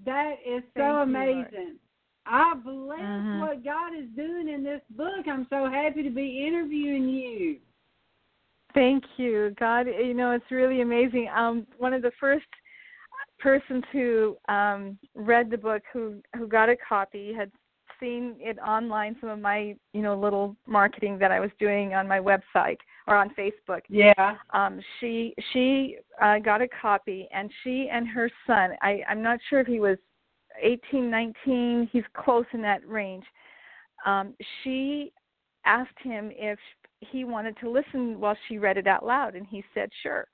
That 0.06 0.36
is 0.46 0.64
so 0.76 0.82
Thank 0.82 1.10
amazing. 1.10 1.46
You, 1.54 1.80
I 2.26 2.54
bless 2.64 3.00
mm-hmm. 3.00 3.40
what 3.42 3.64
God 3.64 3.94
is 3.98 4.08
doing 4.16 4.50
in 4.50 4.64
this 4.64 4.82
book. 4.92 5.28
I'm 5.28 5.48
so 5.50 5.70
happy 5.70 6.04
to 6.04 6.10
be 6.10 6.46
interviewing 6.48 7.10
you. 7.10 7.58
Thank 8.74 9.04
you. 9.18 9.54
God, 9.60 9.88
you 9.88 10.14
know, 10.14 10.32
it's 10.32 10.52
really 10.52 10.82
amazing. 10.82 11.30
Um 11.36 11.66
one 11.78 11.94
of 11.94 12.02
the 12.02 12.12
first 12.20 12.46
persons 13.40 13.84
who 13.92 14.38
um 14.48 14.98
read 15.16 15.50
the 15.50 15.58
book 15.58 15.82
who 15.92 16.22
who 16.36 16.48
got 16.48 16.70
a 16.70 16.76
copy 16.88 17.34
had 17.34 17.52
seen 18.00 18.36
it 18.40 18.58
online 18.60 19.16
some 19.20 19.30
of 19.30 19.40
my 19.40 19.76
you 19.94 20.02
know 20.02 20.18
little 20.18 20.56
marketing 20.68 21.18
that 21.20 21.32
I 21.32 21.40
was 21.40 21.50
doing 21.60 21.94
on 21.94 22.08
my 22.08 22.20
website 22.20 22.78
or 23.10 23.16
on 23.16 23.32
Facebook. 23.32 23.82
Yeah. 23.90 24.36
Um, 24.54 24.80
she 25.00 25.34
she 25.52 25.98
uh, 26.22 26.38
got 26.40 26.62
a 26.62 26.68
copy, 26.68 27.28
and 27.34 27.50
she 27.64 27.90
and 27.92 28.08
her 28.08 28.30
son. 28.48 28.72
I 28.82 29.02
I'm 29.10 29.22
not 29.22 29.40
sure 29.50 29.60
if 29.60 29.68
he 29.68 29.80
was 29.80 29.98
18, 30.62 31.10
19. 31.10 31.90
He's 31.92 32.04
close 32.14 32.46
in 32.54 32.62
that 32.62 32.88
range. 32.88 33.26
Um, 34.06 34.36
she 34.64 35.12
asked 35.66 35.98
him 36.02 36.32
if 36.34 36.60
he 37.00 37.26
wanted 37.26 37.58
to 37.62 37.70
listen 37.70 38.20
while 38.20 38.38
she 38.48 38.60
read 38.60 38.78
it 38.78 38.88
out 38.88 39.06
loud, 39.06 39.36
and 39.36 39.46
he 39.48 39.64
said 39.74 39.90
sure. 40.04 40.28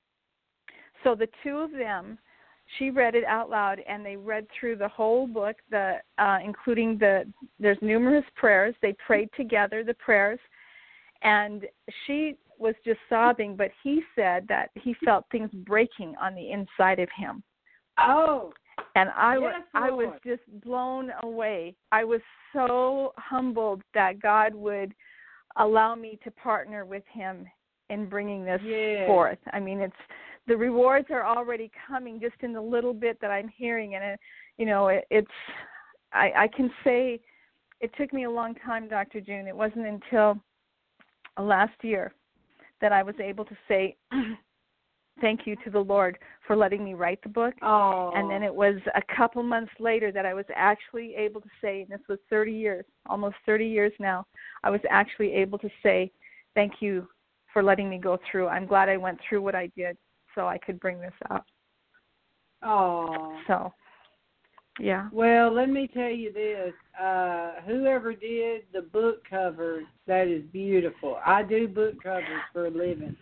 So 1.02 1.14
the 1.14 1.28
two 1.42 1.56
of 1.58 1.72
them 1.72 2.18
she 2.78 2.90
read 2.90 3.14
it 3.14 3.24
out 3.24 3.48
loud 3.48 3.80
and 3.88 4.04
they 4.04 4.16
read 4.16 4.44
through 4.58 4.74
the 4.74 4.88
whole 4.88 5.28
book 5.28 5.54
the 5.70 5.94
uh 6.18 6.38
including 6.44 6.98
the 6.98 7.24
there's 7.60 7.78
numerous 7.80 8.24
prayers 8.34 8.74
they 8.82 8.92
prayed 9.06 9.28
together 9.36 9.84
the 9.84 9.94
prayers 9.94 10.40
and 11.22 11.64
she 12.06 12.36
was 12.58 12.74
just 12.84 12.98
sobbing, 13.08 13.56
but 13.56 13.70
he 13.82 14.02
said 14.14 14.46
that 14.48 14.70
he 14.74 14.94
felt 15.04 15.24
things 15.30 15.50
breaking 15.66 16.14
on 16.20 16.34
the 16.34 16.50
inside 16.50 16.98
of 16.98 17.08
him. 17.16 17.42
Oh. 17.98 18.52
And 18.94 19.10
I 19.16 19.34
yes, 19.34 19.42
was 19.42 19.62
I 19.74 19.90
was 19.90 20.14
just 20.24 20.42
blown 20.62 21.10
away. 21.22 21.74
I 21.92 22.04
was 22.04 22.20
so 22.52 23.12
humbled 23.16 23.82
that 23.94 24.20
God 24.20 24.54
would 24.54 24.94
allow 25.56 25.94
me 25.94 26.18
to 26.24 26.30
partner 26.30 26.84
with 26.84 27.02
him 27.10 27.46
in 27.88 28.08
bringing 28.08 28.44
this 28.44 28.60
yes. 28.64 29.06
forth. 29.06 29.38
I 29.52 29.60
mean, 29.60 29.80
it's 29.80 29.94
the 30.46 30.56
rewards 30.56 31.08
are 31.10 31.24
already 31.24 31.70
coming 31.88 32.20
just 32.20 32.36
in 32.40 32.52
the 32.52 32.60
little 32.60 32.94
bit 32.94 33.18
that 33.20 33.30
I'm 33.30 33.48
hearing 33.48 33.94
and 33.94 34.04
it, 34.04 34.20
you 34.58 34.66
know, 34.66 34.88
it, 34.88 35.04
it's 35.10 35.28
I 36.12 36.32
I 36.36 36.48
can 36.48 36.70
say 36.84 37.20
it 37.80 37.90
took 37.98 38.12
me 38.12 38.24
a 38.24 38.30
long 38.30 38.54
time, 38.56 38.88
Dr. 38.88 39.20
June. 39.20 39.46
It 39.46 39.56
wasn't 39.56 39.86
until 39.86 40.38
last 41.38 41.74
year 41.82 42.12
that 42.80 42.92
I 42.92 43.02
was 43.02 43.14
able 43.20 43.44
to 43.44 43.56
say 43.68 43.96
thank 45.20 45.46
you 45.46 45.56
to 45.64 45.70
the 45.70 45.78
Lord 45.78 46.18
for 46.46 46.56
letting 46.56 46.84
me 46.84 46.94
write 46.94 47.22
the 47.22 47.28
book. 47.28 47.54
Oh. 47.62 48.12
And 48.14 48.30
then 48.30 48.42
it 48.42 48.54
was 48.54 48.76
a 48.94 49.02
couple 49.16 49.42
months 49.42 49.72
later 49.80 50.12
that 50.12 50.26
I 50.26 50.34
was 50.34 50.44
actually 50.54 51.14
able 51.14 51.40
to 51.40 51.48
say, 51.62 51.82
and 51.82 51.90
this 51.90 52.06
was 52.08 52.18
30 52.30 52.52
years, 52.52 52.84
almost 53.08 53.36
30 53.46 53.66
years 53.66 53.92
now, 53.98 54.26
I 54.62 54.70
was 54.70 54.80
actually 54.90 55.32
able 55.32 55.58
to 55.58 55.70
say 55.82 56.10
thank 56.54 56.74
you 56.80 57.08
for 57.52 57.62
letting 57.62 57.88
me 57.88 57.98
go 57.98 58.18
through. 58.30 58.48
I'm 58.48 58.66
glad 58.66 58.88
I 58.88 58.96
went 58.96 59.18
through 59.26 59.42
what 59.42 59.54
I 59.54 59.70
did 59.76 59.96
so 60.34 60.46
I 60.46 60.58
could 60.58 60.78
bring 60.80 61.00
this 61.00 61.14
up. 61.30 61.46
Oh. 62.62 63.38
So 63.46 63.72
yeah. 64.78 65.08
Well, 65.12 65.52
let 65.52 65.68
me 65.68 65.88
tell 65.92 66.10
you 66.10 66.32
this. 66.32 66.72
Uh 67.00 67.60
whoever 67.66 68.14
did 68.14 68.62
the 68.72 68.82
book 68.82 69.22
cover, 69.28 69.82
that 70.06 70.28
is 70.28 70.42
beautiful. 70.52 71.18
I 71.24 71.42
do 71.42 71.68
book 71.68 72.02
covers 72.02 72.42
for 72.52 72.66
a 72.66 72.70
living. 72.70 73.16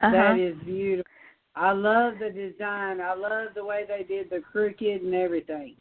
Uh-huh. 0.00 0.10
That 0.10 0.38
is 0.38 0.56
beautiful. 0.64 1.10
I 1.54 1.72
love 1.72 2.14
the 2.18 2.30
design. 2.30 3.00
I 3.00 3.14
love 3.14 3.48
the 3.54 3.64
way 3.64 3.84
they 3.86 4.04
did 4.04 4.30
the 4.30 4.40
crooked 4.40 5.02
and 5.02 5.14
everything. 5.14 5.76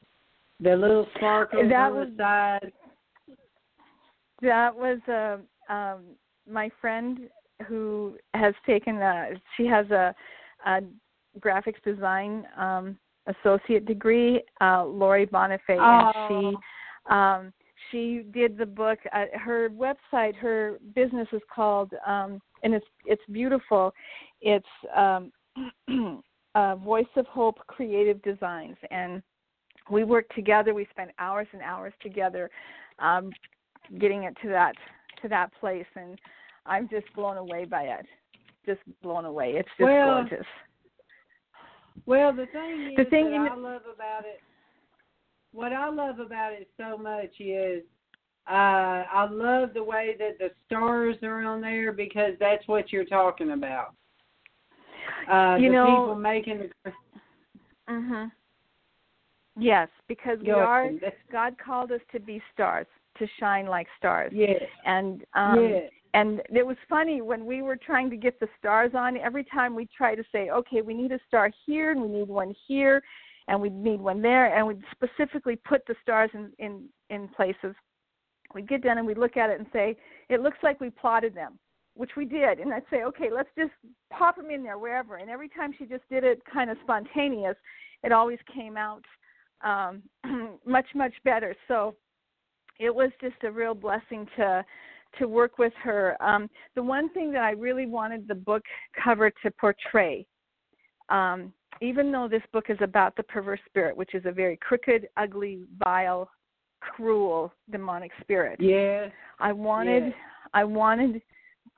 The 0.60 0.76
little 0.76 1.08
sparkles 1.16 1.70
that 1.70 1.91
on 1.91 1.95
was, 1.95 2.08
the 2.18 2.24
side. 2.24 2.72
that 4.41 4.76
was 4.76 4.99
uh, 5.08 5.74
um, 5.74 6.02
my 6.49 6.70
friend 6.80 7.30
who 7.68 8.18
has 8.34 8.54
taken 8.66 8.97
a. 8.97 9.30
She 9.58 9.66
has 9.66 9.89
a, 9.91 10.14
a 10.66 10.82
graphics 11.39 11.82
design 11.84 12.45
um, 12.58 12.97
associate 13.28 13.86
degree. 13.86 14.41
Uh, 14.59 14.86
Lori 14.86 15.28
Bonifay, 15.28 15.78
oh. 15.80 16.11
and 16.30 16.55
she 17.07 17.13
um, 17.13 17.53
she 17.91 18.26
did 18.32 18.57
the 18.57 18.65
book. 18.65 18.99
Uh, 19.13 19.26
her 19.39 19.69
website, 19.69 20.36
her 20.36 20.78
business 20.95 21.28
is 21.32 21.41
called, 21.53 21.91
um, 22.05 22.39
and 22.63 22.74
it's 22.74 22.86
it's 23.05 23.22
beautiful. 23.32 23.93
It's 24.41 24.65
um, 24.95 25.32
uh, 26.55 26.76
Voice 26.78 27.05
of 27.15 27.26
Hope 27.28 27.59
Creative 27.67 28.22
Designs, 28.22 28.78
and 28.89 29.22
we 29.89 30.03
worked 30.03 30.34
together. 30.36 30.74
We 30.74 30.88
spent 30.91 31.11
hours 31.19 31.47
and 31.53 31.61
hours 31.61 31.93
together, 32.01 32.49
um, 32.99 33.32
getting 33.99 34.24
it 34.24 34.36
to 34.41 34.49
that 34.49 34.74
to 35.22 35.28
that 35.28 35.51
place, 35.59 35.86
and 35.95 36.19
I'm 36.65 36.88
just 36.89 37.13
blown 37.15 37.38
away 37.38 37.65
by 37.65 37.84
it. 37.84 38.05
Just 38.65 38.82
blown 39.01 39.26
away. 39.26 39.53
It's 39.55 39.69
just 39.78 39.89
well, 39.89 40.22
gorgeous. 40.22 40.45
Well, 42.05 42.33
the 42.33 42.45
thing 42.47 42.89
is 42.91 42.97
the 42.97 43.09
thing 43.09 43.31
that 43.31 43.51
I 43.51 43.55
love 43.55 43.81
about 43.93 44.25
it, 44.25 44.41
what 45.53 45.73
I 45.73 45.89
love 45.89 46.19
about 46.19 46.53
it 46.53 46.69
so 46.77 46.97
much 46.97 47.39
is 47.39 47.83
uh 48.49 49.05
I 49.13 49.27
love 49.29 49.73
the 49.73 49.83
way 49.83 50.15
that 50.17 50.37
the 50.39 50.49
stars 50.65 51.15
are 51.21 51.43
on 51.43 51.61
there 51.61 51.91
because 51.91 52.33
that's 52.39 52.67
what 52.67 52.91
you're 52.91 53.05
talking 53.05 53.51
about. 53.51 53.93
Uh 55.31 55.57
You 55.59 55.71
know- 55.71 55.85
people 55.85 56.15
making 56.15 56.69
the 56.83 56.93
Mhm. 57.89 58.31
Yes, 59.57 59.89
because 60.07 60.39
we 60.39 60.51
are. 60.51 60.89
God 61.31 61.57
called 61.57 61.91
us 61.91 62.01
to 62.13 62.19
be 62.19 62.41
stars, 62.53 62.87
to 63.17 63.27
shine 63.39 63.67
like 63.67 63.87
stars. 63.97 64.31
Yes. 64.33 64.63
And 64.85 65.25
um 65.33 65.63
yes. 65.69 65.91
And 66.14 66.41
it 66.49 66.66
was 66.66 66.78
funny 66.89 67.22
when 67.22 67.45
we 67.45 67.62
were 67.62 67.78
trying 67.78 68.09
to 68.09 68.18
get 68.18 68.39
the 68.39 68.47
stars 68.59 68.91
on 68.95 69.18
every 69.18 69.43
time 69.45 69.76
we 69.76 69.88
try 69.95 70.16
to 70.16 70.24
say 70.32 70.49
okay 70.49 70.82
we 70.82 70.93
need 70.93 71.12
a 71.12 71.20
star 71.28 71.49
here 71.66 71.91
and 71.91 72.01
we 72.01 72.07
need 72.07 72.28
one 72.28 72.53
here 72.68 73.01
and 73.47 73.62
we 73.62 73.70
need 73.70 73.99
one 73.99 74.22
there 74.22 74.55
and 74.55 74.66
we'd 74.66 74.82
specifically 74.91 75.55
put 75.55 75.86
the 75.88 75.95
stars 76.01 76.30
in 76.34 76.51
in 76.59 76.86
in 77.09 77.28
places. 77.30 77.76
We'd 78.53 78.68
get 78.68 78.84
done 78.84 78.97
and 78.97 79.07
we'd 79.07 79.18
look 79.18 79.38
at 79.38 79.49
it 79.49 79.59
and 79.59 79.68
say 79.72 79.97
it 80.30 80.41
looks 80.41 80.57
like 80.64 80.80
we 80.80 80.89
plotted 80.89 81.36
them 81.36 81.57
which 81.93 82.12
we 82.16 82.26
did. 82.26 82.59
And 82.59 82.74
i'd 82.74 82.84
say 82.89 83.03
okay 83.03 83.30
let's 83.34 83.49
just 83.57 83.72
pop 84.12 84.36
them 84.38 84.49
in 84.51 84.64
there 84.64 84.78
wherever. 84.78 85.18
And 85.18 85.30
every 85.30 85.49
time 85.49 85.74
she 85.78 85.86
just 85.86 86.07
did 86.09 86.24
it 86.24 86.41
kind 86.51 86.70
of 86.70 86.78
spontaneous 86.84 87.55
it 88.03 88.12
always 88.12 88.39
came 88.53 88.78
out 88.78 89.03
um 89.64 90.01
much 90.66 90.88
much 90.95 91.14
better. 91.24 91.55
So 91.68 91.95
it 92.80 92.93
was 92.93 93.12
just 93.22 93.36
a 93.43 93.51
real 93.51 93.76
blessing 93.76 94.28
to 94.38 94.66
to 95.20 95.28
work 95.28 95.57
with 95.57 95.74
her. 95.84 96.22
Um, 96.22 96.49
the 96.76 96.84
one 96.84 97.09
thing 97.14 97.32
that 97.34 97.43
I 97.43 97.51
really 97.51 97.86
wanted 97.86 98.28
the 98.28 98.36
book 98.36 98.64
cover 99.03 99.30
to 99.30 99.51
portray, 99.51 100.26
um, 101.09 101.53
even 101.82 102.12
though 102.12 102.28
this 102.28 102.43
book 102.53 102.66
is 102.70 102.78
about 102.82 103.16
the 103.16 103.24
perverse 103.24 103.59
spirit, 103.68 103.95
which 103.95 104.14
is 104.14 104.26
a 104.26 104.32
very 104.32 104.57
crooked, 104.57 105.07
ugly, 105.18 105.64
vile, 105.84 106.30
cruel, 106.80 107.53
demonic 107.72 108.12
spirit, 108.22 108.59
Yes. 108.59 109.12
I 109.39 109.51
wanted, 109.51 110.05
Yes. 110.05 110.14
I 110.53 110.64
wanted. 110.64 111.22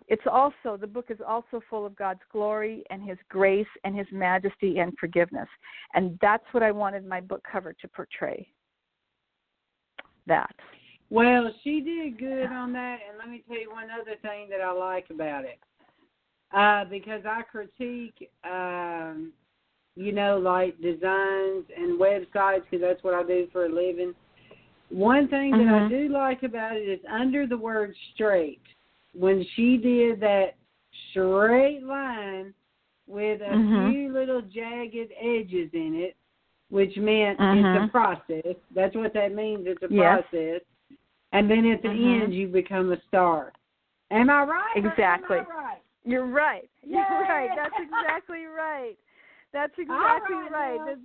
It's 0.08 0.28
also 0.30 0.78
the 0.78 0.88
book 0.88 1.06
is 1.10 1.20
also 1.26 1.62
full 1.70 1.86
of 1.86 1.96
God's 1.96 2.20
glory 2.32 2.84
and 2.90 3.02
His 3.02 3.18
grace 3.30 3.68
and 3.84 3.96
His 3.96 4.08
majesty 4.12 4.80
and 4.80 4.94
forgiveness, 5.00 5.48
and 5.94 6.18
that's 6.22 6.46
what 6.52 6.64
I 6.64 6.72
wanted 6.72 7.06
my 7.06 7.22
book 7.22 7.44
cover 7.50 7.74
to 7.74 7.88
portray. 7.88 8.48
That. 10.28 10.56
Well, 11.14 11.52
she 11.64 11.80
did 11.80 12.18
good 12.18 12.52
on 12.52 12.74
that, 12.74 12.98
and 13.08 13.20
let 13.20 13.30
me 13.30 13.44
tell 13.48 13.60
you 13.60 13.70
one 13.70 13.90
other 13.92 14.16
thing 14.24 14.50
that 14.50 14.62
I 14.62 14.72
like 14.72 15.06
about 15.12 15.44
it. 15.46 15.60
Uh, 16.52 16.86
because 16.86 17.22
I 17.24 17.44
critique, 17.44 18.32
um, 18.44 19.32
you 19.96 20.12
know, 20.12 20.40
like 20.40 20.76
designs 20.82 21.66
and 21.78 22.00
websites, 22.00 22.64
because 22.64 22.82
that's 22.82 23.04
what 23.04 23.14
I 23.14 23.22
do 23.22 23.48
for 23.52 23.68
a 23.68 23.70
living. 23.70 24.16
One 24.90 25.28
thing 25.28 25.52
that 25.52 25.68
I 25.68 25.82
Mhm. 25.82 25.90
do 25.90 26.10
like 26.10 26.42
about 26.42 26.78
it 26.78 26.90
is 26.90 27.06
under 27.06 27.46
the 27.46 27.58
word 27.58 27.96
straight, 28.16 28.64
when 29.14 29.46
she 29.56 29.78
did 29.78 30.20
that 30.22 30.56
straight 31.12 31.84
line 31.84 32.56
with 33.06 33.40
a 33.42 33.56
Mhm. 33.56 33.92
few 33.92 34.12
little 34.12 34.42
jagged 34.42 35.12
edges 35.22 35.72
in 35.74 35.94
it, 35.94 36.16
which 36.70 36.98
meant 36.98 37.40
it's 37.40 37.76
Mhm. 37.76 37.86
a 37.86 37.88
process. 37.90 38.56
That's 38.72 38.96
what 38.96 39.14
that 39.14 39.32
means. 39.32 39.68
It's 39.68 39.84
a 39.84 39.94
Yes. 39.94 40.24
process. 40.24 40.62
And 41.34 41.50
then 41.50 41.66
at 41.66 41.82
the 41.82 41.90
Mhm. 41.90 42.24
end, 42.24 42.34
you 42.36 42.48
become 42.48 42.92
a 42.92 43.02
star. 43.08 43.52
Am 44.12 44.30
I 44.30 44.44
right? 44.44 44.78
am 44.78 44.86
I 44.86 44.90
Exactly. 44.90 45.38
right? 45.40 45.82
You're 46.06 46.28
right. 46.28 46.70
You're 46.84 47.26
right. 47.28 47.50
That's 47.56 47.78
exactly 47.80 48.46
right. 48.46 48.98
That's 49.52 49.78
exactly 49.78 50.36
right, 50.36 50.52
right. 50.52 50.78
now. 50.78 50.86
That's, 50.86 51.02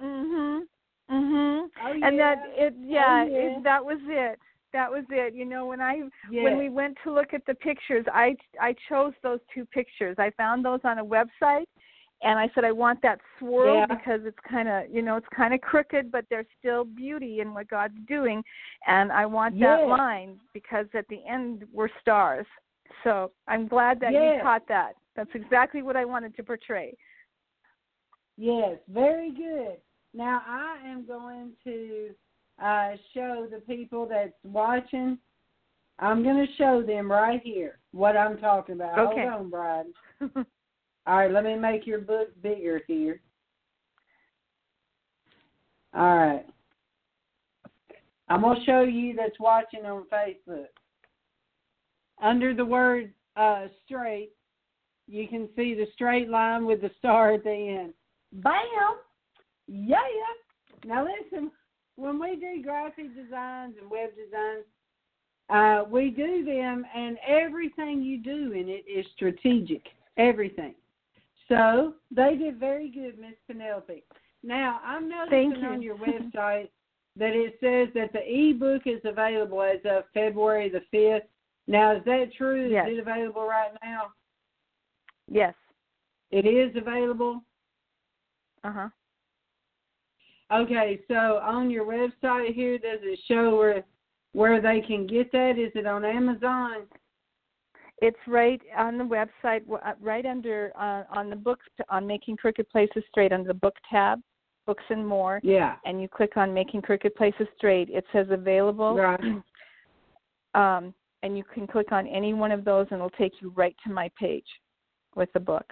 mhm. 0.00 0.68
Mhm. 1.08 1.70
Oh, 1.82 1.92
yeah. 1.92 2.06
And 2.06 2.18
that 2.18 2.38
it 2.56 2.74
yeah, 2.80 3.24
Oh, 3.24 3.28
yeah. 3.28 3.38
It, 3.38 3.62
that 3.62 3.84
was 3.84 3.98
it. 4.02 4.40
That 4.72 4.90
was 4.90 5.04
it. 5.10 5.34
You 5.34 5.44
know, 5.44 5.66
when 5.66 5.80
I 5.80 6.08
Yes. 6.30 6.44
when 6.44 6.56
we 6.56 6.68
went 6.68 6.96
to 7.04 7.12
look 7.12 7.32
at 7.34 7.44
the 7.46 7.54
pictures, 7.54 8.06
I 8.12 8.36
I 8.60 8.74
chose 8.88 9.12
those 9.22 9.40
two 9.54 9.66
pictures. 9.66 10.16
I 10.18 10.30
found 10.30 10.64
those 10.64 10.80
on 10.84 10.98
a 10.98 11.04
website 11.04 11.66
and 12.22 12.38
I 12.38 12.50
said 12.54 12.64
I 12.64 12.72
want 12.72 13.00
that 13.02 13.18
swirl 13.38 13.76
Yeah. 13.76 13.86
because 13.86 14.20
it's 14.24 14.38
kind 14.48 14.68
of, 14.68 14.84
you 14.90 15.02
know, 15.02 15.16
it's 15.16 15.26
kind 15.34 15.54
of 15.54 15.60
crooked 15.60 16.10
but 16.12 16.24
there's 16.30 16.46
still 16.58 16.84
beauty 16.84 17.40
in 17.40 17.54
what 17.54 17.68
God's 17.68 17.94
doing 18.06 18.42
and 18.86 19.10
I 19.10 19.26
want 19.26 19.58
that 19.60 19.86
line 19.86 20.38
because 20.52 20.86
at 20.94 21.06
the 21.08 21.20
end 21.28 21.64
we're 21.72 21.88
stars. 22.00 22.46
So, 23.04 23.30
I'm 23.46 23.68
glad 23.68 24.00
that 24.00 24.12
Yes. 24.12 24.36
you 24.36 24.42
caught 24.42 24.66
that. 24.68 24.94
That's 25.14 25.30
exactly 25.34 25.82
what 25.82 25.96
I 25.96 26.04
wanted 26.04 26.34
to 26.36 26.42
portray. 26.42 26.96
Yes, 28.36 28.78
very 28.88 29.30
good. 29.30 29.76
Now 30.12 30.42
I 30.46 30.78
am 30.84 31.06
going 31.06 31.52
to 31.64 32.10
uh, 32.60 32.96
show 33.14 33.46
the 33.50 33.60
people 33.66 34.06
that's 34.06 34.32
watching. 34.44 35.18
I'm 35.98 36.22
going 36.22 36.46
to 36.46 36.52
show 36.56 36.82
them 36.82 37.10
right 37.10 37.40
here 37.42 37.78
what 37.92 38.16
I'm 38.16 38.38
talking 38.38 38.74
about. 38.74 38.98
Okay. 38.98 39.26
Hold 39.28 39.42
on, 39.42 39.50
Bride. 39.50 39.86
All 41.06 41.16
right, 41.16 41.30
let 41.30 41.44
me 41.44 41.56
make 41.56 41.86
your 41.86 42.00
book 42.00 42.28
bigger 42.42 42.82
here. 42.86 43.20
All 45.94 46.16
right. 46.16 46.46
I'm 48.28 48.42
going 48.42 48.58
to 48.58 48.64
show 48.64 48.82
you 48.82 49.14
that's 49.16 49.40
watching 49.40 49.84
on 49.86 50.04
Facebook. 50.12 50.66
Under 52.22 52.54
the 52.54 52.64
word 52.64 53.12
uh, 53.36 53.66
straight, 53.84 54.30
you 55.08 55.26
can 55.26 55.48
see 55.56 55.74
the 55.74 55.86
straight 55.94 56.28
line 56.28 56.64
with 56.64 56.80
the 56.80 56.90
star 56.98 57.32
at 57.32 57.42
the 57.42 57.50
end. 57.50 57.94
Bam! 58.32 58.52
Yeah. 59.66 59.96
Now 60.84 61.04
listen, 61.04 61.50
when 61.96 62.20
we 62.20 62.36
do 62.36 62.62
graphic 62.62 63.14
designs 63.16 63.74
and 63.80 63.90
web 63.90 64.10
designs, 64.10 64.64
uh, 65.48 65.84
we 65.90 66.10
do 66.10 66.44
them, 66.44 66.84
and 66.94 67.18
everything 67.26 68.02
you 68.02 68.22
do 68.22 68.52
in 68.52 68.68
it 68.68 68.84
is 68.88 69.04
strategic. 69.16 69.82
Everything. 70.16 70.74
So 71.50 71.94
they 72.14 72.36
did 72.36 72.60
very 72.60 72.88
good, 72.88 73.18
Miss 73.18 73.34
Penelope. 73.46 74.04
Now 74.44 74.80
I'm 74.84 75.08
noticing 75.08 75.60
you. 75.60 75.66
on 75.66 75.82
your 75.82 75.96
website 75.96 76.68
that 77.16 77.32
it 77.34 77.58
says 77.60 77.92
that 77.94 78.12
the 78.12 78.22
ebook 78.24 78.82
is 78.86 79.00
available 79.04 79.60
as 79.60 79.80
of 79.84 80.04
February 80.14 80.70
the 80.70 80.80
fifth. 80.92 81.28
Now 81.66 81.96
is 81.96 82.04
that 82.04 82.30
true? 82.38 82.70
Yes. 82.70 82.86
Is 82.88 82.98
it 82.98 83.00
available 83.00 83.44
right 83.46 83.72
now? 83.82 84.12
yes. 85.28 85.54
It 86.30 86.46
is 86.46 86.74
available. 86.76 87.42
Uh-huh. 88.62 88.88
Okay, 90.52 91.00
so 91.08 91.40
on 91.42 91.70
your 91.70 91.84
website 91.84 92.54
here, 92.54 92.78
does 92.78 93.00
it 93.02 93.18
show 93.26 93.56
where 93.56 93.84
where 94.32 94.60
they 94.60 94.80
can 94.86 95.08
get 95.08 95.32
that? 95.32 95.58
Is 95.58 95.72
it 95.74 95.86
on 95.86 96.04
Amazon? 96.04 96.86
It's 98.00 98.18
right 98.26 98.60
on 98.76 98.96
the 98.96 99.04
website, 99.04 99.62
uh, 99.70 99.92
right 100.00 100.24
under 100.24 100.72
uh, 100.78 101.04
on 101.10 101.28
the 101.28 101.36
books 101.36 101.66
on 101.90 102.06
making 102.06 102.38
crooked 102.38 102.68
places 102.70 103.02
straight 103.10 103.32
under 103.32 103.48
the 103.48 103.54
book 103.54 103.74
tab, 103.90 104.20
books 104.66 104.84
and 104.88 105.06
more, 105.06 105.40
Yeah. 105.42 105.76
and 105.84 106.00
you 106.00 106.08
click 106.08 106.36
on 106.36 106.54
making 106.54 106.82
crooked 106.82 107.14
places 107.14 107.46
straight. 107.56 107.90
It 107.90 108.04
says 108.12 108.28
available, 108.30 108.94
Right. 108.94 109.20
um, 110.54 110.94
and 111.22 111.36
you 111.36 111.44
can 111.44 111.66
click 111.66 111.92
on 111.92 112.06
any 112.06 112.32
one 112.32 112.52
of 112.52 112.64
those, 112.64 112.86
and 112.90 112.98
it'll 112.98 113.10
take 113.10 113.42
you 113.42 113.50
right 113.54 113.76
to 113.86 113.92
my 113.92 114.10
page 114.18 114.46
with 115.14 115.30
the 115.34 115.40
book. 115.40 115.70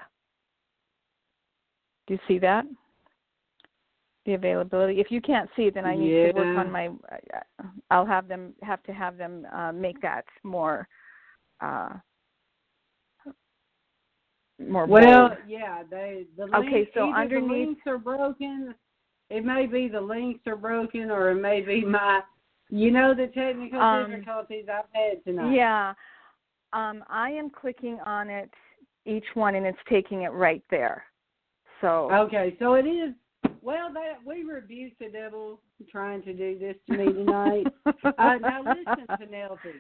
Do 2.06 2.14
you 2.14 2.20
see 2.28 2.38
that? 2.40 2.66
The 4.26 4.34
availability. 4.34 5.00
If 5.00 5.10
you 5.10 5.22
can't 5.22 5.48
see 5.56 5.62
it, 5.62 5.74
then 5.74 5.86
I 5.86 5.96
need 5.96 6.10
to 6.10 6.32
work 6.32 6.58
on 6.58 6.70
my. 6.70 6.88
uh, 6.88 7.64
I'll 7.90 8.04
have 8.04 8.28
them 8.28 8.52
have 8.62 8.82
to 8.82 8.92
have 8.92 9.16
them 9.16 9.46
uh, 9.50 9.72
make 9.72 10.00
that 10.02 10.26
more. 10.42 10.86
Uh, 11.60 11.94
more 14.59 14.86
Well, 14.86 15.28
bold. 15.30 15.38
yeah, 15.46 15.82
they 15.88 16.26
the 16.36 16.44
Okay, 16.56 16.90
so 16.94 17.12
underneath- 17.12 17.48
the 17.48 17.54
links 17.54 17.86
are 17.86 17.98
broken. 17.98 18.74
It 19.30 19.44
may 19.44 19.66
be 19.66 19.88
the 19.88 20.00
links 20.00 20.46
are 20.46 20.56
broken, 20.56 21.11
or 21.11 21.30
it 21.30 21.36
may 21.36 21.61
be 21.61 21.84
my 21.84 22.22
You 22.70 22.90
know 22.90 23.14
the 23.14 23.28
technical 23.28 23.80
Um, 23.80 24.11
difficulties 24.11 24.68
I've 24.68 24.84
had 24.92 25.24
tonight. 25.24 25.52
Yeah. 25.54 25.94
Um, 26.74 27.02
I 27.09 27.30
am 27.30 27.48
clicking 27.48 27.98
on 28.00 28.28
it 28.28 28.52
each 29.06 29.24
one 29.34 29.54
and 29.54 29.64
it's 29.64 29.78
taking 29.88 30.22
it 30.22 30.32
right 30.32 30.62
there. 30.68 31.06
So 31.80 32.11
Okay, 32.12 32.56
so 32.59 32.74
it 32.74 32.84
is. 32.86 33.14
Well, 33.62 33.90
that 33.94 34.22
we 34.24 34.42
rebuke 34.42 34.98
the 34.98 35.09
devil 35.09 35.62
trying 35.90 36.22
to 36.24 36.34
do 36.34 36.59
this 36.59 36.76
to 36.90 36.96
me 36.98 37.04
tonight. 37.06 37.66
uh, 37.86 38.34
now 38.36 38.62
listen, 38.62 39.06
Penelope. 39.18 39.72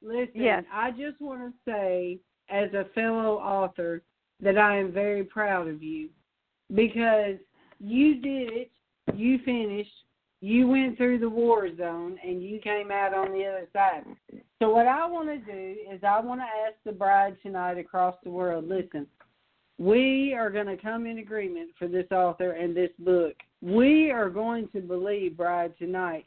Listen, 0.00 0.30
Yes. 0.34 0.64
I 0.72 0.90
just 0.92 1.20
want 1.20 1.40
to 1.42 1.52
say, 1.70 2.20
as 2.50 2.72
a 2.74 2.86
fellow 2.94 3.36
author, 3.38 4.02
that 4.40 4.58
I 4.58 4.78
am 4.78 4.92
very 4.92 5.24
proud 5.24 5.68
of 5.68 5.82
you 5.82 6.08
because 6.74 7.36
you 7.80 8.20
did 8.20 8.52
it. 8.52 8.70
You 9.14 9.38
finished. 9.44 9.90
You 10.40 10.68
went 10.68 10.96
through 10.96 11.18
the 11.18 11.28
war 11.28 11.68
zone 11.76 12.16
and 12.24 12.42
you 12.42 12.60
came 12.60 12.92
out 12.92 13.12
on 13.12 13.32
the 13.32 13.44
other 13.44 13.66
side. 13.72 14.04
So 14.60 14.70
what 14.70 14.86
I 14.86 15.04
want 15.06 15.28
to 15.28 15.52
do 15.52 15.76
is 15.92 16.00
I 16.04 16.20
want 16.20 16.40
to 16.40 16.44
ask 16.44 16.76
the 16.84 16.92
bride 16.92 17.36
tonight 17.42 17.78
across 17.78 18.14
the 18.22 18.30
world. 18.30 18.68
Listen, 18.68 19.06
we 19.78 20.34
are 20.34 20.50
going 20.50 20.66
to 20.66 20.76
come 20.76 21.06
in 21.06 21.18
agreement 21.18 21.70
for 21.78 21.88
this 21.88 22.06
author 22.12 22.52
and 22.52 22.76
this 22.76 22.90
book. 23.00 23.34
We 23.60 24.12
are 24.12 24.30
going 24.30 24.68
to 24.68 24.80
believe, 24.80 25.36
bride, 25.36 25.74
tonight 25.78 26.26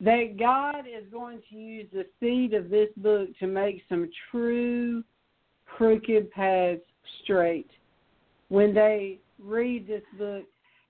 that 0.00 0.36
God 0.38 0.86
is 0.86 1.04
going 1.10 1.40
to 1.50 1.56
use 1.56 1.86
the 1.92 2.06
seed 2.20 2.54
of 2.54 2.70
this 2.70 2.88
book 2.98 3.28
to 3.40 3.46
make 3.46 3.82
some 3.88 4.08
true 4.30 5.02
crooked 5.76 6.30
paths 6.30 6.80
straight. 7.22 7.70
When 8.48 8.74
they 8.74 9.18
read 9.38 9.86
this 9.86 10.02
book, 10.18 10.44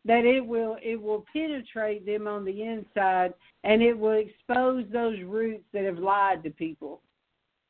that 0.05 0.25
it 0.25 0.45
will 0.45 0.77
it 0.83 1.01
will 1.01 1.25
penetrate 1.33 2.07
them 2.07 2.27
on 2.27 2.45
the 2.45 2.63
inside 2.63 3.35
and 3.65 3.83
it 3.83 3.99
will 3.99 4.13
expose 4.13 4.85
those 4.93 5.21
roots 5.23 5.65
that 5.73 5.85
have 5.85 5.99
lied 5.99 6.43
to 6.45 6.51
people. 6.51 7.03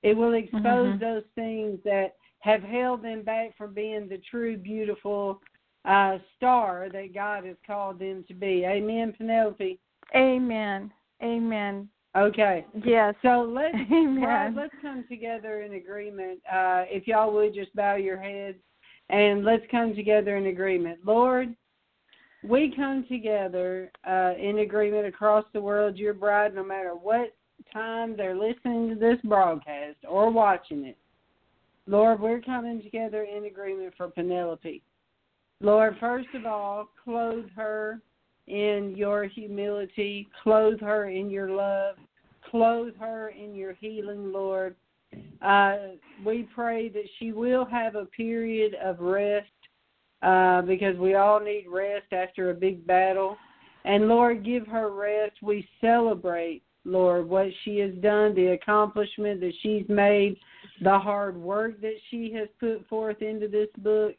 It 0.03 0.17
will 0.17 0.35
expose 0.35 0.95
Mhm. 0.95 1.01
those 1.01 1.25
things 1.35 1.83
that 1.83 2.15
have 2.41 2.63
held 2.63 3.03
them 3.03 3.23
back 3.23 3.57
from 3.57 3.75
being 3.75 4.09
the 4.09 4.19
true 4.19 4.57
beautiful 4.57 5.43
uh, 5.85 6.19
star 6.37 6.89
that 6.91 7.15
God 7.15 7.45
has 7.45 7.57
called 7.67 7.99
them 7.99 8.23
to 8.25 8.35
be. 8.35 8.65
Amen, 8.67 9.13
Penelope. 9.15 9.79
Amen. 10.15 10.93
Amen. 11.23 11.89
Okay. 12.17 12.65
Yes. 12.85 13.15
So 13.23 13.43
let's 13.43 13.77
let's 14.57 14.75
come 14.83 15.05
together 15.09 15.63
in 15.63 15.75
agreement. 15.75 16.41
Uh, 16.51 16.85
if 16.89 17.07
y'all 17.07 17.33
would 17.35 17.55
just 17.55 17.75
bow 17.75 17.97
your 17.97 18.21
heads 18.21 18.59
and 19.11 19.45
let's 19.45 19.65
come 19.71 19.95
together 19.95 20.37
in 20.37 20.47
agreement. 20.47 20.99
Lord, 21.05 21.55
we 22.43 22.73
come 22.75 23.05
together 23.09 23.91
uh, 24.09 24.33
in 24.39 24.61
agreement 24.61 25.07
across 25.07 25.45
the 25.53 25.61
world. 25.61 25.97
Your 25.97 26.15
bride, 26.15 26.55
no 26.55 26.65
matter 26.65 26.91
what 26.91 27.35
time 27.73 28.17
they're 28.17 28.37
listening 28.37 28.91
to 28.91 28.95
this 28.95 29.19
broadcast 29.25 29.99
or 30.09 30.31
watching 30.31 30.85
it. 30.85 30.97
Lord, 31.87 32.21
we're 32.21 32.41
coming 32.41 32.83
together 32.83 33.25
in 33.25 33.45
agreement 33.47 33.95
for 33.97 34.09
Penelope. 34.09 34.83
Lord, 35.61 35.97
first 35.99 36.29
of 36.35 36.47
all, 36.47 36.89
clothe 37.03 37.47
her 37.57 38.01
in 38.49 38.95
your 38.97 39.25
humility, 39.25 40.29
clothe 40.43 40.81
her 40.81 41.09
in 41.09 41.31
your 41.31 41.51
love, 41.51 41.97
clothe 42.51 42.95
her 42.99 43.29
in 43.29 43.55
your 43.55 43.75
healing, 43.75 44.33
Lord. 44.33 44.75
Uh, 45.41 45.77
we 46.25 46.49
pray 46.55 46.89
that 46.89 47.09
she 47.19 47.33
will 47.33 47.65
have 47.65 47.95
a 47.95 48.07
period 48.07 48.75
of 48.83 49.01
rest 49.01 49.47
uh, 50.23 50.63
because 50.63 50.97
we 50.99 51.15
all 51.15 51.41
need 51.41 51.67
rest 51.69 52.13
after 52.13 52.51
a 52.51 52.55
big 52.55 52.87
battle. 52.87 53.37
And 53.85 54.09
Lord, 54.09 54.45
give 54.45 54.67
her 54.67 54.91
rest. 54.91 55.37
We 55.43 55.67
celebrate, 55.81 56.63
Lord, 56.85 57.29
what 57.29 57.49
she 57.65 57.79
has 57.79 57.95
done, 58.03 58.35
the 58.35 58.49
accomplishment 58.49 59.41
that 59.41 59.53
she's 59.63 59.89
made, 59.89 60.37
the 60.83 60.99
hard 60.99 61.37
work 61.37 61.81
that 61.81 61.97
she 62.11 62.33
has 62.35 62.49
put 62.59 62.87
forth 62.89 63.23
into 63.23 63.49
this 63.49 63.69
book. 63.79 64.15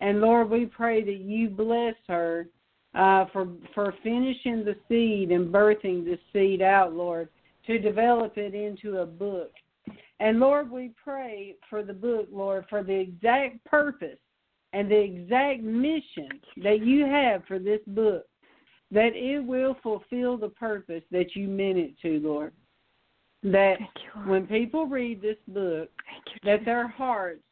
And 0.00 0.20
Lord, 0.20 0.50
we 0.50 0.66
pray 0.66 1.04
that 1.04 1.20
you 1.20 1.48
bless 1.50 1.94
her 2.08 2.48
uh, 2.94 3.26
for 3.32 3.48
for 3.74 3.94
finishing 4.02 4.64
the 4.64 4.76
seed 4.88 5.30
and 5.30 5.52
birthing 5.52 6.04
the 6.04 6.18
seed 6.32 6.62
out, 6.62 6.94
Lord, 6.94 7.28
to 7.66 7.78
develop 7.78 8.36
it 8.36 8.54
into 8.54 8.98
a 8.98 9.06
book. 9.06 9.52
And 10.20 10.38
Lord, 10.38 10.70
we 10.70 10.92
pray 11.02 11.56
for 11.68 11.82
the 11.82 11.92
book, 11.92 12.28
Lord, 12.30 12.66
for 12.68 12.82
the 12.82 12.94
exact 12.94 13.64
purpose 13.64 14.18
and 14.72 14.90
the 14.90 14.98
exact 14.98 15.62
mission 15.62 16.28
that 16.62 16.80
you 16.80 17.04
have 17.06 17.44
for 17.46 17.58
this 17.58 17.80
book, 17.88 18.24
that 18.90 19.14
it 19.14 19.40
will 19.40 19.76
fulfill 19.82 20.36
the 20.36 20.48
purpose 20.48 21.02
that 21.10 21.34
you 21.34 21.48
meant 21.48 21.78
it 21.78 21.98
to, 22.02 22.20
Lord. 22.20 22.52
That 23.42 23.78
you, 23.80 24.10
Lord. 24.14 24.28
when 24.28 24.46
people 24.46 24.86
read 24.86 25.20
this 25.20 25.36
book, 25.48 25.90
you, 26.26 26.38
that 26.44 26.64
their 26.64 26.86
hearts 26.86 27.42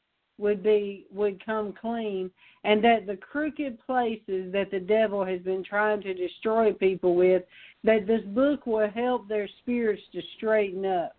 would 0.40 0.62
be 0.62 1.06
would 1.12 1.44
come 1.44 1.72
clean 1.80 2.30
and 2.64 2.82
that 2.84 3.06
the 3.06 3.16
crooked 3.16 3.78
places 3.86 4.52
that 4.52 4.70
the 4.70 4.80
devil 4.80 5.24
has 5.24 5.40
been 5.40 5.64
trying 5.64 6.02
to 6.02 6.14
destroy 6.14 6.72
people 6.72 7.14
with 7.14 7.42
that 7.84 8.06
this 8.06 8.22
book 8.26 8.66
will 8.66 8.90
help 8.90 9.28
their 9.28 9.48
spirits 9.62 10.02
to 10.12 10.20
straighten 10.36 10.84
up. 10.84 11.16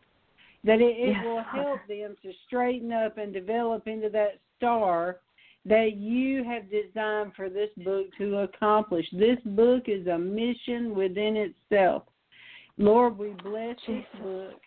That 0.64 0.80
it, 0.80 0.96
it 0.98 1.14
Yes, 1.14 1.26
will 1.26 1.42
help 1.42 1.80
them 1.88 2.16
to 2.22 2.32
straighten 2.46 2.92
up 2.92 3.18
and 3.18 3.34
develop 3.34 3.88
into 3.88 4.10
that 4.10 4.40
star 4.58 5.18
that 5.66 5.96
you 5.96 6.44
have 6.44 6.64
designed 6.70 7.34
for 7.36 7.50
this 7.50 7.70
book 7.78 8.08
to 8.18 8.40
accomplish. 8.40 9.06
This 9.12 9.38
book 9.46 9.84
is 9.88 10.06
a 10.08 10.18
mission 10.18 10.96
within 10.96 11.36
itself. 11.36 12.04
Lord 12.78 13.18
we 13.18 13.36
bless 13.44 13.76
this 13.88 14.06
book 14.22 14.60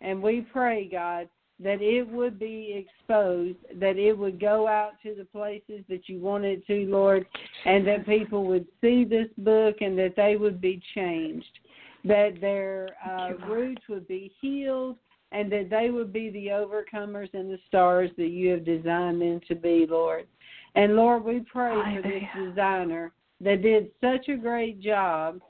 and 0.00 0.22
we 0.22 0.40
pray 0.52 0.88
god 0.90 1.28
that 1.60 1.80
it 1.80 2.08
would 2.08 2.38
be 2.38 2.86
exposed, 2.86 3.58
that 3.80 3.96
it 3.96 4.16
would 4.16 4.40
go 4.40 4.66
out 4.66 4.92
to 5.02 5.14
the 5.14 5.24
places 5.26 5.84
that 5.88 6.08
you 6.08 6.18
want 6.18 6.44
it 6.44 6.66
to, 6.66 6.86
Lord, 6.86 7.26
and 7.64 7.86
that 7.86 8.06
people 8.06 8.44
would 8.46 8.66
see 8.80 9.04
this 9.04 9.28
book 9.38 9.76
and 9.80 9.98
that 9.98 10.14
they 10.16 10.36
would 10.36 10.60
be 10.60 10.80
changed, 10.94 11.58
that 12.04 12.40
their 12.40 12.88
uh, 13.04 13.28
Thank 13.28 13.40
you, 13.40 13.46
Lord. 13.46 13.58
roots 13.58 13.82
would 13.88 14.08
be 14.08 14.32
healed, 14.40 14.96
and 15.30 15.50
that 15.52 15.70
they 15.70 15.90
would 15.90 16.12
be 16.12 16.30
the 16.30 16.48
overcomers 16.48 17.32
and 17.32 17.50
the 17.50 17.58
stars 17.68 18.10
that 18.16 18.28
you 18.28 18.50
have 18.50 18.64
designed 18.64 19.20
them 19.20 19.40
to 19.48 19.54
be, 19.54 19.86
Lord. 19.88 20.26
And 20.74 20.96
Lord, 20.96 21.24
we 21.24 21.40
pray 21.40 21.74
for 21.74 22.02
this 22.02 22.48
designer 22.48 23.12
that 23.40 23.62
did 23.62 23.90
such 24.00 24.28
a 24.28 24.36
great 24.36 24.80
job 24.80 25.40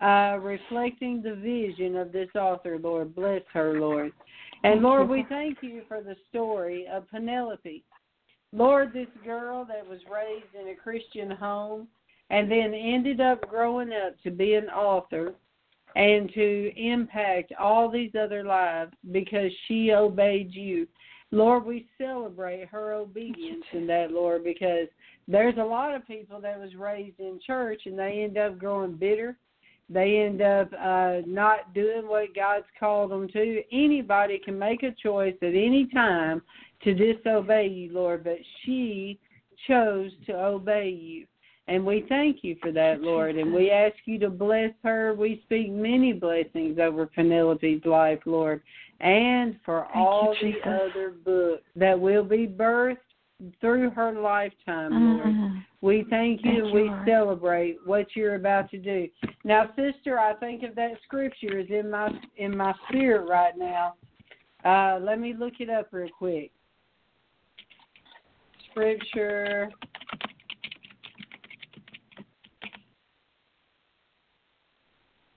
uh, 0.00 0.38
reflecting 0.40 1.22
the 1.22 1.34
vision 1.34 1.96
of 1.96 2.12
this 2.12 2.28
author, 2.34 2.78
Lord. 2.78 3.14
Bless 3.14 3.42
her, 3.52 3.80
Lord. 3.80 4.12
And 4.64 4.82
Lord, 4.82 5.08
we 5.08 5.24
thank 5.28 5.58
you 5.62 5.82
for 5.86 6.02
the 6.02 6.16
story 6.30 6.86
of 6.92 7.08
Penelope. 7.10 7.84
Lord, 8.52 8.92
this 8.92 9.08
girl 9.24 9.64
that 9.66 9.86
was 9.86 10.00
raised 10.10 10.54
in 10.60 10.68
a 10.68 10.74
Christian 10.74 11.30
home 11.30 11.88
and 12.30 12.50
then 12.50 12.74
ended 12.74 13.20
up 13.20 13.48
growing 13.48 13.92
up 13.92 14.20
to 14.22 14.30
be 14.30 14.54
an 14.54 14.68
author 14.68 15.34
and 15.96 16.32
to 16.32 16.72
impact 16.76 17.52
all 17.58 17.90
these 17.90 18.12
other 18.20 18.44
lives 18.44 18.92
because 19.12 19.50
she 19.66 19.92
obeyed 19.92 20.54
you. 20.54 20.86
Lord, 21.30 21.64
we 21.64 21.86
celebrate 21.98 22.68
her 22.68 22.94
obedience 22.94 23.64
in 23.72 23.86
that, 23.88 24.10
Lord, 24.10 24.44
because 24.44 24.88
there's 25.26 25.58
a 25.58 25.64
lot 25.64 25.94
of 25.94 26.06
people 26.06 26.40
that 26.40 26.58
was 26.58 26.74
raised 26.74 27.20
in 27.20 27.38
church 27.46 27.82
and 27.84 27.98
they 27.98 28.22
end 28.24 28.38
up 28.38 28.58
growing 28.58 28.96
bitter. 28.96 29.36
They 29.90 30.18
end 30.18 30.42
up 30.42 30.70
uh, 30.72 31.20
not 31.26 31.72
doing 31.72 32.06
what 32.06 32.34
God's 32.34 32.66
called 32.78 33.10
them 33.10 33.28
to. 33.28 33.62
Anybody 33.72 34.38
can 34.38 34.58
make 34.58 34.82
a 34.82 34.94
choice 35.02 35.34
at 35.40 35.48
any 35.48 35.88
time 35.92 36.42
to 36.84 36.94
disobey 36.94 37.68
you, 37.68 37.92
Lord, 37.92 38.24
but 38.24 38.38
she 38.64 39.18
chose 39.66 40.10
to 40.26 40.32
obey 40.34 40.90
you. 40.90 41.26
And 41.68 41.84
we 41.84 42.04
thank 42.08 42.38
you 42.42 42.56
for 42.62 42.72
that, 42.72 43.02
Lord. 43.02 43.36
And 43.36 43.52
we 43.52 43.70
ask 43.70 43.94
you 44.06 44.18
to 44.20 44.30
bless 44.30 44.72
her. 44.84 45.14
We 45.14 45.42
speak 45.44 45.70
many 45.70 46.14
blessings 46.14 46.78
over 46.78 47.06
Penelope's 47.06 47.84
life, 47.84 48.20
Lord, 48.24 48.62
and 49.00 49.56
for 49.64 49.86
Thank 49.92 49.96
all 49.96 50.34
Jesus. 50.40 50.60
the 50.64 50.70
other 50.70 51.14
books 51.24 51.64
that 51.76 51.98
will 51.98 52.24
be 52.24 52.46
birthed 52.46 52.96
through 53.60 53.90
her 53.90 54.12
lifetime, 54.12 55.16
Lord. 55.16 55.26
Mhm. 55.26 55.64
We 55.80 56.02
thank 56.04 56.44
you 56.44 56.50
Thank 56.50 56.62
and 56.62 56.68
you, 56.68 56.74
we 56.74 56.90
Lord. 56.90 57.06
celebrate 57.06 57.86
what 57.86 58.16
you're 58.16 58.34
about 58.34 58.68
to 58.70 58.78
do. 58.78 59.08
Now, 59.44 59.72
sister, 59.74 60.18
I 60.18 60.34
think 60.34 60.64
of 60.64 60.74
that 60.74 61.00
scripture 61.02 61.58
is 61.58 61.70
in 61.70 61.90
my 61.90 62.12
in 62.36 62.56
my 62.56 62.74
spirit 62.88 63.28
right 63.28 63.56
now. 63.56 63.94
Uh, 64.64 64.98
let 65.00 65.20
me 65.20 65.34
look 65.34 65.60
it 65.60 65.70
up 65.70 65.88
real 65.92 66.08
quick. 66.08 66.50
Scripture. 68.70 69.70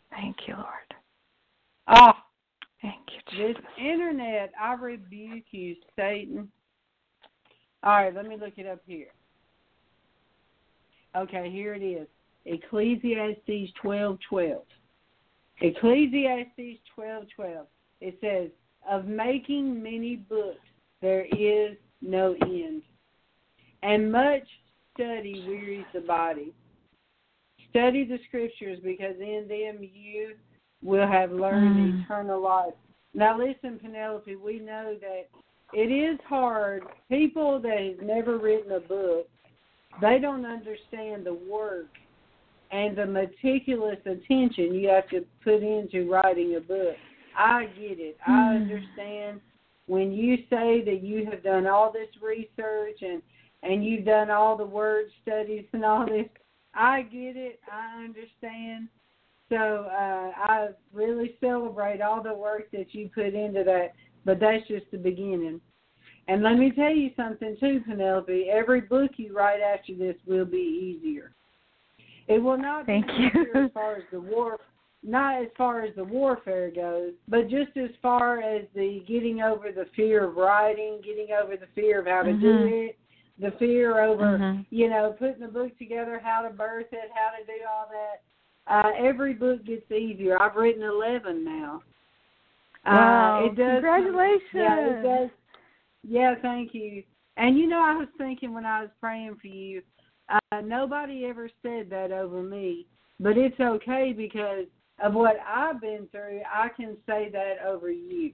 Thank 0.10 0.48
you, 0.48 0.56
Lord. 0.56 0.96
Ah, 1.88 2.26
Thank 2.82 2.96
you, 3.12 3.54
this 3.54 3.64
internet, 3.78 4.52
I 4.60 4.74
rebuke 4.74 5.46
you, 5.52 5.76
Satan. 5.96 6.52
All 7.84 7.94
right, 7.94 8.14
let 8.14 8.28
me 8.28 8.38
look 8.38 8.54
it 8.58 8.68
up 8.68 8.82
here. 8.86 9.08
Okay, 11.16 11.50
here 11.52 11.74
it 11.74 11.84
is. 11.84 12.08
Ecclesiastes 12.46 13.74
twelve 13.82 14.18
twelve. 14.28 14.66
Ecclesiastes 15.62 16.80
twelve 16.96 17.26
twelve. 17.36 17.68
It 18.00 18.18
says, 18.22 18.50
"Of 18.90 19.06
making 19.06 19.82
many 19.82 20.16
books 20.16 20.60
there 21.02 21.26
is 21.26 21.78
no 22.02 22.36
end, 22.42 22.82
and 23.84 24.12
much 24.12 24.48
study 24.94 25.44
wearies 25.48 25.86
the 25.94 26.02
body." 26.02 26.54
Study 27.70 28.04
the 28.04 28.20
scriptures 28.28 28.80
because 28.84 29.16
in 29.20 29.46
them 29.48 29.82
you 29.82 30.36
will 30.82 31.08
have 31.08 31.32
learned 31.32 31.78
Mm. 31.78 32.04
eternal 32.04 32.42
life. 32.42 32.74
Now 33.14 33.38
listen, 33.38 33.80
Penelope, 33.80 34.36
we 34.36 34.60
know 34.60 34.96
that 34.96 35.30
it 35.74 35.92
is 35.92 36.20
hard. 36.28 36.84
People 37.10 37.60
that 37.62 37.96
have 37.98 38.06
never 38.06 38.38
written 38.38 38.74
a 38.74 38.80
book, 38.80 39.28
they 40.00 40.20
don't 40.20 40.46
understand 40.46 41.26
the 41.26 41.34
work 41.34 41.90
and 42.72 42.98
the 42.98 43.06
meticulous 43.06 44.00
attention 44.06 44.74
you 44.74 44.88
have 44.90 45.08
to 45.10 45.26
put 45.44 45.62
into 45.62 46.10
writing 46.10 46.56
a 46.56 46.62
book. 46.62 46.96
I 47.38 47.66
get 47.78 48.00
it. 48.00 48.18
I 48.26 48.32
Mm. 48.32 48.62
understand 48.62 49.42
when 49.88 50.12
you 50.12 50.38
say 50.50 50.82
that 50.82 51.02
you 51.02 51.26
have 51.26 51.44
done 51.44 51.68
all 51.68 51.92
this 51.92 52.10
research 52.22 53.02
and 53.02 53.22
and 53.64 53.86
you've 53.86 54.06
done 54.06 54.32
all 54.32 54.58
the 54.58 54.66
word 54.66 55.12
studies 55.22 55.66
and 55.74 55.86
all 55.86 56.04
this. 56.06 56.28
I 56.74 57.04
get 57.04 57.38
it. 57.38 57.60
I 57.72 58.04
understand. 58.04 58.88
So 59.50 59.86
uh, 59.92 60.32
I 60.36 60.70
really 60.94 61.36
celebrate 61.40 62.02
all 62.02 62.24
the 62.24 62.34
work 62.34 62.72
that 62.72 62.96
you 62.96 63.10
put 63.14 63.36
into 63.36 63.64
that. 63.66 63.94
But 64.26 64.40
that's 64.40 64.68
just 64.68 64.86
the 64.92 64.98
beginning. 64.98 65.60
And 66.28 66.44
let 66.44 66.58
me 66.58 66.72
tell 66.72 66.94
you 66.94 67.10
something 67.16 67.58
too, 67.60 67.82
Penelope. 67.88 68.50
Every 68.50 68.82
book 68.82 69.12
you 69.18 69.36
write 69.36 69.60
after 69.62 69.96
this 69.96 70.16
will 70.26 70.46
be 70.46 70.98
easier. 71.02 71.32
It 72.28 72.42
will 72.42 72.58
not 72.58 72.86
Thank 72.86 73.08
be 73.08 73.30
you. 73.34 73.66
as 73.66 73.72
far 73.74 73.96
as 73.96 74.04
the 74.12 74.22
war, 74.22 74.60
not 75.04 75.42
as 75.42 75.48
far 75.58 75.82
as 75.82 75.96
the 75.96 76.04
warfare 76.04 76.70
goes, 76.70 77.14
but 77.28 77.50
just 77.50 77.76
as 77.76 77.90
far 78.02 78.40
as 78.42 78.66
the 78.76 79.04
getting 79.08 79.42
over 79.42 79.72
the 79.72 79.86
fear 79.96 80.26
of 80.26 80.36
writing, 80.36 81.02
getting 81.04 81.30
over 81.34 81.58
the 81.58 81.68
fear 81.74 82.00
of 82.00 82.06
how 82.06 82.22
to 82.22 82.34
do 82.34 82.54
Mhm. 82.54 82.90
it, 82.90 82.98
the 83.40 83.52
fear 83.58 84.00
over 84.00 84.38
Mhm. 84.38 84.66
you 84.70 84.88
know 84.90 85.14
putting 85.18 85.40
the 85.42 85.48
book 85.48 85.76
together, 85.78 86.20
how 86.20 86.44
to 86.44 86.52
birth 86.52 86.94
it, 86.94 87.12
how 87.14 87.36
to 87.36 87.44
do 87.46 87.66
all 87.68 87.90
that. 87.92 88.22
Uh, 88.68 88.92
every 88.96 89.34
book 89.34 89.64
gets 89.64 89.92
easier. 89.92 90.42
I've 90.42 90.56
written 90.56 90.84
eleven 90.84 91.44
now. 91.44 91.82
Wow. 92.86 93.44
Uh, 93.44 93.46
it 93.46 93.56
does. 93.56 93.74
Congratulations. 93.76 94.42
Yeah, 94.54 94.80
it 94.80 95.04
does. 95.04 95.30
Yeah, 96.04 96.36
thank 96.42 96.74
you. 96.74 97.04
And 97.38 97.58
you 97.58 97.68
know, 97.68 97.82
I 97.82 97.96
was 97.96 98.08
thinking 98.18 98.54
when 98.54 98.66
I 98.66 98.82
was 98.82 98.90
praying 99.00 99.38
for 99.42 99.48
you, 99.48 99.82
uh, 100.30 100.62
nobody 100.62 101.26
ever 101.26 101.50
said 101.62 101.90
that 101.90 102.12
over 102.12 102.42
me, 102.42 102.88
but 103.20 103.38
it's 103.38 103.60
okay 103.60 104.14
because 104.16 104.66
of 105.04 105.14
what 105.14 105.38
I've 105.48 105.82
been 105.82 106.08
through. 106.12 106.42
I 106.52 106.70
can 106.70 106.98
say 107.08 107.30
that 107.32 107.66
over 107.66 107.92
you. 107.92 108.32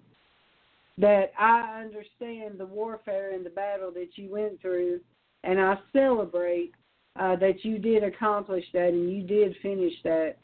That 0.99 1.31
I 1.37 1.79
understand 1.83 2.57
the 2.57 2.65
warfare 2.65 3.33
and 3.33 3.45
the 3.45 3.51
battle 3.51 3.91
that 3.91 4.09
you 4.15 4.31
went 4.31 4.59
through, 4.61 4.99
and 5.43 5.61
I 5.61 5.75
celebrate 5.93 6.73
uh, 7.19 7.35
that 7.35 7.63
you 7.63 7.77
did 7.77 8.03
accomplish 8.03 8.65
that 8.73 8.89
and 8.89 9.11
you 9.11 9.23
did 9.23 9.55
finish 9.61 9.93
that 10.03 10.37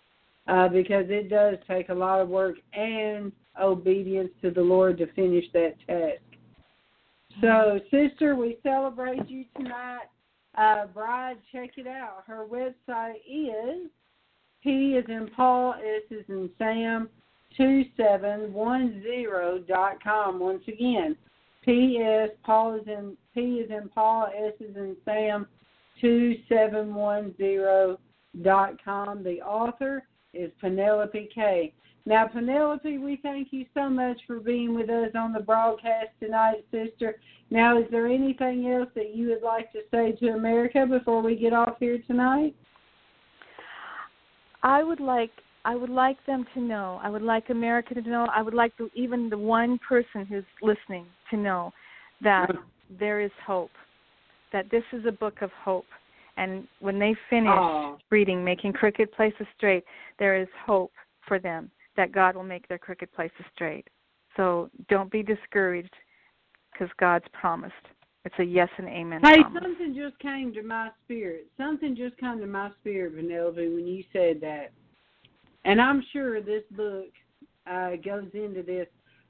uh, 0.48 0.68
because 0.68 1.06
it 1.10 1.30
does 1.30 1.56
take 1.68 1.90
a 1.90 1.94
lot 1.94 2.22
of 2.22 2.30
work 2.30 2.56
and 2.74 3.32
obedience 3.62 4.30
to 4.42 4.52
the 4.52 4.62
Lord 4.62 4.98
to 4.98 5.12
finish 5.14 5.46
that 5.54 5.76
task. 5.88 6.22
So, 7.42 7.80
sister, 7.90 8.36
we 8.36 8.58
celebrate 8.64 9.28
you 9.30 9.46
tonight. 9.58 10.08
Uh, 10.56 10.86
bride, 10.88 11.38
check 11.52 11.72
it 11.78 11.88
out. 11.88 12.24
Her 12.28 12.46
website 12.46 13.16
is 13.28 13.90
P 14.64 14.96
is 14.96 15.06
in 15.08 15.30
Paul, 15.36 15.74
S 15.74 16.04
is 16.12 16.26
in 16.30 16.50
Sam, 16.58 17.10
two 17.58 17.84
seven 17.98 18.54
one 18.54 19.02
zero 19.02 19.60
dot 19.68 20.04
com. 20.04 20.40
Once 20.40 20.64
again, 20.68 21.18
P 21.66 22.00
S 22.00 22.30
Paul 22.46 22.76
is 22.76 22.88
in 22.88 23.18
P 23.34 23.42
is 23.42 23.72
in 23.72 23.90
Paul, 23.90 24.28
S 24.28 24.54
is 24.60 24.76
in 24.76 24.96
Sam, 25.04 25.48
two 26.00 26.36
seven 26.48 26.94
one 26.94 27.34
zero 27.38 28.00
dot 28.44 28.84
com. 28.84 29.24
The 29.24 29.42
author 29.42 30.04
is 30.36 30.52
Penelope 30.62 31.30
Kaye. 31.34 31.74
Now, 32.06 32.28
Penelope, 32.28 32.98
we 32.98 33.18
thank 33.24 33.50
you 33.52 33.66
so 33.74 33.90
much 33.90 34.20
for 34.28 34.40
being 34.40 34.76
with 34.76 34.90
us 34.90 35.12
on 35.16 35.32
the 35.32 35.40
broadcast 35.40 36.10
tonight, 36.20 36.66
sister. 36.70 37.16
Now, 37.50 37.80
is 37.80 37.86
there 37.92 38.08
anything 38.08 38.70
else 38.70 38.90
that 38.96 39.16
you 39.16 39.30
would 39.30 39.42
like 39.42 39.72
to 39.72 39.80
say 39.90 40.12
to 40.20 40.34
America 40.34 40.86
before 40.86 41.22
we 41.22 41.36
get 41.36 41.54
off 41.54 41.76
here 41.80 42.00
tonight? 42.06 42.56
I 44.64 44.84
would 44.84 45.00
like 45.00 45.32
I 45.66 45.78
would 45.78 45.90
like 45.90 46.18
them 46.26 46.46
to 46.56 46.62
know. 46.62 47.00
I 47.02 47.10
would 47.10 47.22
like 47.22 47.50
America 47.50 47.94
to 47.94 48.02
know. 48.02 48.28
I 48.36 48.42
would 48.42 48.54
like 48.54 48.76
the, 48.78 48.90
even 48.96 49.30
the 49.30 49.38
one 49.38 49.80
person 49.88 50.26
who's 50.26 50.44
listening 50.62 51.06
to 51.30 51.38
know 51.38 51.72
that 52.22 52.52
there 53.00 53.22
is 53.22 53.32
hope. 53.48 53.72
That 54.52 54.70
this 54.72 54.84
is 54.92 55.06
a 55.06 55.12
book 55.12 55.42
of 55.42 55.52
hope. 55.52 55.86
And 56.36 56.68
when 56.82 57.00
they 57.00 57.16
finish 57.30 57.48
Aw. 57.48 57.96
reading 58.10 58.44
Making 58.44 58.74
Crooked 58.74 59.14
Places 59.14 59.48
Straight, 59.56 59.86
there 60.20 60.36
is 60.36 60.50
hope 60.66 60.92
for 61.26 61.40
them 61.40 61.72
that 61.98 62.12
God 62.12 62.36
will 62.36 62.44
make 62.44 62.68
their 62.68 62.78
crooked 62.78 63.12
places 63.14 63.46
straight. 63.54 63.88
So 64.36 64.70
don't 64.90 65.12
be 65.12 65.24
discouraged 65.24 65.94
because 66.72 66.90
God's 67.00 67.26
promised. 67.34 67.74
It's 68.26 68.36
a 68.40 68.44
yes 68.44 68.70
and 68.78 68.88
amen. 68.88 69.20
Hey, 69.22 69.42
promise. 69.42 69.64
something 69.64 69.96
just 69.96 70.18
came 70.20 70.54
to 70.54 70.64
my 70.64 70.90
spirit. 71.04 71.48
Something 71.58 71.96
just 71.96 72.18
came 72.18 72.40
to 72.40 72.48
my 72.48 72.72
spirit, 72.80 73.16
Penelope, 73.16 73.68
when 73.68 73.86
you 73.86 74.04
said 74.14 74.40
that. 74.42 74.72
And 75.66 75.82
I'm 75.82 76.04
sure 76.14 76.42
this 76.42 76.64
book 76.72 77.10
uh, 77.70 77.92
goes 78.04 78.30
into 78.34 78.64
this. 78.64 78.88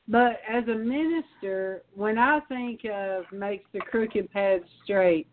But 0.07 0.41
as 0.49 0.68
a 0.68 0.76
minister, 0.76 1.84
when 1.95 2.18
I 2.18 2.39
think 2.49 2.82
of 2.86 3.24
makes 3.32 3.66
the 3.74 3.80
crooked 3.80 4.32
path 4.32 4.61
straight, 4.84 5.28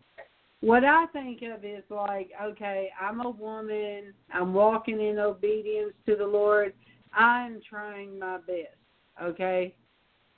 what 0.61 0.83
I 0.85 1.07
think 1.07 1.41
of 1.41 1.65
is 1.65 1.83
like, 1.89 2.31
okay, 2.41 2.89
I'm 2.99 3.19
a 3.21 3.29
woman. 3.29 4.13
I'm 4.31 4.53
walking 4.53 5.01
in 5.01 5.19
obedience 5.19 5.93
to 6.05 6.15
the 6.15 6.25
Lord. 6.25 6.73
I'm 7.13 7.59
trying 7.67 8.17
my 8.17 8.37
best. 8.37 8.77
Okay. 9.21 9.75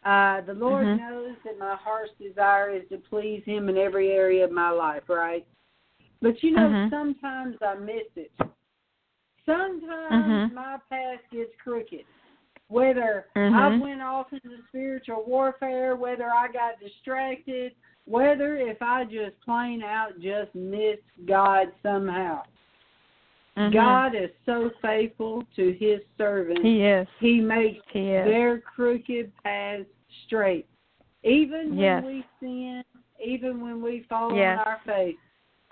Uh, 0.03 0.41
the 0.41 0.53
Lord 0.53 0.87
Mhm. 0.87 0.97
knows 0.97 1.35
that 1.45 1.57
my 1.57 1.75
heart's 1.75 2.13
desire 2.19 2.69
is 2.69 2.87
to 2.89 2.97
please 2.97 3.43
Him 3.45 3.69
in 3.69 3.77
every 3.77 4.11
area 4.11 4.43
of 4.43 4.51
my 4.51 4.69
life, 4.69 5.07
right? 5.07 5.45
But 6.21 6.41
you 6.43 6.51
know, 6.51 6.69
Mhm. 6.69 6.89
sometimes 6.89 7.61
I 7.61 7.75
miss 7.75 8.07
it. 8.15 8.31
Sometimes 9.45 10.51
Mhm. 10.51 10.53
my 10.53 10.77
path 10.89 11.19
gets 11.31 11.55
crooked. 11.57 12.05
Whether 12.67 13.27
I 13.35 13.39
Mhm. 13.39 13.79
went 13.79 14.01
off 14.01 14.31
into 14.33 14.63
spiritual 14.69 15.23
warfare, 15.25 15.95
whether 15.95 16.33
I 16.33 16.47
got 16.47 16.79
distracted, 16.79 17.75
whether 18.05 18.55
if 18.55 18.81
I 18.81 19.05
just 19.05 19.39
plain 19.41 19.83
out 19.83 20.17
just 20.19 20.53
missed 20.55 21.03
God 21.25 21.73
somehow. 21.81 22.43
Mhm. 23.57 23.73
God 23.73 24.15
is 24.15 24.31
so 24.45 24.71
faithful 24.81 25.43
to 25.55 25.73
His 25.73 26.01
servants. 26.17 26.63
He 26.63 26.83
is. 26.83 27.07
He 27.19 27.39
makes 27.39 27.85
He 27.91 28.11
is. 28.11 28.25
their 28.25 28.59
crooked 28.59 29.31
paths 29.43 29.85
straight. 30.25 30.67
Even 31.23 31.77
when 31.77 32.03
we 32.03 32.25
sin, 32.39 32.83
even 33.23 33.61
when 33.61 33.81
we 33.81 34.01
fall 34.09 34.35
Yes. 34.35 34.59
on 34.59 34.65
our 34.65 34.79
face, 34.85 35.17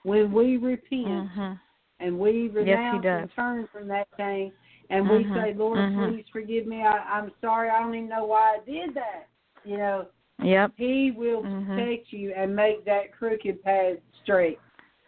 when 0.03 0.31
we 0.31 0.57
repent 0.57 1.29
Mhm. 1.29 1.59
and 1.99 2.19
we 2.19 2.47
renounce 2.49 3.03
does. 3.03 3.21
and 3.21 3.31
turn 3.33 3.67
from 3.67 3.87
that 3.87 4.07
thing, 4.15 4.53
and 4.89 5.09
we 5.09 5.25
Mhm. 5.25 5.33
say, 5.33 5.53
Lord, 5.53 5.79
Mhm. 5.79 6.09
please 6.09 6.29
forgive 6.29 6.67
me. 6.67 6.83
I, 6.83 6.97
I'm 7.17 7.31
sorry. 7.41 7.69
I 7.69 7.79
don't 7.79 7.95
even 7.95 8.09
know 8.09 8.25
why 8.25 8.55
I 8.55 8.59
did 8.59 8.93
that. 8.93 9.27
You 9.65 9.77
know, 9.77 10.07
Yep. 10.41 10.71
He 10.75 11.11
will 11.11 11.43
Mhm. 11.43 11.75
protect 11.75 12.11
you 12.11 12.33
and 12.33 12.55
make 12.55 12.83
that 12.85 13.11
crooked 13.11 13.61
path 13.63 13.97
straight. 14.23 14.59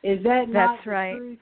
Is 0.03 0.21
that 0.23 0.49
not 0.49 0.75
That's 0.75 0.83
the 0.83 0.89
right. 0.91 1.39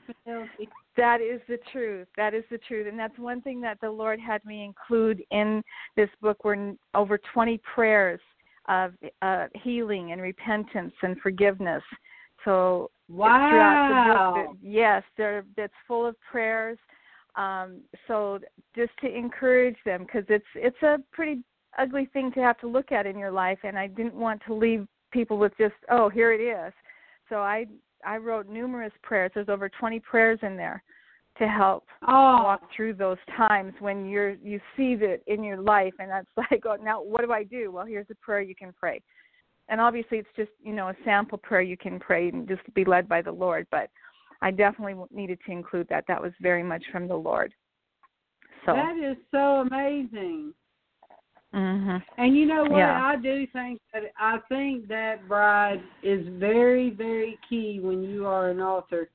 That 0.97 1.21
is 1.21 1.39
the 1.47 1.57
truth. 1.71 2.07
That 2.17 2.33
is 2.33 2.43
the 2.51 2.57
truth. 2.57 2.87
And 2.87 2.99
that's 2.99 3.17
one 3.17 3.41
thing 3.41 3.61
that 3.61 3.79
the 3.81 3.89
Lord 3.89 4.19
had 4.19 4.43
me 4.43 4.63
include 4.63 5.23
in 5.31 5.63
this 5.95 6.09
book 6.21 6.43
were 6.43 6.73
over 6.93 7.19
20 7.33 7.59
prayers 7.73 8.19
of 8.67 8.93
uh, 9.21 9.47
healing 9.63 10.11
and 10.11 10.21
repentance 10.21 10.93
and 11.01 11.19
forgiveness. 11.21 11.83
So 12.45 12.91
throughout 13.07 14.35
the 14.35 14.47
book, 14.47 14.57
yes, 14.61 15.03
there 15.17 15.43
that's 15.55 15.73
full 15.87 16.05
of 16.05 16.15
prayers. 16.29 16.77
Um, 17.35 17.81
so 18.07 18.39
just 18.75 18.91
to 19.01 19.15
encourage 19.15 19.77
them 19.85 20.03
because 20.03 20.25
it's 20.27 20.45
it's 20.55 20.81
a 20.81 20.97
pretty 21.11 21.43
ugly 21.77 22.09
thing 22.11 22.31
to 22.33 22.41
have 22.41 22.59
to 22.59 22.67
look 22.67 22.91
at 22.91 23.05
in 23.05 23.17
your 23.17 23.31
life, 23.31 23.59
and 23.63 23.77
I 23.77 23.87
didn't 23.87 24.15
want 24.15 24.41
to 24.47 24.53
leave 24.53 24.87
people 25.11 25.37
with 25.37 25.53
just 25.57 25.75
oh 25.89 26.09
here 26.09 26.33
it 26.33 26.41
is. 26.41 26.73
So 27.29 27.37
I 27.37 27.65
I 28.05 28.17
wrote 28.17 28.47
numerous 28.47 28.93
prayers. 29.03 29.31
There's 29.33 29.49
over 29.49 29.69
20 29.69 29.99
prayers 29.99 30.39
in 30.43 30.55
there 30.55 30.83
to 31.37 31.47
help 31.47 31.85
Oh, 32.07 32.43
walk 32.43 32.61
through 32.75 32.95
those 32.95 33.17
times 33.37 33.73
when 33.79 34.05
you're 34.05 34.31
you 34.43 34.59
see 34.75 34.95
that 34.95 35.21
in 35.27 35.43
your 35.43 35.61
life 35.61 35.93
and 35.99 36.09
that's 36.09 36.27
like 36.51 36.63
oh 36.65 36.75
now 36.81 37.01
what 37.01 37.21
do 37.21 37.31
I 37.31 37.43
do? 37.43 37.71
Well 37.71 37.85
here's 37.85 38.09
a 38.09 38.15
prayer 38.15 38.41
you 38.41 38.55
can 38.55 38.73
pray. 38.77 39.01
And 39.69 39.79
obviously 39.79 40.17
it's 40.17 40.29
just, 40.35 40.51
you 40.61 40.73
know, 40.73 40.89
a 40.89 40.95
sample 41.05 41.37
prayer 41.37 41.61
you 41.61 41.77
can 41.77 41.99
pray 41.99 42.27
and 42.27 42.47
just 42.47 42.61
be 42.73 42.83
led 42.83 43.07
by 43.07 43.21
the 43.21 43.31
Lord, 43.31 43.65
but 43.71 43.89
I 44.41 44.51
definitely 44.51 44.95
needed 45.11 45.39
to 45.45 45.51
include 45.51 45.87
that. 45.89 46.03
That 46.07 46.21
was 46.21 46.33
very 46.41 46.63
much 46.63 46.83
from 46.91 47.07
the 47.07 47.15
Lord. 47.15 47.53
So 48.65 48.73
that 48.73 48.97
is 48.97 49.15
so 49.31 49.61
amazing. 49.61 50.53
Mhm. 51.53 52.03
And 52.17 52.37
you 52.37 52.45
know 52.45 52.63
what? 52.63 52.77
Yeah. 52.77 53.05
I 53.05 53.15
do 53.17 53.45
think 53.47 53.81
that 53.93 54.03
I 54.17 54.39
think 54.49 54.87
that 54.87 55.27
bride 55.27 55.81
is 56.01 56.25
very, 56.39 56.89
very 56.91 57.37
key 57.49 57.79
when 57.81 58.03
you 58.03 58.25
are 58.25 58.49
an 58.49 58.61
author. 58.61 59.09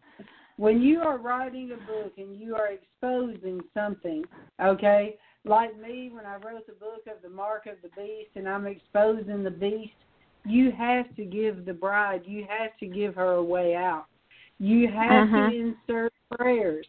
When 0.57 0.81
you 0.81 1.01
are 1.01 1.19
writing 1.19 1.73
a 1.73 1.77
book 1.77 2.15
and 2.17 2.37
you 2.37 2.55
are 2.55 2.69
exposing 2.69 3.61
something, 3.75 4.25
okay? 4.63 5.17
Like 5.45 5.79
me 5.79 6.11
when 6.11 6.25
I 6.27 6.37
wrote 6.37 6.67
the 6.67 6.73
book 6.73 7.07
of 7.07 7.23
the 7.23 7.29
mark 7.29 7.67
of 7.67 7.77
the 7.83 7.89
beast 7.91 8.31
and 8.37 8.49
I'm 8.49 8.67
exposing 8.67 9.43
the 9.43 9.51
beast, 9.51 9.93
you 10.45 10.71
have 10.73 11.15
to 11.17 11.25
give 11.25 11.65
the 11.65 11.75
bride, 11.75 12.23
you 12.25 12.47
have 12.49 12.77
to 12.79 12.87
give 12.87 13.15
her 13.17 13.33
a 13.33 13.45
way 13.45 13.75
out. 13.75 14.07
You 14.59 14.89
have 14.89 15.29
Mhm. 15.29 15.51
to 15.51 15.57
insert 15.57 16.13
prayers. 16.31 16.87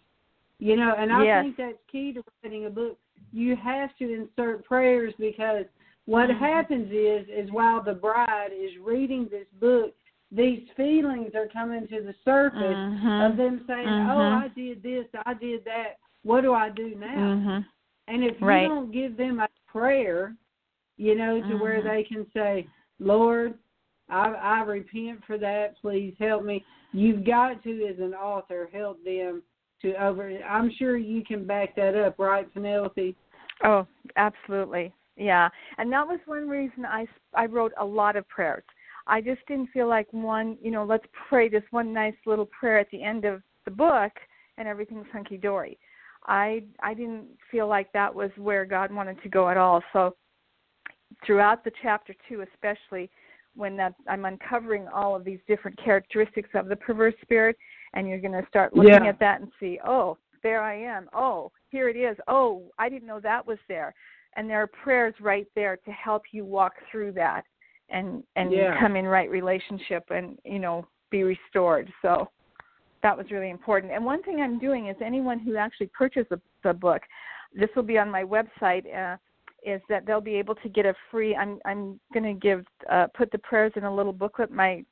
You 0.59 0.75
know, 0.75 0.95
and 0.95 1.11
I 1.11 1.23
Yes. 1.23 1.43
think 1.43 1.57
that's 1.57 1.83
key 1.87 2.13
to 2.13 2.23
writing 2.41 2.65
a 2.65 2.69
book 2.69 2.97
you 3.31 3.55
have 3.55 3.95
to 3.97 4.13
insert 4.13 4.63
prayers 4.65 5.13
because 5.19 5.65
what 6.05 6.29
Mhm. 6.29 6.39
happens 6.39 6.91
is 6.91 7.27
is 7.29 7.51
while 7.51 7.81
the 7.81 7.93
bride 7.93 8.51
is 8.53 8.77
reading 8.77 9.27
this 9.29 9.47
book 9.59 9.93
these 10.31 10.67
feelings 10.75 11.33
are 11.35 11.47
coming 11.47 11.87
to 11.87 12.01
the 12.01 12.13
surface 12.25 12.77
Mhm. 12.77 13.29
of 13.31 13.37
them 13.37 13.63
saying 13.67 13.87
oh 13.87 14.17
Mhm. 14.17 14.43
i 14.43 14.47
did 14.49 14.81
this 14.83 15.07
i 15.25 15.33
did 15.33 15.63
that 15.65 15.97
what 16.23 16.41
do 16.41 16.53
i 16.53 16.69
do 16.69 16.95
now 16.95 17.35
Mhm. 17.35 17.65
and 18.07 18.23
if 18.23 18.41
Right. 18.41 18.63
you 18.63 18.67
don't 18.69 18.91
give 18.91 19.15
them 19.17 19.39
a 19.39 19.49
prayer 19.67 20.35
you 20.97 21.15
know 21.15 21.41
to 21.41 21.55
where 21.55 21.81
Mhm. 21.81 21.83
they 21.85 22.03
can 22.03 22.31
say 22.31 22.67
lord 22.99 23.57
i 24.09 24.29
i 24.33 24.61
repent 24.63 25.23
for 25.25 25.37
that 25.37 25.77
please 25.77 26.15
help 26.19 26.43
me 26.43 26.63
you've 26.93 27.23
got 27.25 27.61
to 27.63 27.85
as 27.87 27.99
an 27.99 28.13
author 28.13 28.69
help 28.71 29.03
them 29.03 29.43
to 29.81 29.93
over 30.03 30.31
i'm 30.49 30.71
sure 30.77 30.97
you 30.97 31.23
can 31.23 31.45
back 31.45 31.75
that 31.75 31.95
up 31.95 32.17
right 32.19 32.51
penelope 32.53 33.15
Oh, 33.63 33.87
absolutely. 34.15 34.93
Yeah. 35.15 35.49
And 35.77 35.91
that 35.91 36.07
was 36.07 36.19
one 36.25 36.47
reason 36.47 36.85
I 36.85 37.07
I 37.33 37.45
wrote 37.45 37.73
a 37.79 37.85
lot 37.85 38.15
of 38.15 38.27
prayers. 38.29 38.63
I 39.07 39.21
just 39.21 39.45
didn't 39.47 39.69
feel 39.71 39.87
like 39.87 40.07
one, 40.11 40.57
you 40.61 40.69
know, 40.69 40.83
let's 40.83 41.05
pray 41.29 41.49
this 41.49 41.63
one 41.71 41.93
nice 41.93 42.15
little 42.25 42.47
prayer 42.47 42.77
at 42.77 42.89
the 42.91 43.01
end 43.01 43.25
of 43.25 43.41
the 43.65 43.71
book 43.71 44.11
and 44.57 44.67
everything's 44.67 45.07
hunky 45.11 45.37
dory. 45.37 45.79
I 46.25 46.63
I 46.81 46.93
didn't 46.93 47.27
feel 47.51 47.67
like 47.67 47.91
that 47.93 48.13
was 48.13 48.31
where 48.37 48.65
God 48.65 48.91
wanted 48.93 49.21
to 49.23 49.29
go 49.29 49.49
at 49.49 49.57
all. 49.57 49.81
So 49.93 50.15
throughout 51.25 51.63
the 51.63 51.71
chapter 51.81 52.13
2 52.29 52.41
especially 52.53 53.09
when 53.55 53.75
that 53.77 53.95
I'm 54.07 54.25
uncovering 54.25 54.87
all 54.89 55.15
of 55.15 55.23
these 55.23 55.39
different 55.47 55.81
characteristics 55.83 56.49
of 56.53 56.67
the 56.67 56.75
perverse 56.75 57.15
spirit 57.23 57.57
and 57.97 58.07
you're 58.07 58.19
going 58.19 58.39
to 58.39 58.47
start 58.47 58.75
looking 58.75 59.05
Yeah. 59.05 59.09
at 59.09 59.19
that 59.19 59.41
and 59.41 59.51
see, 59.59 59.79
oh, 59.83 60.17
there 60.43 60.61
I 60.61 60.75
am. 60.75 61.09
Oh, 61.13 61.51
here 61.69 61.89
it 61.89 61.97
is. 61.97 62.15
Oh, 62.27 62.71
I 62.77 62.89
didn't 62.89 63.07
know 63.07 63.19
that 63.19 63.45
was 63.45 63.57
there. 63.67 63.93
And 64.35 64.47
there 64.47 64.61
are 64.61 64.67
prayers 64.67 65.15
right 65.19 65.47
there 65.55 65.77
to 65.77 65.91
help 65.91 66.21
you 66.31 66.45
walk 66.45 66.73
through 66.91 67.13
that 67.13 67.43
and 67.89 68.23
and 68.35 68.51
Yeah. 68.51 68.77
come 68.79 68.95
in 68.95 69.07
right 69.07 69.29
relationship 69.31 70.03
and 70.11 70.37
you 70.43 70.59
know 70.59 70.85
be 71.09 71.23
restored. 71.23 71.91
So 72.03 72.29
that 73.01 73.17
was 73.17 73.31
really 73.31 73.49
important. 73.49 73.93
And 73.93 74.05
one 74.05 74.21
thing 74.21 74.41
I'm 74.41 74.59
doing 74.59 74.87
is 74.87 74.97
anyone 75.01 75.39
who 75.39 75.55
actually 75.55 75.87
purchases 75.87 76.29
the, 76.29 76.41
the 76.63 76.73
book, 76.73 77.01
this 77.53 77.69
will 77.75 77.83
be 77.83 77.97
on 77.97 78.11
my 78.11 78.23
website. 78.23 78.85
Uh, 78.93 79.17
is 79.63 79.81
that 79.89 80.05
they'll 80.05 80.21
be 80.21 80.35
able 80.35 80.55
to 80.55 80.69
get 80.69 80.85
a 80.85 80.93
free. 81.09 81.35
I'm 81.35 81.59
I'm 81.65 81.99
going 82.13 82.25
to 82.31 82.39
give 82.39 82.63
uh, 82.91 83.07
put 83.07 83.31
the 83.31 83.39
prayers 83.39 83.73
in 83.75 83.85
a 83.85 83.95
little 83.99 84.13
booklet. 84.13 84.51
My 84.51 84.85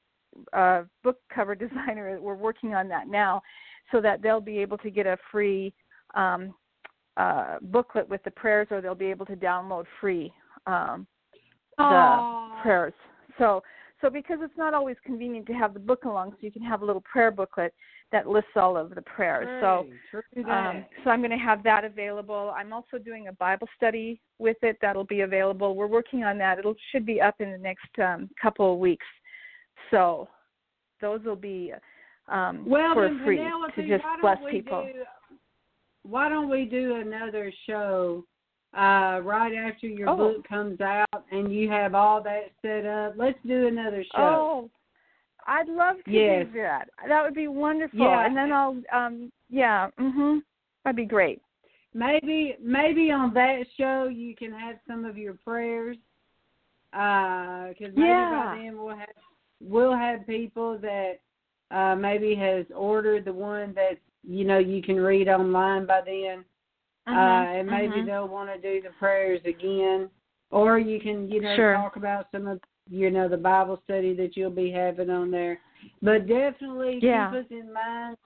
uh, 0.53 0.83
book 1.03 1.19
cover 1.33 1.55
designer, 1.55 2.19
we're 2.19 2.35
working 2.35 2.73
on 2.73 2.87
that 2.89 3.07
now, 3.07 3.41
so 3.91 4.01
that 4.01 4.21
they'll 4.21 4.41
be 4.41 4.57
able 4.59 4.77
to 4.79 4.89
get 4.89 5.05
a 5.05 5.17
free 5.31 5.73
um, 6.15 6.53
uh, 7.17 7.57
booklet 7.61 8.07
with 8.09 8.23
the 8.23 8.31
prayers, 8.31 8.67
or 8.71 8.81
they'll 8.81 8.95
be 8.95 9.05
able 9.05 9.25
to 9.25 9.35
download 9.35 9.85
free 10.01 10.33
um, 10.67 11.07
the 11.77 11.83
Aw. 11.83 12.61
prayers. 12.61 12.93
So 13.37 13.61
so 14.01 14.09
because 14.09 14.39
it's 14.41 14.57
not 14.57 14.73
always 14.73 14.97
convenient 15.05 15.47
to 15.47 15.53
have 15.53 15.73
the 15.73 15.79
book 15.79 16.03
along, 16.05 16.31
so 16.31 16.37
you 16.41 16.51
can 16.51 16.61
have 16.61 16.81
a 16.81 16.85
little 16.85 17.01
prayer 17.01 17.31
booklet 17.31 17.73
that 18.11 18.27
lists 18.27 18.51
all 18.55 18.77
of 18.77 18.93
the 18.93 19.01
prayers. 19.01 19.47
So 19.61 19.85
um, 20.49 20.85
so 21.03 21.09
I'm 21.09 21.21
going 21.21 21.31
to 21.31 21.37
have 21.37 21.63
that 21.63 21.85
available. 21.85 22.53
I'm 22.55 22.73
also 22.73 22.97
doing 22.97 23.29
a 23.29 23.33
Bible 23.33 23.67
study 23.77 24.21
with 24.37 24.57
it 24.63 24.77
that'll 24.81 25.05
be 25.05 25.21
available. 25.21 25.75
We're 25.75 25.87
working 25.87 26.23
on 26.23 26.37
that. 26.39 26.59
It 26.59 26.65
should 26.91 27.05
be 27.05 27.21
up 27.21 27.35
in 27.39 27.51
the 27.51 27.57
next 27.57 27.87
um, 27.99 28.29
couple 28.41 28.73
of 28.73 28.79
weeks. 28.79 29.05
So 29.91 30.27
those 31.01 31.23
will 31.23 31.35
be 31.35 31.73
um, 32.27 32.65
well, 32.67 32.93
for 32.93 33.09
free 33.23 33.37
Penelope, 33.37 33.73
to 33.75 33.87
just 33.87 34.03
bless 34.21 34.37
people. 34.49 34.87
Do, 34.91 35.03
why 36.03 36.29
don't 36.29 36.49
we 36.49 36.65
do 36.65 36.95
another 36.95 37.51
show 37.67 38.23
uh, 38.75 39.21
right 39.23 39.53
after 39.53 39.87
your 39.87 40.09
Oh. 40.09 40.17
book 40.17 40.47
comes 40.47 40.81
out 40.81 41.07
and 41.31 41.53
you 41.53 41.69
have 41.69 41.95
all 41.95 42.21
that 42.23 42.51
set 42.61 42.85
up? 42.85 43.13
Let's 43.17 43.37
do 43.45 43.67
another 43.67 44.03
show. 44.15 44.17
Oh, 44.17 44.69
I'd 45.47 45.67
love 45.67 45.97
to 46.05 46.11
Yes. 46.11 46.47
do 46.47 46.61
that. 46.61 46.89
That 47.07 47.23
would 47.23 47.35
be 47.35 47.47
wonderful. 47.47 47.99
Yeah. 47.99 48.25
And 48.25 48.35
then 48.35 48.51
I'll 48.51 48.81
um 48.91 49.31
yeah, 49.49 49.89
mhm. 49.99 50.41
That'd 50.83 50.95
be 50.95 51.05
great. 51.05 51.41
Maybe 51.93 52.55
maybe 52.59 53.11
on 53.11 53.33
that 53.35 53.65
show 53.77 54.07
you 54.07 54.35
can 54.35 54.51
have 54.51 54.77
some 54.87 55.05
of 55.05 55.17
your 55.17 55.35
prayers. 55.45 55.97
Because 56.91 57.93
maybe 57.95 58.01
Yeah. 58.01 58.45
by 58.47 58.57
then 58.63 58.77
we'll 58.77 58.95
have 58.95 59.09
we'll 59.65 59.95
have 59.95 60.25
people 60.27 60.77
that 60.79 61.19
uh, 61.71 61.95
maybe 61.95 62.35
has 62.35 62.65
ordered 62.75 63.25
the 63.25 63.33
one 63.33 63.73
that 63.73 63.97
you 64.23 64.45
know 64.45 64.57
you 64.59 64.81
can 64.81 64.97
read 64.97 65.27
online 65.27 65.85
by 65.85 66.01
then. 66.05 66.45
uh, 67.07 67.11
Mhm, 67.11 67.59
and 67.59 67.69
maybe 67.69 68.01
mhm. 68.01 68.05
they'll 68.07 68.27
want 68.27 68.49
to 68.49 68.57
do 68.59 68.81
the 68.81 68.89
prayers 68.97 69.39
again, 69.45 70.09
or 70.49 70.79
you 70.79 70.99
can, 70.99 71.29
you 71.29 71.39
know, 71.39 71.55
Sure. 71.55 71.75
talk 71.75 71.97
about 71.97 72.25
some 72.31 72.47
of, 72.47 72.59
you 72.89 73.11
know, 73.11 73.27
the 73.27 73.37
Bible 73.37 73.79
study 73.83 74.15
that 74.15 74.35
you'll 74.35 74.49
be 74.49 74.71
having 74.71 75.11
on 75.11 75.29
there. 75.29 75.59
But 76.01 76.25
definitely 76.25 76.99
Yeah. 77.03 77.29
keep 77.29 77.39
us 77.45 77.51
in 77.51 77.71
mind. 77.71 78.17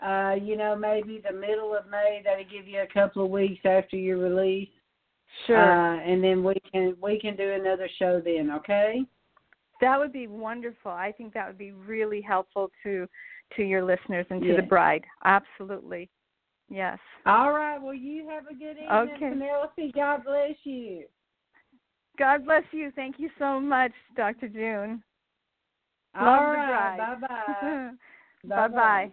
Uh, 0.00 0.34
you 0.40 0.56
know, 0.56 0.74
maybe 0.74 1.18
the 1.18 1.32
middle 1.32 1.74
of 1.76 1.86
May. 1.88 2.22
That'll 2.24 2.44
give 2.44 2.66
you 2.66 2.80
a 2.80 2.86
couple 2.86 3.22
of 3.24 3.30
weeks 3.30 3.64
after 3.66 3.96
your 3.96 4.16
release, 4.16 4.70
Sure. 5.46 5.72
uh, 5.72 6.00
and 6.00 6.24
then 6.24 6.42
we 6.42 6.54
can 6.72 6.96
we 7.00 7.20
can 7.20 7.36
do 7.36 7.52
another 7.52 7.88
show 7.98 8.18
then. 8.20 8.50
Okay. 8.50 9.04
That 9.82 9.98
would 9.98 10.12
be 10.12 10.28
wonderful. 10.28 10.92
I 10.92 11.12
think 11.12 11.34
that 11.34 11.46
would 11.48 11.58
be 11.58 11.72
really 11.72 12.22
helpful 12.22 12.70
to 12.84 13.06
to 13.56 13.62
your 13.62 13.82
listeners 13.84 14.24
and 14.30 14.40
to 14.40 14.48
Yes. 14.48 14.56
the 14.56 14.62
bride. 14.62 15.04
Absolutely. 15.24 16.08
Yes. 16.70 16.98
All 17.26 17.52
right. 17.52 17.76
Well, 17.76 17.92
you 17.92 18.26
have 18.28 18.46
a 18.46 18.54
good 18.54 18.78
evening, 18.78 18.90
Okay. 18.90 19.28
Penelope. 19.28 19.92
God 19.94 20.24
bless 20.24 20.56
you. 20.64 21.06
God 22.16 22.44
bless 22.44 22.64
you. 22.72 22.90
Thank 22.92 23.18
you 23.18 23.28
so 23.38 23.60
much, 23.60 23.92
Dr. 24.16 24.48
June. 24.48 25.02
All 26.14 26.26
Love 26.26 26.52
right. 26.52 26.98
Bye 26.98 27.26
bye. 27.26 27.90
bye 28.44 28.68
bye. 28.68 29.12